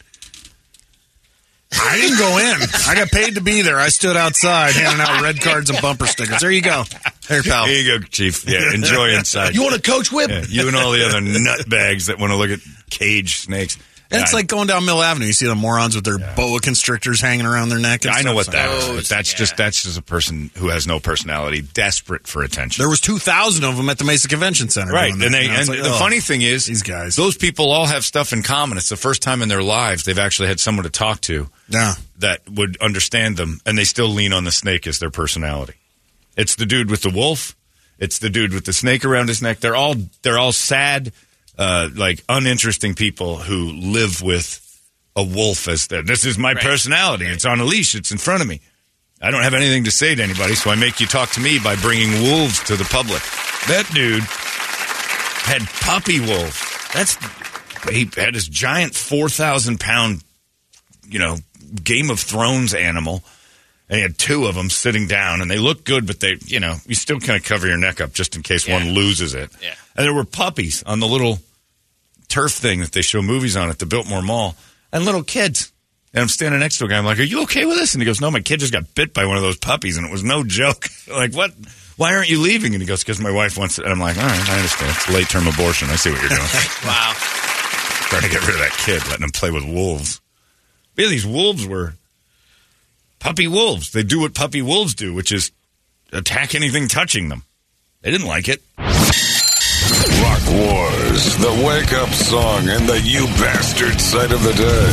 I 1.72 1.96
didn't 2.00 2.18
go 2.18 2.38
in. 2.38 2.56
I 2.88 2.94
got 2.96 3.08
paid 3.10 3.36
to 3.36 3.40
be 3.40 3.62
there. 3.62 3.78
I 3.78 3.90
stood 3.90 4.16
outside 4.16 4.72
handing 4.74 5.00
out 5.06 5.22
red 5.22 5.40
cards 5.40 5.70
and 5.70 5.80
bumper 5.80 6.06
stickers. 6.06 6.40
There 6.40 6.50
you 6.50 6.62
go. 6.62 6.82
There, 7.28 7.42
pal. 7.44 7.66
Here 7.66 7.80
you 7.80 7.98
go, 8.00 8.04
Chief. 8.06 8.44
Yeah, 8.48 8.74
enjoy 8.74 9.10
inside. 9.10 9.54
You 9.54 9.62
want 9.62 9.76
a 9.76 9.80
coach 9.80 10.10
whip? 10.10 10.30
Yeah, 10.30 10.44
you 10.48 10.66
and 10.66 10.76
all 10.76 10.90
the 10.90 11.06
other 11.06 11.20
nutbags 11.20 12.06
that 12.06 12.18
want 12.18 12.32
to 12.32 12.36
look 12.36 12.50
at 12.50 12.58
cage 12.90 13.38
snakes. 13.38 13.78
And 14.12 14.20
it's 14.22 14.32
Yeah, 14.32 14.38
like 14.38 14.48
going 14.48 14.66
down 14.66 14.84
Mill 14.84 15.00
Avenue. 15.00 15.26
You 15.26 15.32
see 15.32 15.46
the 15.46 15.54
morons 15.54 15.94
with 15.94 16.02
their 16.04 16.18
boa 16.18 16.58
constrictors 16.58 17.20
hanging 17.20 17.46
around 17.46 17.68
their 17.68 17.78
neck. 17.78 18.04
and 18.04 18.12
I 18.12 18.22
know 18.22 18.34
what 18.34 18.46
So- 18.46 18.50
that 18.52 18.68
is. 18.68 18.84
But 18.88 19.04
that's 19.08 19.32
just 19.32 19.56
that's 19.56 19.84
just 19.84 19.96
a 19.96 20.02
person 20.02 20.50
who 20.56 20.66
has 20.68 20.84
no 20.84 20.98
personality, 20.98 21.60
desperate 21.60 22.26
for 22.26 22.42
attention. 22.42 22.82
There 22.82 22.88
was 22.88 23.00
two 23.00 23.20
thousand 23.20 23.62
of 23.62 23.76
them 23.76 23.88
at 23.88 23.98
the 23.98 24.04
Mesa 24.04 24.26
Convention 24.26 24.68
Center. 24.68 24.92
Right, 24.92 25.12
and 25.12 25.22
they 25.22 25.26
You 25.42 25.48
know, 25.48 25.54
and 25.54 25.68
like, 25.68 25.82
the 25.82 25.94
oh, 25.94 25.98
funny 26.00 26.18
thing 26.18 26.42
is, 26.42 26.66
these 26.66 26.82
guys. 26.82 27.14
those 27.14 27.36
people 27.36 27.70
all 27.70 27.86
have 27.86 28.04
stuff 28.04 28.32
in 28.32 28.42
common. 28.42 28.78
It's 28.78 28.88
the 28.88 28.96
first 28.96 29.22
time 29.22 29.42
in 29.42 29.48
their 29.48 29.62
lives 29.62 30.02
they've 30.02 30.18
actually 30.18 30.48
had 30.48 30.58
someone 30.58 30.82
to 30.82 30.90
talk 30.90 31.20
to 31.22 31.48
Yeah. 31.68 31.94
that 32.18 32.40
would 32.50 32.78
understand 32.80 33.36
them, 33.36 33.60
and 33.64 33.78
they 33.78 33.84
still 33.84 34.08
lean 34.08 34.32
on 34.32 34.42
the 34.42 34.50
snake 34.52 34.88
as 34.88 34.98
their 34.98 35.10
personality. 35.10 35.74
It's 36.36 36.56
the 36.56 36.66
dude 36.66 36.90
with 36.90 37.02
the 37.02 37.10
wolf. 37.10 37.54
It's 38.00 38.18
the 38.18 38.28
dude 38.30 38.54
with 38.54 38.64
the 38.64 38.72
snake 38.72 39.04
around 39.04 39.28
his 39.28 39.40
neck. 39.40 39.60
They're 39.60 39.76
all 39.76 39.94
they're 40.22 40.38
all 40.38 40.50
sad, 40.52 41.12
uh, 41.60 41.90
like 41.94 42.24
uninteresting 42.26 42.94
people 42.94 43.36
who 43.36 43.70
live 43.72 44.22
with 44.22 44.66
a 45.14 45.22
wolf 45.22 45.68
as 45.68 45.88
their. 45.88 46.02
This 46.02 46.24
is 46.24 46.38
my 46.38 46.54
personality. 46.54 47.26
It's 47.26 47.44
on 47.44 47.60
a 47.60 47.64
leash. 47.64 47.94
It's 47.94 48.10
in 48.10 48.16
front 48.18 48.40
of 48.40 48.48
me. 48.48 48.60
I 49.20 49.30
don't 49.30 49.42
have 49.42 49.52
anything 49.52 49.84
to 49.84 49.90
say 49.90 50.14
to 50.14 50.22
anybody, 50.22 50.54
so 50.54 50.70
I 50.70 50.74
make 50.76 51.00
you 51.00 51.06
talk 51.06 51.30
to 51.32 51.40
me 51.40 51.58
by 51.58 51.76
bringing 51.76 52.22
wolves 52.22 52.64
to 52.64 52.76
the 52.76 52.84
public. 52.84 53.20
That 53.68 53.86
dude 53.92 54.22
had 55.44 55.68
puppy 55.84 56.20
wolves. 56.20 56.64
That's 56.94 57.18
he 57.90 58.08
had 58.16 58.34
his 58.34 58.48
giant 58.48 58.94
four 58.94 59.28
thousand 59.28 59.80
pound, 59.80 60.22
you 61.06 61.18
know, 61.18 61.36
Game 61.84 62.08
of 62.08 62.18
Thrones 62.18 62.72
animal, 62.72 63.22
and 63.90 63.96
he 63.96 64.02
had 64.02 64.16
two 64.16 64.46
of 64.46 64.54
them 64.54 64.70
sitting 64.70 65.06
down, 65.06 65.42
and 65.42 65.50
they 65.50 65.58
look 65.58 65.84
good, 65.84 66.06
but 66.06 66.20
they, 66.20 66.38
you 66.46 66.60
know, 66.60 66.76
you 66.86 66.94
still 66.94 67.20
kind 67.20 67.38
of 67.38 67.44
cover 67.44 67.66
your 67.66 67.76
neck 67.76 68.00
up 68.00 68.14
just 68.14 68.34
in 68.34 68.42
case 68.42 68.66
one 68.66 68.92
loses 68.92 69.34
it. 69.34 69.50
Yeah. 69.62 69.74
And 69.94 70.06
there 70.06 70.14
were 70.14 70.24
puppies 70.24 70.82
on 70.84 71.00
the 71.00 71.06
little 71.06 71.38
turf 72.30 72.52
thing 72.52 72.80
that 72.80 72.92
they 72.92 73.02
show 73.02 73.20
movies 73.20 73.56
on 73.56 73.68
at 73.68 73.78
the 73.78 73.86
Biltmore 73.86 74.22
Mall, 74.22 74.56
and 74.92 75.04
little 75.04 75.22
kids. 75.22 75.72
And 76.12 76.22
I'm 76.22 76.28
standing 76.28 76.58
next 76.60 76.78
to 76.78 76.86
a 76.86 76.88
guy. 76.88 76.98
I'm 76.98 77.04
like, 77.04 77.18
"Are 77.18 77.22
you 77.24 77.42
okay 77.42 77.64
with 77.66 77.76
this?" 77.76 77.94
And 77.94 78.02
he 78.02 78.06
goes, 78.06 78.20
"No, 78.20 78.30
my 78.30 78.40
kid 78.40 78.60
just 78.60 78.72
got 78.72 78.94
bit 78.94 79.12
by 79.12 79.26
one 79.26 79.36
of 79.36 79.42
those 79.42 79.58
puppies, 79.58 79.96
and 79.96 80.06
it 80.06 80.10
was 80.10 80.24
no 80.24 80.42
joke." 80.42 80.88
like, 81.08 81.34
what? 81.34 81.52
Why 81.96 82.14
aren't 82.14 82.30
you 82.30 82.40
leaving? 82.40 82.74
And 82.74 82.82
he 82.82 82.86
goes, 82.88 83.04
"Because 83.04 83.20
my 83.20 83.30
wife 83.30 83.58
wants 83.58 83.78
it." 83.78 83.84
And 83.84 83.92
I'm 83.92 84.00
like, 84.00 84.16
"All 84.16 84.24
right, 84.24 84.48
I 84.48 84.56
understand. 84.56 84.90
It's 84.96 85.10
late 85.10 85.28
term 85.28 85.46
abortion. 85.46 85.88
I 85.90 85.96
see 85.96 86.10
what 86.10 86.20
you're 86.20 86.30
doing. 86.30 86.40
Wow. 86.84 87.12
Trying 88.08 88.22
to 88.22 88.28
get 88.30 88.40
rid 88.40 88.54
of 88.56 88.60
that 88.60 88.72
kid, 88.84 89.06
letting 89.08 89.24
him 89.24 89.30
play 89.30 89.50
with 89.50 89.64
wolves." 89.64 90.20
Yeah, 90.96 91.08
these 91.08 91.26
wolves 91.26 91.66
were 91.66 91.94
puppy 93.20 93.46
wolves. 93.46 93.92
They 93.92 94.02
do 94.02 94.20
what 94.20 94.34
puppy 94.34 94.62
wolves 94.62 94.94
do, 94.94 95.14
which 95.14 95.30
is 95.30 95.52
attack 96.12 96.54
anything 96.54 96.88
touching 96.88 97.28
them. 97.28 97.44
They 98.02 98.10
didn't 98.10 98.26
like 98.26 98.48
it. 98.48 98.62
Rock 100.22 100.42
Wars, 100.50 101.36
the 101.38 101.52
wake 101.66 101.92
up 101.94 102.10
song 102.10 102.68
and 102.68 102.86
the 102.88 103.00
you 103.00 103.26
bastard 103.38 103.98
sight 104.00 104.30
of 104.32 104.42
the 104.42 104.52
day. 104.52 104.92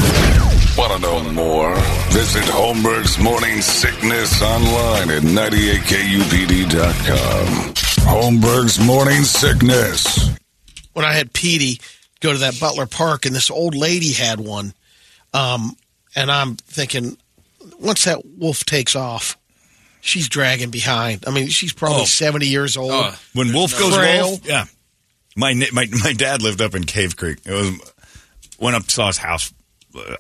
Want 0.78 0.94
to 0.94 1.00
know 1.00 1.24
more? 1.34 1.76
Visit 2.12 2.44
Holmberg's 2.46 3.18
Morning 3.20 3.62
Sickness 3.62 4.42
online 4.42 5.10
at 5.10 5.24
98kupd.com. 5.24 7.74
Holmberg's 8.06 8.80
Morning 8.80 9.24
Sickness. 9.24 10.30
when 10.94 11.04
I 11.06 11.12
had 11.14 11.34
Petey 11.34 11.80
go 12.22 12.32
to 12.34 12.40
that 12.40 12.60
Butler 12.60 12.86
Park, 12.86 13.26
and 13.26 13.36
this 13.36 13.50
old 13.52 13.76
lady 13.76 14.14
had 14.14 14.40
one, 14.40 14.74
um, 15.34 15.76
and 16.16 16.32
I'm 16.32 16.56
thinking, 16.56 17.18
once 17.80 18.06
that 18.06 18.26
wolf 18.26 18.64
takes 18.66 18.96
off, 18.96 19.38
she's 20.02 20.30
dragging 20.30 20.70
behind. 20.72 21.26
I 21.28 21.32
mean, 21.32 21.48
she's 21.50 21.74
probably 21.74 22.04
Oh. 22.04 22.06
70 22.06 22.48
years 22.48 22.78
old. 22.78 22.92
Oh. 22.94 23.14
When 23.34 23.52
Wolf 23.54 23.78
goes 23.78 23.94
Frail. 23.96 24.30
wolf, 24.30 24.46
yeah. 24.46 24.66
My 25.38 25.54
my 25.72 25.88
my 26.04 26.14
dad 26.14 26.42
lived 26.42 26.62
up 26.62 26.76
in 26.76 26.84
Cave 26.84 27.16
Creek. 27.16 27.40
It 27.46 27.52
was 27.52 27.94
went 28.60 28.76
up 28.76 28.90
saw 28.90 29.08
his 29.08 29.18
house. 29.18 29.54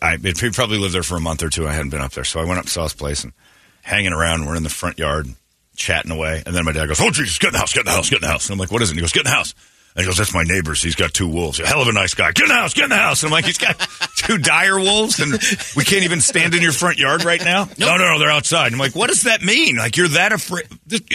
I 0.01 0.17
it, 0.23 0.39
he 0.39 0.51
probably 0.51 0.77
lived 0.77 0.93
there 0.93 1.03
for 1.03 1.17
a 1.17 1.21
month 1.21 1.43
or 1.43 1.49
two. 1.49 1.67
I 1.67 1.73
hadn't 1.73 1.89
been 1.89 2.01
up 2.01 2.11
there, 2.11 2.23
so 2.23 2.39
I 2.39 2.45
went 2.45 2.59
up 2.59 2.67
saw 2.69 2.83
his 2.83 2.93
place 2.93 3.23
and 3.23 3.33
hanging 3.81 4.13
around. 4.13 4.45
We're 4.45 4.55
in 4.55 4.63
the 4.63 4.69
front 4.69 4.99
yard 4.99 5.27
chatting 5.75 6.11
away, 6.11 6.43
and 6.45 6.55
then 6.55 6.65
my 6.65 6.71
dad 6.71 6.85
goes, 6.87 7.01
"Oh 7.01 7.09
Jesus, 7.09 7.39
get 7.39 7.47
in 7.47 7.53
the 7.53 7.59
house, 7.59 7.73
get 7.73 7.81
in 7.81 7.85
the 7.85 7.91
house, 7.91 8.09
get 8.09 8.17
in 8.17 8.21
the 8.21 8.27
house." 8.27 8.45
And 8.45 8.53
I'm 8.53 8.59
like, 8.59 8.71
"What 8.71 8.81
is 8.81 8.89
it?" 8.89 8.93
And 8.93 8.99
he 8.99 9.01
goes, 9.01 9.11
"Get 9.11 9.21
in 9.21 9.31
the 9.31 9.31
house." 9.31 9.55
And 9.95 10.03
he 10.03 10.07
goes, 10.07 10.17
"That's 10.17 10.33
my 10.33 10.43
neighbor's. 10.43 10.83
He's 10.83 10.95
got 10.95 11.15
two 11.15 11.27
wolves. 11.27 11.59
A 11.59 11.65
hell 11.65 11.81
of 11.81 11.87
a 11.87 11.93
nice 11.93 12.13
guy. 12.13 12.31
Get 12.31 12.43
in 12.43 12.49
the 12.49 12.55
house, 12.55 12.75
get 12.75 12.83
in 12.83 12.89
the 12.91 12.97
house." 12.97 13.23
And 13.23 13.29
I'm 13.29 13.33
like, 13.33 13.45
"He's 13.45 13.57
got 13.57 13.79
two 14.17 14.37
dire 14.37 14.79
wolves, 14.79 15.19
and 15.19 15.31
we 15.75 15.83
can't 15.83 16.03
even 16.03 16.21
stand 16.21 16.53
in 16.53 16.61
your 16.61 16.73
front 16.73 16.99
yard 16.99 17.23
right 17.23 17.43
now." 17.43 17.67
No, 17.79 17.97
no, 17.97 18.07
no, 18.07 18.19
they're 18.19 18.31
outside. 18.31 18.71
I'm 18.71 18.79
like, 18.79 18.95
"What 18.95 19.07
does 19.07 19.23
that 19.23 19.41
mean? 19.41 19.77
Like 19.77 19.97
you're 19.97 20.09
that 20.09 20.31
afraid?" 20.31 20.67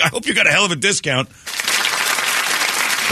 I 0.03 0.09
hope 0.09 0.27
you 0.27 0.35
got 0.35 0.49
a 0.49 0.51
hell 0.51 0.65
of 0.65 0.73
a 0.73 0.77
discount. 0.77 1.29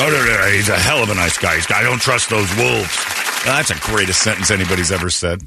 Oh, 0.02 0.08
no, 0.08 0.24
no, 0.24 0.40
no, 0.40 0.46
he's 0.52 0.68
a 0.68 0.78
hell 0.78 1.02
of 1.02 1.10
a 1.10 1.14
nice 1.14 1.36
guy. 1.38 1.56
He's, 1.56 1.70
I 1.70 1.82
don't 1.82 2.00
trust 2.00 2.30
those 2.30 2.48
wolves. 2.56 2.96
Now, 3.44 3.56
that's 3.56 3.68
the 3.68 3.78
greatest 3.92 4.22
sentence 4.22 4.50
anybody's 4.50 4.90
ever 4.92 5.10
said. 5.10 5.40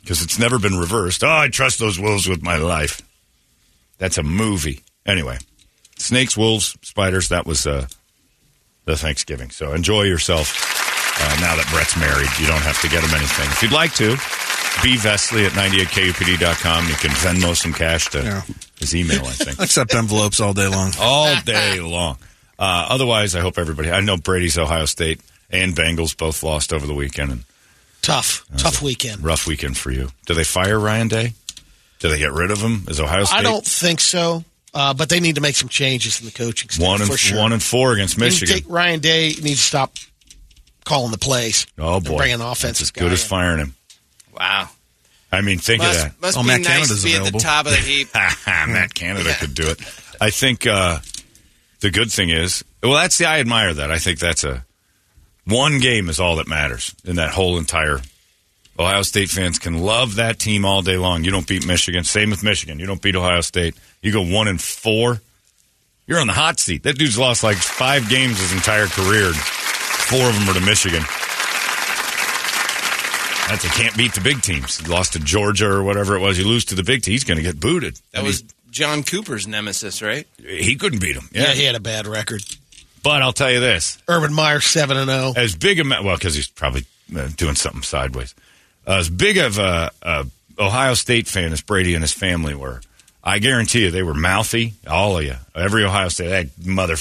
Because 0.00 0.22
it's 0.22 0.38
never 0.38 0.58
been 0.58 0.76
reversed. 0.78 1.22
Oh, 1.22 1.28
I 1.28 1.48
trust 1.48 1.78
those 1.78 1.98
wolves 2.00 2.26
with 2.28 2.42
my 2.42 2.56
life. 2.56 3.00
That's 3.98 4.18
a 4.18 4.22
movie. 4.24 4.80
Anyway, 5.06 5.38
snakes, 5.98 6.36
wolves, 6.36 6.76
spiders, 6.82 7.28
that 7.28 7.46
was 7.46 7.66
uh, 7.66 7.86
the 8.84 8.96
Thanksgiving. 8.96 9.50
So 9.50 9.72
enjoy 9.72 10.02
yourself 10.02 10.56
uh, 11.20 11.40
now 11.40 11.54
that 11.54 11.68
Bret's 11.72 11.96
married. 11.96 12.30
You 12.40 12.46
don't 12.48 12.62
have 12.62 12.80
to 12.82 12.88
get 12.88 13.04
him 13.04 13.14
anything. 13.14 13.46
If 13.50 13.62
you'd 13.62 13.70
like 13.72 13.94
to, 13.94 14.16
B. 14.82 14.96
Vesley 14.96 15.46
at 15.46 15.52
98kupd.com. 15.52 16.88
You 16.88 16.94
can 16.94 17.10
Venmo 17.10 17.54
some 17.56 17.72
cash 17.72 18.06
to 18.10 18.22
Yeah. 18.22 18.42
his 18.80 18.96
email, 18.96 19.24
I 19.24 19.30
think 19.32 19.60
Accept 19.60 19.94
envelopes 19.94 20.40
all 20.40 20.52
day 20.54 20.66
long. 20.66 20.92
all 21.00 21.40
day 21.44 21.78
long. 21.80 22.16
Uh, 22.62 22.86
otherwise, 22.90 23.34
I 23.34 23.40
hope 23.40 23.58
everybody. 23.58 23.90
I 23.90 24.00
know 24.00 24.16
Brady's 24.16 24.56
Ohio 24.56 24.84
State 24.84 25.20
and 25.50 25.74
Bengals 25.74 26.16
both 26.16 26.44
lost 26.44 26.72
over 26.72 26.86
the 26.86 26.94
weekend, 26.94 27.32
and 27.32 27.44
Tough, 28.02 28.44
tough 28.56 28.80
weekend. 28.82 29.22
rough 29.24 29.46
weekend 29.48 29.76
for 29.76 29.90
you. 29.90 30.10
Do 30.26 30.34
they 30.34 30.44
fire 30.44 30.78
Ryan 30.78 31.08
Day? 31.08 31.32
Do 31.98 32.08
they 32.08 32.18
get 32.18 32.32
rid 32.32 32.50
of 32.52 32.58
him? 32.58 32.84
Is 32.88 33.00
Ohio 33.00 33.24
State 33.24 33.38
I 33.38 33.42
don't 33.42 33.64
think 33.66 33.98
so, 34.00 34.44
uh, 34.74 34.94
but 34.94 35.08
they 35.08 35.18
need 35.20 35.34
to 35.36 35.40
make 35.40 35.56
some 35.56 35.68
changes 35.68 36.20
in 36.20 36.26
the 36.26 36.32
coaching 36.32 36.68
staff 36.70 36.86
one 36.86 37.00
and 37.00 37.10
for 37.10 37.16
sure. 37.16 37.38
one 37.38 37.52
and 37.52 37.62
four 37.62 37.92
against 37.94 38.16
They 38.16 38.26
need 38.26 38.30
to 38.36 38.40
Michigan? 38.42 38.62
take- 38.62 38.72
Ryan 38.72 39.00
Day 39.00 39.28
needs 39.42 39.58
to 39.60 39.66
stop 39.66 39.96
calling 40.84 41.10
the 41.10 41.18
plays. 41.18 41.66
oh 41.78 42.00
boy, 42.00 42.16
bringing 42.16 42.38
the 42.38 42.44
That's 42.44 42.80
as 42.80 42.90
good 42.92 43.10
as 43.12 43.22
in. 43.22 43.28
firing 43.28 43.58
him. 43.58 43.74
Wow. 44.36 44.68
I 45.32 45.40
mean, 45.40 45.58
think 45.58 45.82
of 45.82 45.92
that. 45.94 46.20
must 46.20 46.36
Oh, 46.38 46.42
be 46.42 46.48
Matt 46.48 46.60
nice 46.60 46.68
Canada's 46.68 47.02
to 47.02 47.06
be 47.08 47.14
available. 47.14 47.38
at 47.38 47.42
the 47.42 47.48
top 47.48 47.66
of 47.66 47.72
the 47.72 47.78
heap. 47.78 48.08
Matt 48.46 48.94
Canada 48.94 49.32
could 49.40 49.54
do 49.54 49.68
it. 49.70 49.80
I 50.20 50.30
think 50.30 50.66
uh, 50.66 50.98
the 51.82 51.90
good 51.90 52.10
thing 52.10 52.30
is, 52.30 52.64
well, 52.82 52.94
that's 52.94 53.18
the 53.18 53.26
I 53.26 53.40
admire 53.40 53.74
that. 53.74 53.90
I 53.90 53.98
think 53.98 54.18
that's 54.18 54.44
a 54.44 54.64
one 55.44 55.80
game 55.80 56.08
is 56.08 56.20
all 56.20 56.36
that 56.36 56.48
matters 56.48 56.94
in 57.04 57.16
that 57.16 57.30
whole 57.30 57.58
entire. 57.58 58.00
Ohio 58.78 59.02
State 59.02 59.28
fans 59.28 59.58
can 59.58 59.78
love 59.78 60.16
that 60.16 60.38
team 60.38 60.64
all 60.64 60.80
day 60.80 60.96
long. 60.96 61.24
You 61.24 61.30
don't 61.30 61.46
beat 61.46 61.66
Michigan. 61.66 62.04
Same 62.04 62.30
with 62.30 62.42
Michigan. 62.42 62.78
You 62.78 62.86
don't 62.86 63.02
beat 63.02 63.14
Ohio 63.16 63.42
State. 63.42 63.74
You 64.00 64.12
go 64.12 64.22
one 64.22 64.48
and 64.48 64.60
four. 64.60 65.20
You're 66.06 66.20
on 66.20 66.26
the 66.26 66.32
hot 66.32 66.58
seat. 66.58 66.84
That 66.84 66.96
dude's 66.96 67.18
lost 67.18 67.44
like 67.44 67.58
five 67.58 68.08
games 68.08 68.40
his 68.40 68.52
entire 68.52 68.86
career. 68.86 69.32
Four 69.32 70.28
of 70.28 70.34
them 70.34 70.48
are 70.48 70.54
to 70.54 70.64
Michigan. 70.64 71.02
That's 73.48 73.64
a 73.64 73.68
can't 73.68 73.96
beat 73.96 74.14
the 74.14 74.22
big 74.22 74.40
teams. 74.40 74.78
He 74.78 74.86
lost 74.88 75.12
to 75.12 75.18
Georgia 75.18 75.68
or 75.68 75.82
whatever 75.82 76.16
it 76.16 76.20
was. 76.20 76.38
You 76.38 76.46
lose 76.46 76.64
to 76.66 76.74
the 76.74 76.82
big 76.82 77.02
team, 77.02 77.12
he's 77.12 77.24
going 77.24 77.36
to 77.36 77.42
get 77.42 77.60
booted. 77.60 77.96
That 78.12 78.18
And 78.18 78.26
was 78.26 78.42
John 78.72 79.02
Cooper's 79.02 79.46
nemesis, 79.46 80.02
right? 80.02 80.26
he, 80.38 80.62
he 80.62 80.76
couldn't 80.76 81.00
beat 81.00 81.14
him. 81.14 81.28
Yeah, 81.30 81.42
Yeah, 81.42 81.52
he 81.52 81.64
had 81.64 81.74
a 81.74 81.80
bad 81.80 82.06
record. 82.06 82.42
but 83.02 83.22
I'll 83.22 83.34
tell 83.34 83.52
you 83.52 83.60
this: 83.60 83.98
Urban 84.08 84.32
Meyer 84.32 84.60
seven 84.60 84.96
and 84.96 85.10
oh. 85.10 85.32
zero. 85.32 85.44
as 85.44 85.54
big 85.54 85.78
a 85.78 85.84
well, 86.02 86.16
because 86.16 86.34
he's 86.34 86.48
probably 86.48 86.86
uh, 87.14 87.28
doing 87.36 87.54
something 87.54 87.82
sideways. 87.82 88.34
Uh, 88.86 88.94
as 88.94 89.10
big 89.10 89.36
of 89.36 89.58
a, 89.58 89.90
a 90.00 90.26
Ohio 90.58 90.94
State 90.94 91.28
fan 91.28 91.52
as 91.52 91.60
Brady 91.60 91.94
and 91.94 92.02
his 92.02 92.12
family 92.12 92.54
were, 92.54 92.80
I 93.22 93.38
guarantee 93.38 93.84
you 93.84 93.90
they 93.90 94.02
were 94.02 94.14
mouthy. 94.14 94.72
All 94.88 95.18
of 95.18 95.24
you, 95.24 95.36
every 95.54 95.84
Ohio 95.84 96.08
State, 96.08 96.28
that 96.28 96.66
mother 96.66 96.96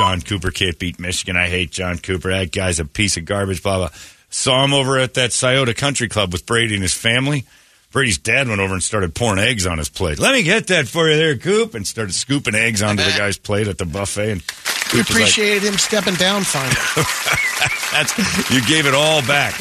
John 0.00 0.22
Cooper 0.22 0.50
can't 0.50 0.78
beat 0.78 0.98
Michigan. 0.98 1.36
I 1.36 1.48
hate 1.48 1.70
John 1.70 1.98
Cooper. 1.98 2.30
That 2.30 2.50
guy's 2.50 2.80
a 2.80 2.86
piece 2.86 3.18
of 3.18 3.26
garbage. 3.26 3.62
Blah 3.62 3.76
blah. 3.76 3.90
Saw 4.30 4.64
him 4.64 4.72
over 4.72 4.98
at 4.98 5.14
that 5.14 5.32
Scioto 5.32 5.74
Country 5.74 6.08
Club 6.08 6.32
with 6.32 6.46
Brady 6.46 6.74
and 6.74 6.82
his 6.82 6.94
family. 6.94 7.44
Brady's 7.90 8.18
dad 8.18 8.46
went 8.48 8.60
over 8.60 8.72
and 8.74 8.82
started 8.82 9.14
pouring 9.14 9.40
eggs 9.40 9.66
on 9.66 9.78
his 9.78 9.88
plate. 9.88 10.18
Let 10.20 10.32
me 10.32 10.42
get 10.42 10.68
that 10.68 10.86
for 10.86 11.08
you 11.08 11.16
there, 11.16 11.36
Coop, 11.36 11.74
and 11.74 11.86
started 11.86 12.14
scooping 12.14 12.54
eggs 12.54 12.82
onto 12.82 13.02
the 13.02 13.10
guy's 13.16 13.36
plate 13.36 13.66
at 13.66 13.78
the 13.78 13.84
buffet. 13.84 14.30
And 14.32 14.40
We 14.42 14.46
Coop 14.46 14.94
like, 14.98 15.10
appreciated 15.10 15.62
him 15.64 15.76
stepping 15.78 16.14
down 16.14 16.42
finally. 16.42 16.74
That's 17.92 18.50
you 18.50 18.64
gave 18.66 18.86
it 18.86 18.94
all 18.94 19.22
back. 19.22 19.54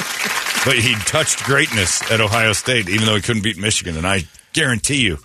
But 0.66 0.76
he 0.78 0.94
touched 1.06 1.44
greatness 1.44 2.04
at 2.12 2.22
Ohio 2.22 2.54
State, 2.54 2.88
even 2.90 3.06
though 3.06 3.16
he 3.16 3.22
couldn't 3.22 3.44
beat 3.44 3.58
Michigan. 3.58 3.98
And 3.98 4.06
I 4.06 4.26
guarantee 4.54 5.02
you, 5.02 5.18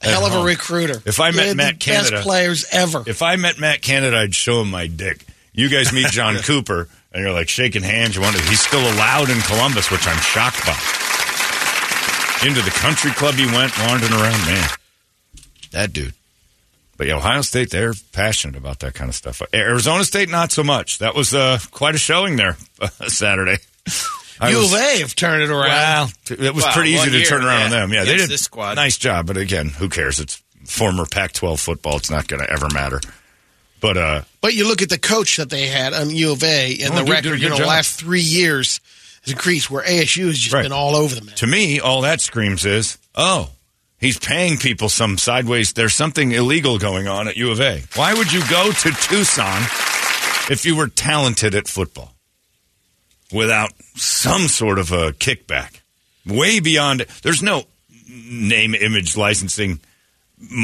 Hell 0.00 0.24
of 0.26 0.34
a 0.34 0.44
recruiter. 0.44 1.02
If 1.04 1.20
I 1.20 1.32
met 1.32 1.46
had 1.48 1.56
Matt 1.56 1.80
Canada- 1.80 2.10
best 2.12 2.22
players 2.22 2.66
ever. 2.72 3.02
If 3.06 3.20
I 3.22 3.36
met 3.36 3.58
Matt 3.58 3.82
Canada, 3.82 4.16
I'd 4.18 4.34
show 4.34 4.62
him 4.62 4.70
my 4.70 4.86
dick. 4.86 5.24
You 5.52 5.68
guys 5.68 5.92
meet 5.92 6.06
John 6.08 6.36
Cooper, 6.42 6.88
and 7.12 7.22
you're 7.22 7.32
like 7.32 7.48
shaking 7.48 7.82
hands. 7.82 8.14
You 8.16 8.22
wonder 8.22 8.40
he's 8.42 8.60
still 8.60 8.80
allowed 8.80 9.28
in 9.30 9.40
Columbus, 9.40 9.90
which 9.90 10.06
I'm 10.06 10.20
shocked 10.20 10.64
by. 10.66 11.05
Into 12.44 12.60
the 12.62 12.70
country 12.70 13.10
club 13.12 13.34
he 13.34 13.46
went, 13.46 13.76
wandering 13.78 14.12
around. 14.12 14.46
Man, 14.46 14.68
that 15.72 15.92
dude. 15.92 16.12
But 16.96 17.06
yeah, 17.08 17.16
Ohio 17.16 17.42
State, 17.42 17.70
they're 17.70 17.94
passionate 18.12 18.56
about 18.56 18.80
that 18.80 18.94
kind 18.94 19.08
of 19.08 19.14
stuff. 19.14 19.42
Arizona 19.52 20.04
State, 20.04 20.28
not 20.30 20.52
so 20.52 20.62
much. 20.62 20.98
That 20.98 21.14
was 21.14 21.34
uh, 21.34 21.58
quite 21.70 21.94
a 21.94 21.98
showing 21.98 22.36
there 22.36 22.56
Saturday. 23.08 23.56
I 24.40 24.50
U 24.50 24.64
of 24.64 24.72
A 24.74 24.98
have 25.00 25.14
turned 25.16 25.42
it 25.42 25.50
around. 25.50 26.12
well, 26.30 26.40
it 26.40 26.54
was 26.54 26.64
Wow, 26.64 26.72
pretty 26.74 26.90
easy 26.90 27.10
to 27.10 27.16
year, 27.18 27.26
turn 27.26 27.42
around 27.44 27.58
yeah, 27.58 27.64
on 27.64 27.70
them. 27.70 27.92
Yeah, 27.92 28.04
they 28.04 28.16
did 28.16 28.28
this 28.30 28.42
squad. 28.42 28.74
nice 28.76 28.98
job. 28.98 29.26
But 29.26 29.38
again, 29.38 29.68
who 29.70 29.88
cares? 29.88 30.20
It's 30.20 30.42
former 30.64 31.04
Pac-12 31.06 31.58
football. 31.58 31.96
It's 31.96 32.10
not 32.10 32.28
going 32.28 32.42
to 32.42 32.50
ever 32.50 32.68
matter. 32.72 33.00
But 33.80 33.96
uh, 33.96 34.22
But 34.42 34.54
you 34.54 34.66
look 34.68 34.82
at 34.82 34.88
the 34.90 34.98
coach 34.98 35.36
that 35.38 35.48
they 35.50 35.66
had 35.68 35.92
on 35.94 36.10
U 36.10 36.32
of 36.32 36.42
A, 36.44 36.78
and 36.82 36.92
Oh, 36.92 36.96
the 36.96 37.04
dude 37.04 37.08
record, 37.10 37.40
you 37.40 37.48
know, 37.50 37.56
job. 37.58 37.66
last 37.66 37.98
three 37.98 38.20
years 38.20 38.80
has 39.26 39.32
increased, 39.32 39.70
where 39.70 39.84
ASU 39.84 40.26
has 40.26 40.38
just 40.38 40.54
Right. 40.54 40.62
been 40.62 40.72
all 40.72 40.96
over 40.96 41.14
the 41.14 41.20
map. 41.22 41.36
to 41.36 41.46
me, 41.46 41.80
all 41.80 42.00
that 42.02 42.20
screams 42.20 42.64
is, 42.64 42.96
oh, 43.14 43.50
he's 43.98 44.18
paying 44.18 44.56
people 44.58 44.88
some 44.88 45.18
sideways. 45.18 45.72
There's 45.72 45.94
something 45.94 46.32
illegal 46.32 46.78
going 46.78 47.08
on 47.08 47.28
at 47.28 47.36
U 47.36 47.50
of 47.50 47.60
A. 47.60 47.82
Why 47.94 48.14
would 48.14 48.32
you 48.32 48.40
go 48.48 48.70
to 48.72 48.90
Tucson 48.90 49.62
if 50.50 50.62
you 50.64 50.76
were 50.76 50.88
talented 50.88 51.54
at 51.54 51.68
football 51.68 52.14
without 53.32 53.72
some 53.94 54.48
sort 54.48 54.78
of 54.78 54.92
a 54.92 55.12
kickback? 55.12 55.80
Way 56.24 56.60
beyond. 56.60 57.06
There's 57.22 57.42
no 57.42 57.64
name, 58.08 58.74
image, 58.74 59.16
licensing 59.16 59.80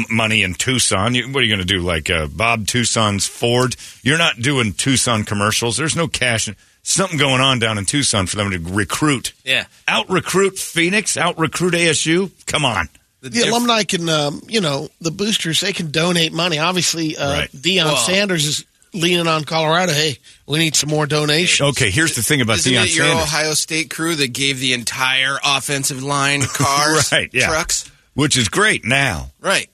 money 0.09 0.43
in 0.43 0.53
Tucson. 0.53 1.15
You, 1.15 1.31
what 1.31 1.39
are 1.41 1.45
you 1.45 1.55
going 1.55 1.65
to 1.65 1.73
do? 1.73 1.79
Like 1.81 2.09
uh, 2.09 2.27
Bob 2.27 2.67
Tucson's 2.67 3.25
Ford? 3.25 3.75
You're 4.03 4.17
not 4.17 4.39
doing 4.39 4.73
Tucson 4.73 5.23
commercials. 5.23 5.77
There's 5.77 5.95
no 5.95 6.07
cash. 6.07 6.49
Something 6.85 7.17
going 7.17 7.39
on 7.41 7.59
down 7.59 7.77
in 7.77 7.85
Tucson 7.85 8.27
for 8.27 8.35
them 8.35 8.51
to 8.51 8.59
recruit. 8.59 9.33
Yeah. 9.45 9.65
Out 9.87 10.09
recruit 10.09 10.59
Phoenix, 10.59 11.15
out 11.17 11.39
recruit 11.39 11.73
ASU. 11.73 12.29
Come 12.45 12.65
on. 12.65 12.89
The 13.21 13.29
diff- 13.29 13.47
alumni 13.47 13.83
can, 13.83 14.09
um, 14.09 14.41
you 14.49 14.59
know, 14.59 14.89
the 14.99 15.09
boosters, 15.11 15.61
they 15.61 15.71
can 15.71 15.91
donate 15.91 16.33
money. 16.33 16.59
Obviously, 16.59 17.15
uh, 17.15 17.31
Right. 17.39 17.49
Deion 17.55 17.85
Well- 17.85 18.05
Sanders 18.05 18.45
is 18.45 18.65
leaning 18.91 19.27
on 19.27 19.45
Colorado. 19.45 19.93
Hey, 19.93 20.17
we 20.45 20.59
need 20.59 20.75
some 20.75 20.89
more 20.89 21.05
donations. 21.07 21.69
Okay, 21.69 21.89
here's 21.89 22.15
the 22.15 22.21
thing 22.21 22.41
about 22.41 22.57
Isn't 22.59 22.73
Deion 22.73 22.83
it 22.85 22.93
your 22.95 23.05
Sanders, 23.05 23.23
Ohio 23.23 23.53
State 23.53 23.89
crew 23.89 24.15
that 24.17 24.33
gave 24.33 24.59
the 24.59 24.73
entire 24.73 25.39
offensive 25.43 26.03
line 26.03 26.41
cars, 26.47 27.11
Right, 27.13 27.29
yeah. 27.31 27.47
trucks? 27.47 27.89
which 28.13 28.35
is 28.37 28.49
great 28.49 28.83
now. 28.83 29.31
Right. 29.39 29.69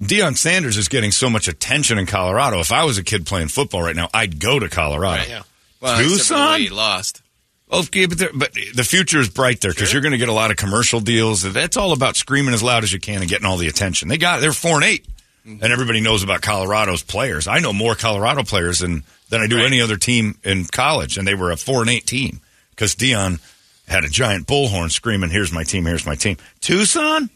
Deion 0.00 0.36
Sanders 0.38 0.76
is 0.76 0.86
getting 0.88 1.10
so 1.10 1.28
much 1.28 1.48
attention 1.48 1.98
in 1.98 2.06
Colorado. 2.06 2.60
If 2.60 2.70
I 2.72 2.84
was 2.84 2.98
a 2.98 3.02
kid 3.04 3.26
playing 3.26 3.48
football 3.48 3.82
right 3.82 3.96
now, 3.96 4.08
I'd 4.14 4.38
go 4.38 4.58
to 4.60 4.68
Colorado. 4.68 5.24
Yeah. 5.28 5.42
Well, 5.82 6.00
except 6.00 6.28
for 6.28 6.34
the 6.34 6.40
way 6.40 6.46
Tucson? 6.46 6.60
he 6.60 6.68
lost. 6.70 7.22
Okay, 7.70 8.06
but, 8.06 8.18
there, 8.18 8.30
but 8.34 8.52
the 8.52 8.84
future 8.84 9.18
is 9.18 9.28
bright 9.28 9.60
there 9.60 9.72
because 9.72 9.92
you're 9.92 10.02
going 10.02 10.12
to 10.12 10.18
get 10.18 10.28
a 10.28 10.32
lot 10.32 10.50
of 10.50 10.56
commercial 10.56 11.00
deals. 11.00 11.42
That's 11.42 11.76
all 11.76 11.92
about 11.92 12.16
screaming 12.16 12.54
as 12.54 12.62
loud 12.62 12.84
as 12.84 12.92
you 12.92 13.00
can 13.00 13.20
and 13.20 13.28
getting 13.28 13.46
all 13.46 13.56
the 13.56 13.68
attention. 13.68 14.08
They 14.08 14.18
got 14.18 14.40
they're 14.40 14.52
four 14.52 14.76
and 14.76 14.84
8 14.84 15.06
and 15.44 15.62
everybody 15.62 16.00
knows 16.00 16.22
about 16.22 16.42
Colorado's 16.42 17.02
players. 17.02 17.48
I 17.48 17.58
know 17.58 17.72
more 17.72 17.94
Colorado 17.94 18.42
players 18.44 18.78
than 18.78 19.02
than 19.28 19.40
I 19.40 19.46
do 19.46 19.64
any 19.64 19.80
other 19.80 19.96
team 19.96 20.38
in 20.44 20.64
college, 20.66 21.16
and 21.18 21.26
they 21.26 21.34
were 21.34 21.50
a 21.50 21.56
four 21.56 21.80
and 21.80 21.90
eight 21.90 22.06
team 22.06 22.40
because 22.70 22.94
Deion 22.94 23.40
had 23.88 24.04
a 24.04 24.08
giant 24.08 24.46
bullhorn 24.46 24.90
screaming, 24.90 25.30
"Here's 25.30 25.52
my 25.52 25.64
team! 25.64 25.84
Here's 25.84 26.06
my 26.06 26.14
team!" 26.14 26.36
Tucson, 26.60 27.30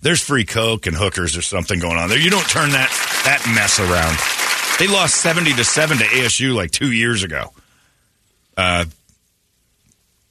there's 0.00 0.22
free 0.22 0.44
coke 0.44 0.86
and 0.86 0.96
hookers 0.96 1.36
or 1.36 1.42
something 1.42 1.78
going 1.78 1.98
on 1.98 2.08
there. 2.08 2.18
You 2.18 2.30
don't 2.30 2.48
turn 2.48 2.70
that 2.70 2.90
that 3.24 3.44
mess 3.54 3.78
around. 3.78 4.16
They 4.78 4.92
lost 4.92 5.16
seventy 5.16 5.52
to 5.52 5.64
seven 5.64 5.98
to 5.98 6.04
ASU 6.04 6.54
like 6.54 6.70
two 6.70 6.90
years 6.90 7.22
ago. 7.22 7.52
Uh, 8.56 8.84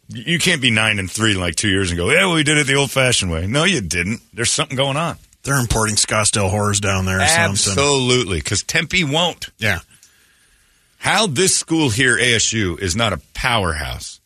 you 0.09 0.39
can't 0.39 0.61
be 0.61 0.71
nine 0.71 0.99
and 0.99 1.09
three 1.09 1.33
like 1.35 1.55
two 1.55 1.69
years 1.69 1.91
ago. 1.91 2.09
Yeah, 2.09 2.25
well, 2.25 2.35
we 2.35 2.43
did 2.43 2.57
it 2.57 2.67
the 2.67 2.75
old 2.75 2.91
fashioned 2.91 3.31
way. 3.31 3.47
No, 3.47 3.63
you 3.63 3.81
didn't. 3.81 4.21
There's 4.33 4.51
something 4.51 4.75
going 4.75 4.97
on. 4.97 5.17
They're 5.43 5.59
importing 5.59 5.95
Scottsdale 5.95 6.49
horrors 6.49 6.79
down 6.79 7.05
there. 7.05 7.19
Absolutely, 7.19 8.39
because 8.39 8.61
Tempe 8.63 9.03
won't. 9.03 9.49
Yeah. 9.57 9.79
How 10.97 11.25
this 11.25 11.55
school 11.55 11.89
here, 11.89 12.15
ASU, 12.17 12.79
is 12.79 12.95
not 12.95 13.11
a 13.11 13.19
powerhouse. 13.33 14.19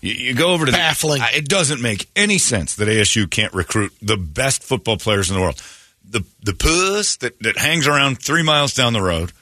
You, 0.00 0.14
you 0.14 0.34
go 0.34 0.52
over 0.52 0.64
to 0.64 0.72
Baffling. 0.72 1.18
The, 1.18 1.36
it 1.36 1.48
doesn't 1.48 1.82
make 1.82 2.08
any 2.16 2.38
sense 2.38 2.76
that 2.76 2.88
ASU 2.88 3.30
can't 3.30 3.52
recruit 3.52 3.92
the 4.00 4.16
best 4.16 4.62
football 4.62 4.96
players 4.96 5.28
in 5.28 5.36
the 5.36 5.42
world. 5.42 5.60
The 6.08 6.24
the 6.42 6.54
puss 6.54 7.16
that, 7.16 7.38
that 7.40 7.58
hangs 7.58 7.86
around 7.86 8.22
three 8.22 8.42
miles 8.42 8.72
down 8.72 8.92
the 8.92 9.02
road, 9.02 9.32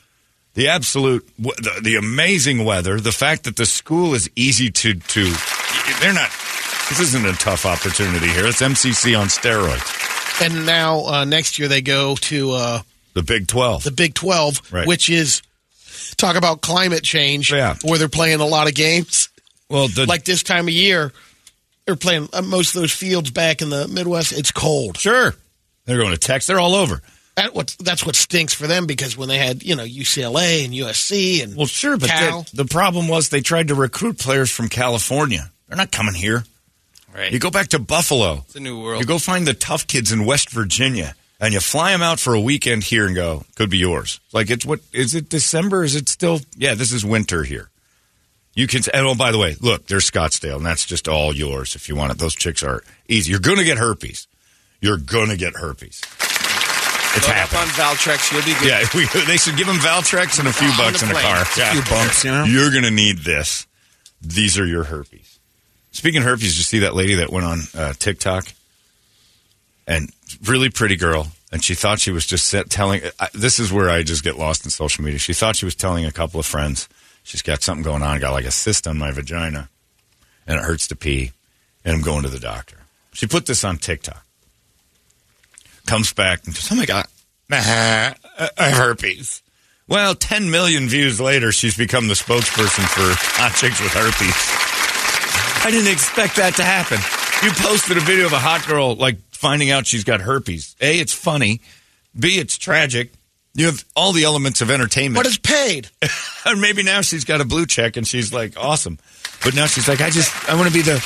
the 0.54 0.68
absolute, 0.68 1.28
the, 1.38 1.80
the 1.82 1.96
amazing 1.96 2.64
weather, 2.64 3.00
the 3.00 3.12
fact 3.12 3.44
that 3.44 3.56
the 3.56 3.66
school 3.66 4.14
is 4.14 4.28
easy 4.36 4.70
to 4.70 4.94
to. 4.94 5.24
They're 6.00 6.14
not. 6.14 6.30
This 6.88 7.00
isn't 7.00 7.24
a 7.26 7.32
tough 7.32 7.64
opportunity 7.66 8.26
here. 8.28 8.46
It's 8.46 8.60
MCC 8.60 9.18
on 9.18 9.28
steroids. 9.28 10.42
And 10.44 10.66
now 10.66 11.04
uh, 11.06 11.24
next 11.24 11.58
year 11.58 11.68
they 11.68 11.80
go 11.80 12.14
to 12.16 12.50
uh, 12.52 12.78
The 13.14 13.22
Big 13.22 13.46
Twelve. 13.46 13.84
the 13.84 13.90
Big 13.92 14.14
12, 14.14 14.72
Right. 14.72 14.86
which 14.86 15.08
is 15.08 15.42
talk 16.16 16.36
about 16.36 16.60
climate 16.60 17.02
change, 17.04 17.50
Yeah. 17.52 17.76
where 17.82 17.98
they're 17.98 18.08
playing 18.08 18.40
a 18.40 18.46
lot 18.46 18.68
of 18.68 18.74
games. 18.74 19.28
well, 19.70 19.88
the, 19.88 20.06
Like 20.06 20.24
this 20.24 20.42
time 20.42 20.66
of 20.68 20.74
year, 20.74 21.12
they're 21.86 21.96
playing 21.96 22.28
uh, 22.32 22.42
most 22.42 22.74
of 22.74 22.80
those 22.82 22.92
fields 22.92 23.30
back 23.30 23.62
in 23.62 23.70
the 23.70 23.88
Midwest. 23.88 24.32
It's 24.32 24.50
cold. 24.50 24.98
sure, 24.98 25.34
they're 25.86 25.98
going 25.98 26.12
to 26.12 26.18
Texas. 26.18 26.48
They're 26.48 26.60
all 26.60 26.74
over. 26.74 27.00
That 27.36 27.52
what 27.52 27.76
that's 27.80 28.06
what 28.06 28.14
stinks 28.14 28.54
for 28.54 28.68
them 28.68 28.86
because 28.86 29.16
when 29.16 29.28
they 29.28 29.38
had 29.38 29.62
you 29.62 29.74
know 29.74 29.84
UCLA 29.84 30.64
and 30.64 30.72
USC 30.72 31.42
and 31.42 31.56
Well, 31.56 31.66
sure, 31.66 31.96
but 31.96 32.08
Cal, 32.08 32.42
the, 32.42 32.62
the 32.62 32.64
problem 32.64 33.08
was 33.08 33.28
they 33.28 33.40
tried 33.40 33.68
to 33.68 33.74
recruit 33.74 34.18
players 34.18 34.50
from 34.50 34.68
California. 34.68 35.50
They're 35.68 35.76
not 35.76 35.90
coming 35.90 36.14
here. 36.14 36.44
Right. 37.12 37.32
You 37.32 37.38
go 37.38 37.50
back 37.50 37.68
to 37.68 37.78
Buffalo. 37.78 38.42
It's 38.44 38.56
a 38.56 38.60
new 38.60 38.82
world. 38.82 39.00
You 39.00 39.06
go 39.06 39.18
find 39.18 39.46
the 39.46 39.54
tough 39.54 39.86
kids 39.86 40.12
in 40.12 40.26
West 40.26 40.50
Virginia, 40.50 41.14
and 41.40 41.54
you 41.54 41.60
fly 41.60 41.92
them 41.92 42.02
out 42.02 42.20
for 42.20 42.34
a 42.34 42.40
weekend 42.40 42.84
here 42.84 43.06
and 43.06 43.14
go, 43.14 43.44
could 43.56 43.70
be 43.70 43.78
yours. 43.78 44.20
Like 44.32 44.50
it's 44.50 44.64
what 44.64 44.80
is 44.92 45.14
it 45.14 45.28
December? 45.28 45.82
Is 45.82 45.96
it 45.96 46.08
still? 46.08 46.40
Yeah, 46.56 46.74
this 46.74 46.92
is 46.92 47.04
winter 47.04 47.42
here. 47.42 47.68
You 48.54 48.68
can. 48.68 48.82
And 48.94 49.06
oh, 49.06 49.16
by 49.16 49.32
the 49.32 49.38
way, 49.38 49.56
look, 49.60 49.88
there's 49.88 50.08
Scottsdale, 50.08 50.56
and 50.56 50.66
that's 50.66 50.86
just 50.86 51.08
all 51.08 51.34
yours 51.34 51.74
if 51.74 51.88
you 51.88 51.96
want 51.96 52.12
it. 52.12 52.18
Those 52.18 52.34
chicks 52.36 52.62
are 52.62 52.84
easy. 53.08 53.32
You're 53.32 53.40
going 53.40 53.58
to 53.58 53.64
get 53.64 53.78
herpes. 53.78 54.28
You're 54.80 54.98
going 54.98 55.30
to 55.30 55.36
get 55.36 55.54
herpes. 55.54 56.00
It's 57.16 57.28
Load 57.28 57.36
up 57.36 57.54
on 57.54 57.66
Valtrex. 57.68 58.32
You'll 58.32 58.42
be 58.42 58.54
good. 58.58 58.68
Yeah, 58.68 58.84
we, 58.94 59.06
they 59.26 59.36
should 59.36 59.56
give 59.56 59.66
them 59.66 59.76
Valtrex 59.76 60.38
and 60.38 60.48
a 60.48 60.52
few 60.52 60.68
bucks 60.76 61.02
in 61.02 61.10
a 61.10 61.12
plane. 61.12 61.24
car. 61.24 61.42
A 61.42 61.44
few 61.44 61.82
bumps, 61.88 62.24
you 62.24 62.30
know? 62.30 62.44
You're 62.44 62.70
going 62.70 62.84
to 62.84 62.90
need 62.90 63.18
this. 63.18 63.66
These 64.20 64.58
are 64.58 64.66
your 64.66 64.84
herpes. 64.84 65.38
Speaking 65.92 66.22
of 66.22 66.26
herpes, 66.26 66.56
you 66.58 66.64
see 66.64 66.80
that 66.80 66.94
lady 66.94 67.14
that 67.14 67.30
went 67.30 67.46
on 67.46 67.58
uh, 67.76 67.92
TikTok? 67.92 68.46
And 69.86 70.10
really 70.44 70.70
pretty 70.70 70.96
girl. 70.96 71.28
And 71.52 71.62
she 71.62 71.74
thought 71.74 72.00
she 72.00 72.10
was 72.10 72.26
just 72.26 72.48
set, 72.48 72.68
telling. 72.68 73.02
I, 73.20 73.28
this 73.32 73.60
is 73.60 73.72
where 73.72 73.88
I 73.88 74.02
just 74.02 74.24
get 74.24 74.36
lost 74.36 74.64
in 74.64 74.70
social 74.70 75.04
media. 75.04 75.20
She 75.20 75.34
thought 75.34 75.54
she 75.54 75.66
was 75.66 75.76
telling 75.76 76.04
a 76.04 76.10
couple 76.10 76.40
of 76.40 76.46
friends, 76.46 76.88
she's 77.22 77.42
got 77.42 77.62
something 77.62 77.84
going 77.84 78.02
on. 78.02 78.18
Got 78.18 78.32
like 78.32 78.46
a 78.46 78.50
cyst 78.50 78.88
on 78.88 78.98
my 78.98 79.12
vagina, 79.12 79.68
and 80.48 80.58
it 80.58 80.64
hurts 80.64 80.88
to 80.88 80.96
pee, 80.96 81.30
and 81.84 81.94
I'm 81.94 82.02
going 82.02 82.24
to 82.24 82.28
the 82.28 82.40
doctor. 82.40 82.78
She 83.12 83.28
put 83.28 83.46
this 83.46 83.62
on 83.62 83.76
TikTok. 83.78 84.23
Comes 85.86 86.12
back 86.12 86.46
and 86.46 86.54
goes, 86.54 86.70
"Oh 86.72 86.76
my 86.76 86.86
god, 86.86 87.06
nah, 87.48 87.58
I 87.58 88.14
have 88.58 88.76
herpes." 88.76 89.42
Well, 89.86 90.14
10 90.14 90.50
million 90.50 90.88
views 90.88 91.20
later, 91.20 91.52
she's 91.52 91.76
become 91.76 92.08
the 92.08 92.14
spokesperson 92.14 92.88
for 92.88 93.14
hot 93.36 93.54
chicks 93.54 93.80
with 93.82 93.92
herpes. 93.92 94.34
I 95.66 95.70
didn't 95.70 95.92
expect 95.92 96.36
that 96.36 96.54
to 96.54 96.64
happen. 96.64 96.98
You 97.42 97.52
posted 97.52 97.98
a 97.98 98.00
video 98.00 98.24
of 98.24 98.32
a 98.32 98.38
hot 98.38 98.66
girl 98.66 98.94
like 98.94 99.18
finding 99.32 99.70
out 99.70 99.86
she's 99.86 100.04
got 100.04 100.22
herpes. 100.22 100.74
A, 100.80 100.98
it's 100.98 101.12
funny. 101.12 101.60
B, 102.18 102.38
it's 102.38 102.56
tragic. 102.56 103.12
You 103.52 103.66
have 103.66 103.84
all 103.94 104.12
the 104.12 104.24
elements 104.24 104.62
of 104.62 104.70
entertainment. 104.70 105.16
but 105.16 105.26
it's 105.26 105.38
paid. 105.38 105.90
and 106.46 106.60
maybe 106.60 106.82
now 106.82 107.02
she's 107.02 107.24
got 107.24 107.40
a 107.42 107.44
blue 107.44 107.66
check 107.66 107.96
and 107.98 108.06
she's 108.06 108.32
like 108.32 108.54
awesome. 108.56 108.98
But 109.44 109.54
now 109.54 109.66
she's 109.66 109.86
like, 109.86 110.00
I 110.00 110.08
just 110.08 110.32
I 110.48 110.54
want 110.54 110.68
to 110.68 110.74
be 110.74 110.82
the 110.82 111.04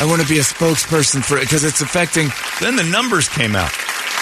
I 0.00 0.04
want 0.06 0.20
to 0.20 0.28
be 0.28 0.38
a 0.38 0.42
spokesperson 0.42 1.24
for 1.24 1.38
it 1.38 1.40
because 1.40 1.64
it's 1.64 1.80
affecting. 1.80 2.28
Then 2.60 2.76
the 2.76 2.84
numbers 2.84 3.28
came 3.28 3.56
out. 3.56 3.72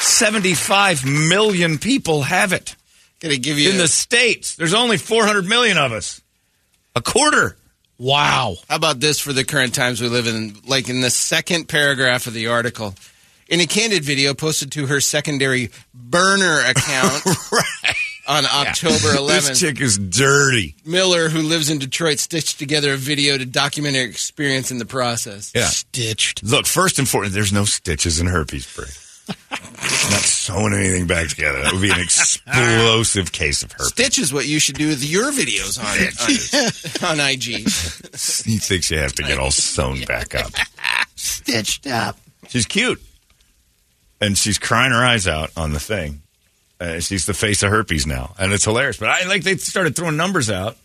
75 0.09 1.05
million 1.05 1.79
people 1.79 2.23
have 2.23 2.53
it 2.53 2.75
Gonna 3.21 3.37
give 3.37 3.59
you 3.59 3.71
in 3.71 3.79
the 3.79 3.89
states. 3.89 4.55
There's 4.55 4.75
only 4.75 4.97
400 4.97 5.45
million 5.45 5.77
of 5.77 5.91
us. 5.93 6.21
A 6.95 7.03
quarter. 7.03 7.57
Wow. 7.99 8.55
How 8.69 8.77
about 8.77 9.01
this 9.01 9.19
for 9.19 9.33
the 9.33 9.45
current 9.45 9.75
times 9.75 10.01
we 10.01 10.09
live 10.09 10.29
in? 10.29 10.55
Like 10.67 10.89
in 10.89 11.01
the 11.01 11.11
second 11.11 11.69
paragraph 11.69 12.29
of 12.29 12.33
the 12.33 12.47
article, 12.47 12.95
in 13.49 13.61
a 13.61 13.67
candid 13.67 14.05
video 14.05 14.35
posted 14.35 14.71
to 14.73 14.87
her 14.87 15.01
secondary 15.01 15.71
burner 15.93 16.61
account 16.67 17.27
on 18.29 18.45
October 18.45 19.17
11th, 19.17 19.49
This 19.49 19.61
chick 19.61 19.81
is 19.81 19.99
dirty. 19.99 20.77
Miller, 20.85 21.29
who 21.29 21.43
lives 21.43 21.71
in 21.71 21.81
Detroit, 21.81 22.21
stitched 22.21 22.61
together 22.61 22.93
a 22.93 22.97
video 22.97 23.37
to 23.37 23.45
document 23.45 23.97
her 23.97 24.03
experience 24.03 24.71
in 24.71 24.79
the 24.79 24.87
process. 24.87 25.51
Yeah. 25.57 25.67
Stitched. 25.67 26.45
Look, 26.45 26.67
first 26.67 27.01
and 27.01 27.09
foremost, 27.09 27.35
there's 27.35 27.53
no 27.53 27.65
stitches 27.65 28.21
in 28.21 28.29
herpes, 28.29 28.73
Bray. 28.77 28.87
Not 29.29 30.21
sewing 30.23 30.73
anything 30.75 31.07
back 31.07 31.29
together. 31.29 31.61
That 31.63 31.73
would 31.73 31.83
be 31.83 31.91
an 31.91 32.01
explosive 32.01 33.33
case 33.33 33.63
of 33.63 33.73
herpes. 33.73 33.89
Stitch 33.89 34.19
is 34.19 34.33
what 34.33 34.47
you 34.47 34.59
should 34.59 34.77
do 34.77 34.89
with 34.89 35.05
your 35.05 35.31
videos 35.33 35.79
on, 35.79 37.11
on, 37.13 37.21
on 37.21 37.31
IG. 37.31 37.69
He 38.45 38.59
thinks 38.59 38.91
you 38.91 38.99
have 38.99 39.13
to 39.15 39.23
get 39.23 39.39
all 39.39 39.51
sewn 39.51 40.03
back 40.03 40.35
up. 40.35 40.51
Stitched 41.15 41.87
up. 41.87 42.19
She's 42.49 42.67
cute. 42.67 43.01
And 44.21 44.37
she's 44.37 44.59
crying 44.59 44.91
her 44.93 45.05
eyes 45.05 45.29
out 45.29 45.51
on 45.57 45.73
the 45.73 45.81
thing. 45.81 46.23
Uh, 46.81 46.99
she's 47.01 47.27
the 47.27 47.35
face 47.35 47.63
of 47.63 47.71
herpes 47.71 48.07
now. 48.07 48.35
And 48.39 48.53
it's 48.53 48.65
hilarious. 48.65 48.97
But 48.97 49.11
I 49.11 49.27
like 49.29 49.43
they 49.45 49.57
started 49.57 49.95
throwing 49.95 50.17
numbers 50.17 50.51
out. 50.51 50.77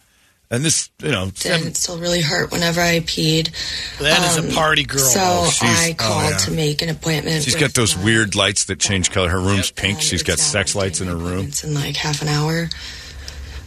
And 0.53 0.63
this, 0.63 0.91
you 1.01 1.09
know, 1.09 1.23
and 1.23 1.65
it 1.65 1.75
still 1.77 1.97
really 1.97 2.21
hurt 2.21 2.51
whenever 2.51 2.79
I 2.79 2.99
peed. 2.99 3.49
That 3.97 4.21
is 4.31 4.37
Um, 4.37 4.51
a 4.51 4.53
party 4.53 4.83
girl. 4.83 4.99
So 4.99 5.17
though. 5.45 5.49
she's- 5.49 5.79
I 5.79 5.93
called 5.93 6.29
yeah. 6.29 6.37
to 6.37 6.51
make 6.51 6.83
an 6.83 6.89
appointment. 6.89 7.43
She's 7.43 7.55
got 7.55 7.73
those 7.73 7.95
my- 7.97 8.03
weird 8.03 8.35
lights 8.35 8.65
that 8.65 8.79
change 8.79 9.09
color. 9.09 9.29
Her 9.29 9.39
room's 9.39 9.71
pink. 9.71 9.95
and 9.95 10.03
She's 10.03 10.21
it's 10.21 10.23
got 10.23 10.37
sex 10.37 10.75
lights 10.75 11.01
in 11.01 11.07
her 11.07 11.15
room. 11.15 11.25
appointments 11.49 11.63
In 11.63 11.73
like 11.73 11.95
half 11.95 12.21
an 12.21 12.27
hour. 12.27 12.69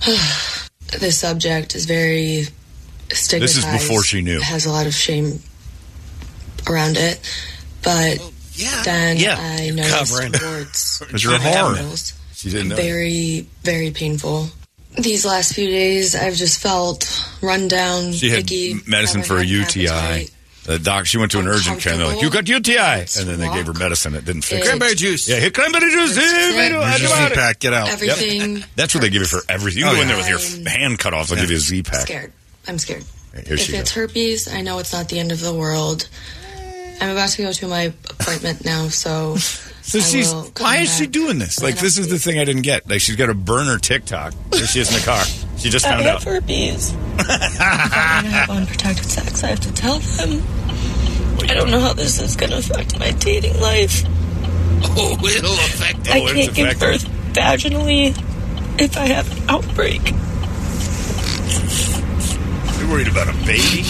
the 1.01 1.11
subject 1.11 1.75
is 1.75 1.87
very 1.87 2.47
stigmatized. 3.13 3.57
This 3.57 3.65
is 3.65 3.65
before 3.65 4.05
she 4.05 4.23
knew. 4.23 4.39
Has 4.41 4.67
a 4.67 4.71
lot 4.71 4.87
of 4.87 4.95
shame 4.95 5.43
around 6.69 6.97
it, 6.99 7.19
but 7.83 8.21
Yeah. 8.55 8.83
then 8.85 9.17
Yeah. 9.17 9.39
I 9.41 9.71
noticed 9.71 9.95
covering. 10.13 10.33
reports. 10.33 10.99
Because 11.01 11.25
you're 11.25 11.35
a 11.35 11.39
whore. 11.39 11.65
articles 11.71 12.13
She 12.37 12.51
didn't 12.51 12.69
know. 12.69 12.77
very, 12.77 13.47
very 13.65 13.91
painful. 13.91 14.51
These 14.99 15.27
last 15.27 15.53
few 15.55 15.67
days, 15.69 16.15
I've 16.15 16.35
just 16.35 16.59
felt 16.61 17.05
run 17.43 17.69
down. 17.69 18.13
She 18.13 18.31
had 18.31 18.41
icky, 18.41 18.77
medicine 18.87 19.23
for 19.23 19.37
a 19.39 19.45
UTI. 19.45 19.89
appetite. 19.89 20.31
The 20.65 20.79
doc, 20.81 21.07
she 21.07 21.17
went 21.19 21.31
to 21.33 21.39
an 21.39 21.47
urgent 21.47 21.81
care. 21.81 21.93
and 21.93 22.01
They're 22.03 22.09
like, 22.09 22.23
"You 22.23 22.29
got 22.31 22.49
UTI," 22.49 23.03
It's 23.03 23.17
and 23.19 23.29
then 23.29 23.39
they 23.39 23.49
gave 23.53 23.67
her 23.69 23.73
medicine. 23.73 24.15
It 24.17 24.25
didn't 24.25 24.43
fix 24.43 24.53
It- 24.53 24.65
it. 24.65 24.67
Cranberry 24.69 24.95
juice. 24.97 25.29
Yeah, 25.29 25.37
hit 25.37 25.55
cranberry 25.55 25.93
juice. 25.93 26.17
It's 26.17 26.27
Hey, 26.33 26.51
sick. 26.51 26.57
man, 26.73 26.89
Here's 26.99 27.01
your. 27.03 27.29
Z-Pack. 27.29 27.59
Get 27.61 27.73
out. 27.73 27.89
Everything. 27.91 28.65
That's 28.75 28.93
what 28.95 29.03
they 29.03 29.11
give 29.11 29.23
you 29.23 29.29
for 29.29 29.43
everything. 29.49 29.83
You 29.83 29.89
Oh, 29.89 29.95
go 29.95 30.01
in 30.01 30.09
there 30.09 30.17
with 30.17 30.29
your 30.29 30.41
I'm- 30.41 30.67
hand 30.67 30.99
cut 30.99 31.15
off. 31.15 31.29
They'll 31.29 31.39
give 31.41 31.51
you 31.53 31.59
a 31.59 31.61
Z 31.61 31.83
pack. 31.85 32.01
scared. 32.03 32.33
I'm 32.67 32.79
scared. 32.81 33.05
Here 33.35 33.55
if 33.55 33.61
she 33.61 33.75
it's 33.77 33.91
goes. 33.93 34.09
herpes, 34.09 34.49
I 34.49 34.63
know 34.63 34.79
it's 34.81 34.93
not 34.93 35.09
the 35.09 35.21
end 35.21 35.31
of 35.31 35.41
the 35.41 35.53
world. 35.55 36.09
I'm 37.01 37.11
about 37.11 37.29
to 37.31 37.43
go 37.43 37.53
to 37.53 37.69
my 37.69 37.93
appointment 38.11 38.65
now, 38.65 38.89
so. 38.89 39.37
So 39.87 39.99
I 40.01 40.03
she's 40.03 40.35
will 40.35 40.51
come 40.51 40.65
why 40.65 40.77
is 40.79 40.97
she 40.97 41.07
doing 41.07 41.39
this? 41.39 41.63
Like 41.63 41.79
this 41.79 41.97
is 41.97 42.09
the 42.09 42.19
thing 42.19 42.41
I 42.41 42.45
didn't 42.45 42.63
get. 42.63 42.89
Like 42.89 43.01
she's 43.01 43.15
got 43.15 43.31
a 43.31 43.35
burner 43.35 43.79
TikTok. 43.79 44.35
There 44.51 44.67
she 44.67 44.81
is 44.81 44.91
in 44.93 44.99
the 44.99 45.05
car. 45.07 45.25
She 45.59 45.71
just 45.71 45.87
found 45.87 46.03
I 46.03 46.11
out. 46.11 46.25
have 46.25 46.43
herpes. 46.43 46.93
if 46.93 46.99
I'm 47.21 48.23
gonna 48.23 48.35
have 48.35 48.51
unprotected 48.51 49.05
sex, 49.07 49.45
I 49.45 49.49
have 49.49 49.61
to 49.61 49.73
tell 49.73 50.01
them. 50.01 50.43
I 51.49 51.55
don't 51.55 51.71
know 51.71 51.79
how 51.79 51.93
this 51.93 52.21
is 52.21 52.35
gonna 52.35 52.57
affect 52.57 52.99
my 52.99 53.13
dating 53.13 53.61
life. 53.61 54.05
Oh, 54.99 55.17
it'll 55.25 55.53
affect 55.53 56.11
I 56.11 56.21
can't 56.21 56.55
give 56.55 56.79
birth 56.79 57.05
vaginally 57.33 58.09
if 58.79 58.97
I 58.99 59.07
have 59.07 59.31
an 59.33 59.49
outbreak. 59.49 60.03
You're 62.79 62.91
worried 62.91 63.09
about 63.09 63.29
a 63.29 63.33
baby? 63.47 63.83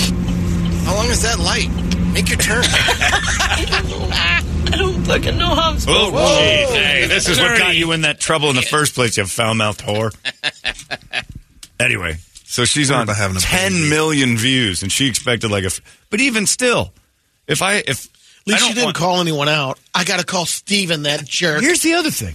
How 0.84 0.94
long 0.94 1.07
is 1.07 1.22
that 1.22 1.38
light? 1.40 1.68
Make 2.17 2.31
your 2.31 2.39
turn. 2.39 2.64
I 2.64 4.43
don't 4.71 5.05
fucking 5.05 5.37
know 5.37 5.55
how 5.55 5.69
I'm 5.73 5.77
oh, 5.77 5.79
supposed 5.79 6.14
Oh, 6.17 6.39
gee. 6.39 6.75
Hey, 6.79 7.07
this 7.07 7.29
is 7.29 7.39
what 7.39 7.59
got 7.59 7.77
you 7.77 7.93
in 7.93 8.01
that 8.01 8.19
trouble 8.19 8.49
in 8.49 8.57
the 8.57 8.62
first 8.62 8.95
place, 8.95 9.19
you 9.19 9.27
foul 9.27 9.53
mouthed 9.55 9.83
whore. 9.83 10.17
anyway, 11.81 12.14
so 12.45 12.64
she's 12.64 12.91
on 12.91 13.03
about 13.03 13.19
having 13.19 13.37
a 13.37 13.41
10 13.41 13.91
million 13.91 14.39
views, 14.39 14.83
and 14.83 14.91
she 14.91 15.07
expected 15.09 15.51
like 15.51 15.64
a. 15.64 15.67
F- 15.67 16.07
but 16.09 16.23
even 16.23 16.47
still, 16.47 16.95
if 17.47 17.61
I. 17.61 17.75
if 17.87 17.87
At 17.89 17.97
least 17.97 18.09
I 18.49 18.53
you 18.53 18.59
don't 18.61 18.75
didn't 18.77 18.85
want- 18.87 18.97
call 18.97 19.21
anyone 19.21 19.51
out. 19.51 19.79
I 19.95 20.05
got 20.05 20.19
to 20.19 20.25
call 20.25 20.47
Steven, 20.47 21.03
that 21.03 21.23
jerk. 21.27 21.61
Here's 21.61 21.83
the 21.83 21.97
other 21.97 22.11
thing. 22.11 22.35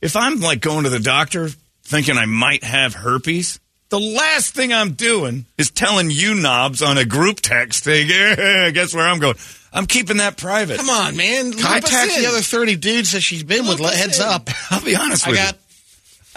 If 0.00 0.14
I'm 0.14 0.38
like 0.38 0.60
going 0.60 0.84
to 0.84 0.90
the 0.90 1.00
doctor 1.00 1.48
thinking 1.82 2.16
I 2.16 2.26
might 2.26 2.62
have 2.62 2.94
herpes, 2.94 3.58
the 3.88 4.00
last 4.00 4.54
thing 4.54 4.72
I'm 4.72 4.92
doing 4.92 5.46
is 5.58 5.70
telling 5.70 6.10
you 6.10 6.34
knobs 6.34 6.82
on 6.82 6.98
a 6.98 7.04
group 7.04 7.40
text 7.40 7.84
thing. 7.84 8.08
yeah, 8.10 8.70
guess 8.70 8.94
where 8.94 9.06
I'm 9.06 9.18
going. 9.18 9.36
I'm 9.72 9.86
keeping 9.86 10.18
that 10.18 10.36
private. 10.36 10.78
Come 10.78 10.88
on, 10.90 11.16
man. 11.16 11.52
Contact 11.52 12.16
the 12.16 12.26
other 12.26 12.40
30 12.40 12.76
dudes 12.76 13.12
that 13.12 13.20
she's 13.20 13.42
been 13.42 13.66
with. 13.66 13.78
Let 13.78 13.94
us 13.94 14.00
heads 14.00 14.20
in. 14.20 14.26
up. 14.26 14.48
I'll 14.70 14.84
be 14.84 14.96
honest 14.96 15.26
I 15.26 15.30
with 15.30 15.38
got 15.38 15.54
you. 15.54 15.60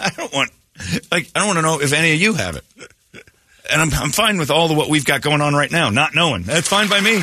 I 0.00 0.10
don't 0.10 0.32
want, 0.32 0.50
like, 1.10 1.30
I 1.34 1.38
don't 1.38 1.48
want 1.48 1.58
to 1.58 1.62
know 1.62 1.80
if 1.80 1.92
any 1.92 2.12
of 2.12 2.20
you 2.20 2.34
have 2.34 2.56
it. 2.56 2.64
And 3.72 3.80
I'm, 3.80 3.92
I'm 3.94 4.10
fine 4.10 4.38
with 4.38 4.50
all 4.50 4.68
the 4.68 4.74
what 4.74 4.88
we've 4.88 5.04
got 5.04 5.20
going 5.20 5.40
on 5.40 5.54
right 5.54 5.70
now, 5.70 5.90
not 5.90 6.14
knowing. 6.14 6.42
That's 6.42 6.68
fine 6.68 6.88
by 6.88 7.00
me. 7.00 7.22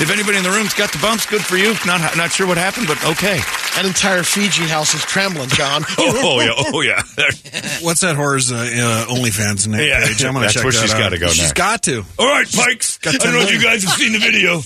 If 0.00 0.10
anybody 0.10 0.38
in 0.38 0.44
the 0.44 0.50
room's 0.50 0.72
got 0.72 0.90
the 0.92 0.98
bumps, 0.98 1.26
good 1.26 1.42
for 1.44 1.56
you. 1.58 1.74
Not 1.84 2.16
not 2.16 2.32
sure 2.32 2.46
what 2.46 2.56
happened, 2.56 2.86
but 2.88 2.96
okay. 3.04 3.36
that 3.76 3.84
entire 3.84 4.22
Fiji 4.22 4.64
house 4.64 4.94
is 4.94 5.02
trembling, 5.02 5.50
John. 5.50 5.84
Oh, 5.98 6.40
yeah, 6.40 6.52
oh 6.56 6.80
yeah. 6.80 7.02
What's 7.82 8.00
that 8.00 8.16
whore's 8.16 8.50
uh, 8.50 8.56
uh, 8.56 9.12
OnlyFans 9.14 9.68
name 9.68 9.86
Yeah, 9.88 10.06
page? 10.06 10.24
I'm 10.24 10.32
gonna 10.32 10.46
that's 10.46 10.54
check 10.54 10.64
where 10.64 10.72
that 10.72 10.80
she's 10.80 10.94
out. 10.94 10.98
gotta 10.98 11.18
go 11.18 11.28
She's 11.28 11.42
next. 11.42 11.52
got 11.52 11.82
to. 11.84 12.02
All 12.18 12.26
right, 12.26 12.50
Pikes. 12.50 12.98
I 13.06 13.12
don't 13.12 13.32
know 13.34 13.40
if 13.40 13.52
you 13.52 13.60
guys 13.62 13.82
have 13.84 13.92
seen 13.92 14.12
the 14.12 14.18
video, 14.18 14.62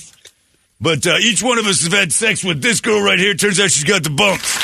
but 0.81 1.05
uh, 1.07 1.17
each 1.21 1.43
one 1.43 1.59
of 1.59 1.67
us 1.67 1.83
have 1.83 1.93
had 1.93 2.13
sex 2.13 2.45
with 2.45 2.63
this 2.63 2.81
girl 2.81 3.03
right 3.03 3.19
here. 3.19 3.35
Turns 3.35 3.59
out 3.59 3.71
she's 3.73 3.85
got 3.85 4.05
the 4.05 4.11
bumps. 4.11 4.55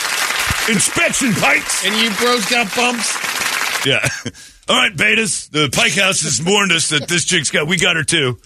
Inspection, 0.69 1.33
Pikes. 1.33 1.85
and 1.85 1.97
you 1.97 2.11
bros 2.17 2.47
got 2.49 2.73
bumps? 2.77 3.17
Yeah. 3.85 4.07
All 4.69 4.77
right, 4.77 4.95
betas. 4.95 5.51
The 5.51 5.69
Pike 5.75 5.95
House 5.95 6.21
has 6.23 6.41
warned 6.45 6.71
us 6.71 6.91
that 6.91 7.09
this 7.09 7.25
chick's 7.25 7.51
got. 7.51 7.67
We 7.67 7.77
got 7.77 7.97
her 7.97 8.05
too. 8.05 8.39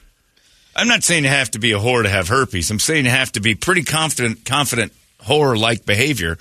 I'm 0.77 0.89
not 0.89 1.05
saying 1.05 1.25
you 1.25 1.31
have 1.31 1.51
to 1.53 1.59
be 1.59 1.73
a 1.73 1.79
whore 1.79 2.03
to 2.03 2.09
have 2.09 2.29
herpes. 2.29 2.71
I'm 2.71 2.81
saying 2.81 3.05
you 3.05 3.11
have 3.11 3.33
to 3.33 3.41
be 3.41 3.55
pretty 3.55 3.83
confident, 3.83 4.45
confident 4.45 4.93
whore-like 5.23 5.87
behavior 5.87 6.39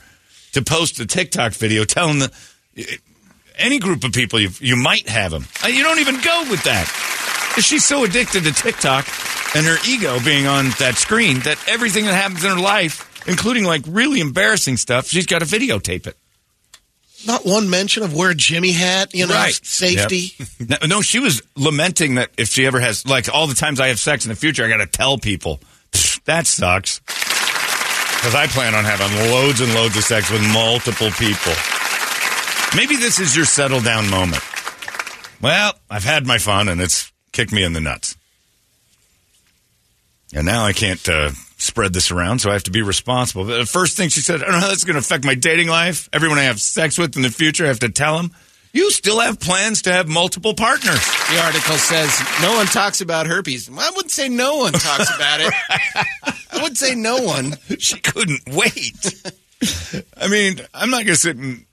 to 0.54 0.62
post 0.62 1.00
a 1.00 1.06
TikTok 1.06 1.54
video 1.54 1.84
telling 1.84 2.20
the 2.20 2.32
any 3.58 3.80
group 3.80 4.04
of 4.04 4.12
people 4.12 4.40
you 4.40 4.50
you 4.60 4.76
might 4.76 5.08
have 5.08 5.32
them. 5.32 5.46
Uh, 5.64 5.68
You 5.68 5.84
don't 5.84 6.00
even 6.00 6.20
go 6.22 6.46
with 6.50 6.64
that. 6.64 6.86
She's 7.62 7.86
so 7.86 8.04
addicted 8.04 8.44
to 8.46 8.52
TikTok 8.52 9.08
and 9.56 9.66
her 9.66 9.78
ego 9.88 10.20
being 10.24 10.48
on 10.48 10.66
that 10.80 10.96
screen 10.96 11.40
that 11.42 11.58
everything 11.68 12.06
that 12.06 12.14
happens 12.16 12.44
in 12.44 12.50
her 12.50 12.60
life, 12.60 13.28
including 13.28 13.64
like 13.64 13.84
really 13.88 14.20
embarrassing 14.22 14.78
stuff, 14.78 15.08
she's 15.08 15.28
got 15.28 15.40
to 15.40 15.46
videotape 15.46 16.08
it. 16.08 16.18
Not 17.26 17.46
one 17.46 17.70
mention 17.70 18.04
of 18.04 18.14
wear 18.14 18.32
a 18.32 18.36
Jimmy 18.36 18.72
hat, 18.72 19.14
you 19.14 19.26
know, 19.28 19.34
Right. 19.34 19.54
safety. 19.66 20.34
No, 20.60 20.78
no, 20.88 21.02
she 21.02 21.20
was 21.20 21.42
lamenting 21.56 22.16
that 22.16 22.32
if 22.38 22.50
she 22.50 22.66
ever 22.66 22.80
has, 22.80 23.06
like, 23.06 23.28
all 23.34 23.48
the 23.48 23.54
times 23.56 23.80
I 23.80 23.88
have 23.88 24.00
sex 24.00 24.26
in 24.26 24.30
the 24.30 24.36
future, 24.36 24.64
I 24.66 24.70
got 24.70 24.78
to 24.78 24.88
tell 24.88 25.18
people. 25.18 25.60
That 26.26 26.48
sucks. 26.48 27.00
Because 27.00 28.34
I 28.34 28.48
plan 28.48 28.74
on 28.76 28.86
having 28.86 29.14
loads 29.30 29.60
and 29.60 29.74
loads 29.74 29.98
of 29.98 30.04
sex 30.06 30.30
with 30.32 30.42
multiple 30.54 31.12
people. 31.12 31.52
Maybe 32.78 32.96
this 32.96 33.20
is 33.20 33.36
your 33.36 33.44
settle 33.46 33.82
down 33.82 34.10
moment. 34.10 34.42
Well, 35.42 35.74
I've 35.90 36.06
had 36.06 36.26
my 36.26 36.38
fun 36.38 36.70
and 36.70 36.80
it's 36.80 37.12
kicked 37.34 37.52
me 37.52 37.64
in 37.66 37.74
the 37.74 37.82
nuts. 37.82 38.16
And 40.34 40.46
now 40.46 40.64
I 40.66 40.72
can't 40.72 41.08
uh, 41.10 41.32
spread 41.64 41.94
this 41.94 42.12
around, 42.12 42.40
so 42.40 42.50
I 42.50 42.54
have 42.54 42.64
to 42.64 42.72
be 42.72 42.82
responsible. 42.82 43.46
The 43.46 43.66
first 43.66 43.98
thing 43.98 44.10
she 44.10 44.20
said, 44.20 44.42
I 44.42 44.46
don't 44.46 44.54
know 44.54 44.60
how 44.60 44.68
that's 44.68 44.84
going 44.84 44.96
to 44.96 45.00
affect 45.00 45.26
my 45.26 45.36
dating 45.36 45.70
life. 45.70 46.10
Everyone 46.12 46.38
I 46.38 46.44
have 46.44 46.60
sex 46.60 46.98
with 46.98 47.16
in 47.16 47.22
the 47.22 47.30
future, 47.30 47.66
I 47.66 47.68
have 47.70 47.80
to 47.80 47.90
tell 47.90 48.18
them. 48.18 48.32
You 48.74 48.90
still 48.90 49.20
have 49.20 49.40
plans 49.40 49.84
to 49.84 49.94
have 49.94 50.08
multiple 50.08 50.56
partners. 50.56 51.00
The 51.30 51.40
article 51.44 51.76
says 51.76 52.20
no 52.42 52.56
one 52.56 52.66
talks 52.66 53.02
about 53.02 53.28
herpes. 53.28 53.70
I 53.70 53.92
wouldn't 53.92 54.10
say 54.12 54.30
no 54.30 54.58
one 54.58 54.74
talks 54.74 55.16
about 55.16 55.42
it. 55.42 55.54
I 56.52 56.64
would 56.64 56.76
say 56.76 56.96
no 56.96 57.20
one. 57.20 57.54
She 57.78 58.00
couldn't 58.00 58.42
wait. 58.48 59.14
I 60.20 60.28
mean, 60.28 60.60
I'm 60.74 60.90
not 60.90 61.06
going 61.06 61.08
to 61.08 61.16
sit 61.16 61.38
and. 61.38 61.66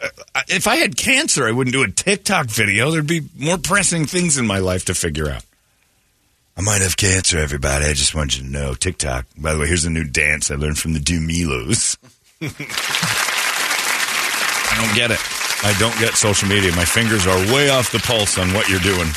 Uh, 0.00 0.42
if 0.48 0.66
I 0.66 0.76
had 0.76 0.96
cancer, 0.96 1.46
I 1.46 1.52
wouldn't 1.52 1.72
do 1.72 1.82
a 1.82 1.90
TikTok 1.90 2.46
video. 2.46 2.90
There'd 2.90 3.06
be 3.06 3.22
more 3.38 3.58
pressing 3.58 4.06
things 4.06 4.38
in 4.38 4.46
my 4.46 4.58
life 4.58 4.84
to 4.86 4.94
figure 4.94 5.30
out. 5.30 5.44
I 6.56 6.60
might 6.60 6.82
have 6.82 6.96
cancer, 6.96 7.38
everybody. 7.38 7.86
I 7.86 7.94
just 7.94 8.14
want 8.14 8.36
you 8.36 8.44
to 8.44 8.48
know. 8.48 8.74
TikTok. 8.74 9.26
By 9.36 9.54
the 9.54 9.60
way, 9.60 9.66
here's 9.66 9.84
a 9.84 9.90
new 9.90 10.04
dance 10.04 10.50
I 10.50 10.54
learned 10.54 10.78
from 10.78 10.92
the 10.92 11.00
D'Amelios. 11.00 11.96
I 14.70 14.86
don't 14.86 14.94
get 14.94 15.10
it. 15.10 15.18
I 15.64 15.74
don't 15.78 15.98
get 15.98 16.14
social 16.14 16.48
media. 16.48 16.70
My 16.76 16.84
fingers 16.84 17.26
are 17.26 17.36
way 17.52 17.70
off 17.70 17.90
the 17.90 17.98
pulse 17.98 18.38
on 18.38 18.52
what 18.52 18.68
you're 18.68 18.80
doing 18.80 19.08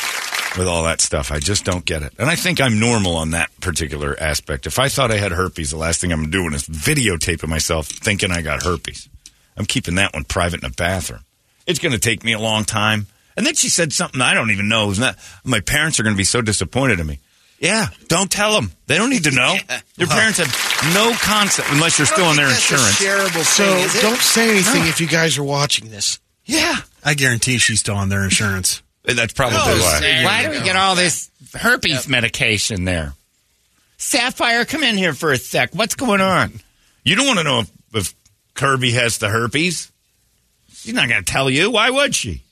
with 0.57 0.67
all 0.67 0.83
that 0.85 0.99
stuff. 0.99 1.31
I 1.31 1.39
just 1.39 1.63
don't 1.63 1.85
get 1.85 2.01
it. 2.01 2.13
And 2.17 2.29
I 2.29 2.35
think 2.35 2.59
I'm 2.59 2.79
normal 2.79 3.15
on 3.15 3.31
that 3.31 3.51
particular 3.59 4.19
aspect. 4.19 4.65
If 4.65 4.79
I 4.79 4.89
thought 4.89 5.11
I 5.11 5.17
had 5.17 5.31
herpes, 5.31 5.69
the 5.71 5.77
last 5.77 6.01
thing 6.01 6.11
I'm 6.11 6.31
doing 6.31 6.53
is 6.53 6.63
videotaping 6.63 7.49
myself 7.49 7.88
thinking 7.88 8.31
I 8.31 8.41
got 8.41 8.63
herpes. 8.63 9.09
I'm 9.55 9.65
keeping 9.65 9.95
that 9.95 10.13
one 10.13 10.23
private 10.23 10.63
in 10.63 10.65
a 10.65 10.73
bathroom. 10.73 11.21
It's 11.67 11.79
going 11.79 11.93
to 11.93 11.99
take 11.99 12.23
me 12.23 12.33
a 12.33 12.39
long 12.39 12.63
time. 12.63 13.07
And 13.35 13.45
then 13.45 13.53
she 13.53 13.69
said 13.69 13.93
something 13.93 14.21
I 14.21 14.33
don't 14.33 14.49
even 14.49 14.69
know. 14.69 14.89
Isn't 14.89 15.15
my 15.43 15.59
parents 15.59 15.99
are 15.99 16.03
going 16.03 16.15
to 16.15 16.17
be 16.17 16.23
so 16.23 16.41
disappointed 16.41 16.99
in 16.99 17.05
me? 17.05 17.19
Yeah, 17.59 17.87
don't 18.07 18.31
tell 18.31 18.53
them. 18.53 18.71
They 18.85 18.97
don't 18.97 19.09
need 19.09 19.23
to 19.23 19.31
know. 19.31 19.55
Your 19.97 20.07
parents 20.07 20.37
have 20.39 20.93
no 20.93 21.11
concept 21.19 21.67
unless 21.71 21.97
you're 21.97 22.05
still 22.05 22.25
on 22.25 22.35
their 22.35 22.47
That's 22.47 22.69
a 22.71 22.75
insurance. 22.75 23.31
shareable 23.31 23.43
So 23.43 23.63
thing, 23.65 23.83
is 23.85 23.95
it? 23.95 24.01
don't 24.03 24.19
say 24.19 24.51
anything 24.51 24.85
if 24.87 25.01
you 25.01 25.07
guys 25.07 25.37
are 25.39 25.43
watching 25.43 25.89
this. 25.89 26.19
Yeah, 26.45 26.75
I 27.03 27.15
guarantee 27.15 27.57
she's 27.57 27.79
still 27.79 27.95
on 27.95 28.09
their 28.09 28.23
insurance. 28.23 28.81
Eh, 29.07 29.13
that's 29.13 29.33
probably 29.33 29.57
Oh, 29.59 29.77
why. 29.79 30.21
Why 30.23 30.43
do 30.43 30.51
we 30.51 30.63
get 30.63 30.75
all 30.75 30.95
this 30.95 31.31
herpes 31.55 32.07
medication 32.07 32.85
there? 32.85 33.13
Sapphire, 33.97 34.63
come 34.63 34.83
in 34.83 34.95
here 34.95 35.13
for 35.13 35.31
a 35.31 35.37
sec. 35.37 35.73
What's 35.73 35.95
going 35.95 36.21
on? 36.21 36.59
You 37.03 37.15
don't 37.15 37.25
want 37.25 37.39
to 37.39 37.43
know 37.43 37.59
if, 37.61 37.71
if 37.95 38.15
Kirby 38.53 38.91
has 38.91 39.17
the 39.17 39.29
herpes. 39.29 39.91
She's 40.73 40.93
not 40.93 41.09
going 41.09 41.23
to 41.23 41.31
tell 41.31 41.49
you. 41.49 41.71
Why 41.71 41.89
would 41.89 42.13
she? 42.13 42.43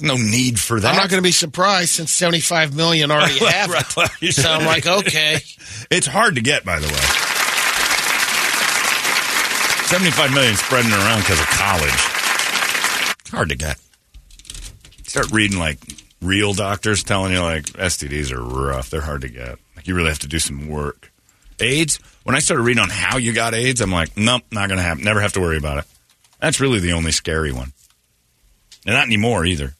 No 0.00 0.16
need 0.16 0.58
for 0.60 0.78
that. 0.78 0.88
I'm 0.88 0.96
not 0.96 1.08
going 1.08 1.22
to 1.22 1.26
be 1.26 1.32
surprised 1.32 1.90
since 1.90 2.10
75 2.12 2.76
million 2.76 3.10
already 3.10 3.38
have 3.46 3.70
it. 3.70 4.32
So 4.34 4.50
I'm 4.50 4.66
like, 4.66 4.86
okay. 4.86 5.38
It's 5.90 6.06
hard 6.06 6.34
to 6.34 6.42
get, 6.42 6.64
by 6.64 6.78
the 6.78 6.86
way. 6.86 6.92
75 9.86 10.34
million 10.34 10.56
spreading 10.56 10.90
around 10.92 11.20
because 11.20 11.40
of 11.40 11.46
college. 11.46 11.94
It's 13.20 13.30
hard 13.30 13.48
to 13.50 13.54
get. 13.56 13.78
Start 15.06 15.30
reading 15.30 15.58
like 15.58 15.78
real 16.20 16.52
doctors 16.52 17.04
telling 17.04 17.32
you 17.32 17.40
like 17.40 17.64
STDs 17.66 18.32
are 18.32 18.42
rough. 18.42 18.90
They're 18.90 19.00
hard 19.00 19.20
to 19.20 19.28
get. 19.28 19.58
Like 19.76 19.86
you 19.86 19.94
really 19.94 20.08
have 20.08 20.18
to 20.20 20.26
do 20.28 20.40
some 20.40 20.68
work. 20.68 21.12
AIDS, 21.60 21.98
when 22.24 22.34
I 22.34 22.40
started 22.40 22.64
reading 22.64 22.82
on 22.82 22.90
how 22.90 23.16
you 23.18 23.32
got 23.32 23.54
AIDS, 23.54 23.80
I'm 23.80 23.92
like, 23.92 24.16
nope, 24.16 24.42
not 24.50 24.68
going 24.68 24.78
to 24.78 24.82
happen. 24.82 25.04
Never 25.04 25.20
have 25.20 25.32
to 25.34 25.40
worry 25.40 25.56
about 25.56 25.78
it. 25.78 25.84
That's 26.40 26.60
really 26.60 26.80
the 26.80 26.92
only 26.92 27.12
scary 27.12 27.52
one. 27.52 27.72
And 28.84 28.94
not 28.96 29.06
anymore 29.06 29.46
either. 29.46 29.75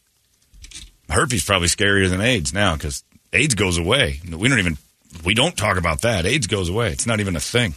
Herpes 1.09 1.45
probably 1.45 1.69
scarier 1.69 2.09
than 2.11 2.21
AIDS 2.21 2.53
now 2.53 2.75
because 2.75 3.05
AIDS 3.33 3.55
goes 3.55 3.79
away. 3.79 4.21
We 4.29 4.49
don't 4.49 4.59
even 4.59 4.77
we 5.25 5.35
don't 5.35 5.57
talk 5.57 5.77
about 5.79 6.03
that. 6.03 6.27
AIDS 6.27 6.47
goes 6.47 6.69
away. 6.69 6.91
It's 6.93 7.07
not 7.07 7.21
even 7.21 7.37
a 7.37 7.41
thing. 7.41 7.75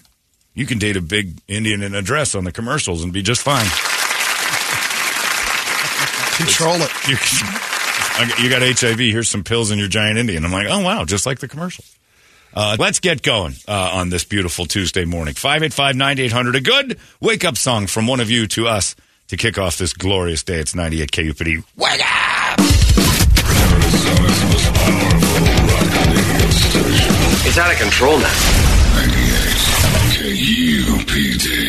You 0.55 0.65
can 0.65 0.77
date 0.79 0.97
a 0.97 1.01
big 1.01 1.39
Indian 1.47 1.83
in 1.83 1.93
a 1.95 2.01
dress 2.01 2.35
on 2.35 2.43
the 2.43 2.51
commercials 2.51 3.03
and 3.03 3.13
be 3.13 3.21
just 3.21 3.41
fine. 3.41 3.65
Control 6.37 6.75
it. 6.81 6.91
You, 7.07 7.15
can- 7.17 8.43
you 8.43 8.49
got 8.49 8.61
HIV. 8.61 8.97
Here's 8.99 9.29
some 9.29 9.43
pills 9.43 9.71
in 9.71 9.79
your 9.79 9.87
giant 9.87 10.17
Indian. 10.17 10.43
I'm 10.43 10.51
like, 10.51 10.67
oh 10.69 10.81
wow, 10.83 11.05
just 11.05 11.25
like 11.25 11.39
the 11.39 11.47
commercial. 11.47 11.85
Uh, 12.53 12.75
let's 12.79 12.99
get 12.99 13.21
going 13.21 13.53
uh, 13.67 13.91
on 13.93 14.09
this 14.09 14.25
beautiful 14.25 14.65
Tuesday 14.65 15.05
morning. 15.05 15.35
585 15.35 15.95
9800. 15.95 16.55
A 16.55 16.61
good 16.61 16.99
wake 17.21 17.45
up 17.45 17.57
song 17.57 17.87
from 17.87 18.07
one 18.07 18.19
of 18.19 18.29
you 18.31 18.47
to 18.47 18.67
us 18.67 18.95
to 19.27 19.37
kick 19.37 19.57
off 19.57 19.77
this 19.77 19.93
glorious 19.93 20.43
day. 20.43 20.55
It's 20.59 20.73
98 20.73 21.11
KUPD. 21.11 21.63
Wake 21.77 22.01
up! 22.03 22.48
It's 27.45 27.57
out 27.57 27.71
of 27.71 27.79
control 27.79 28.19
now. 28.19 28.25
98 28.95 29.49
KUPD. 30.13 31.68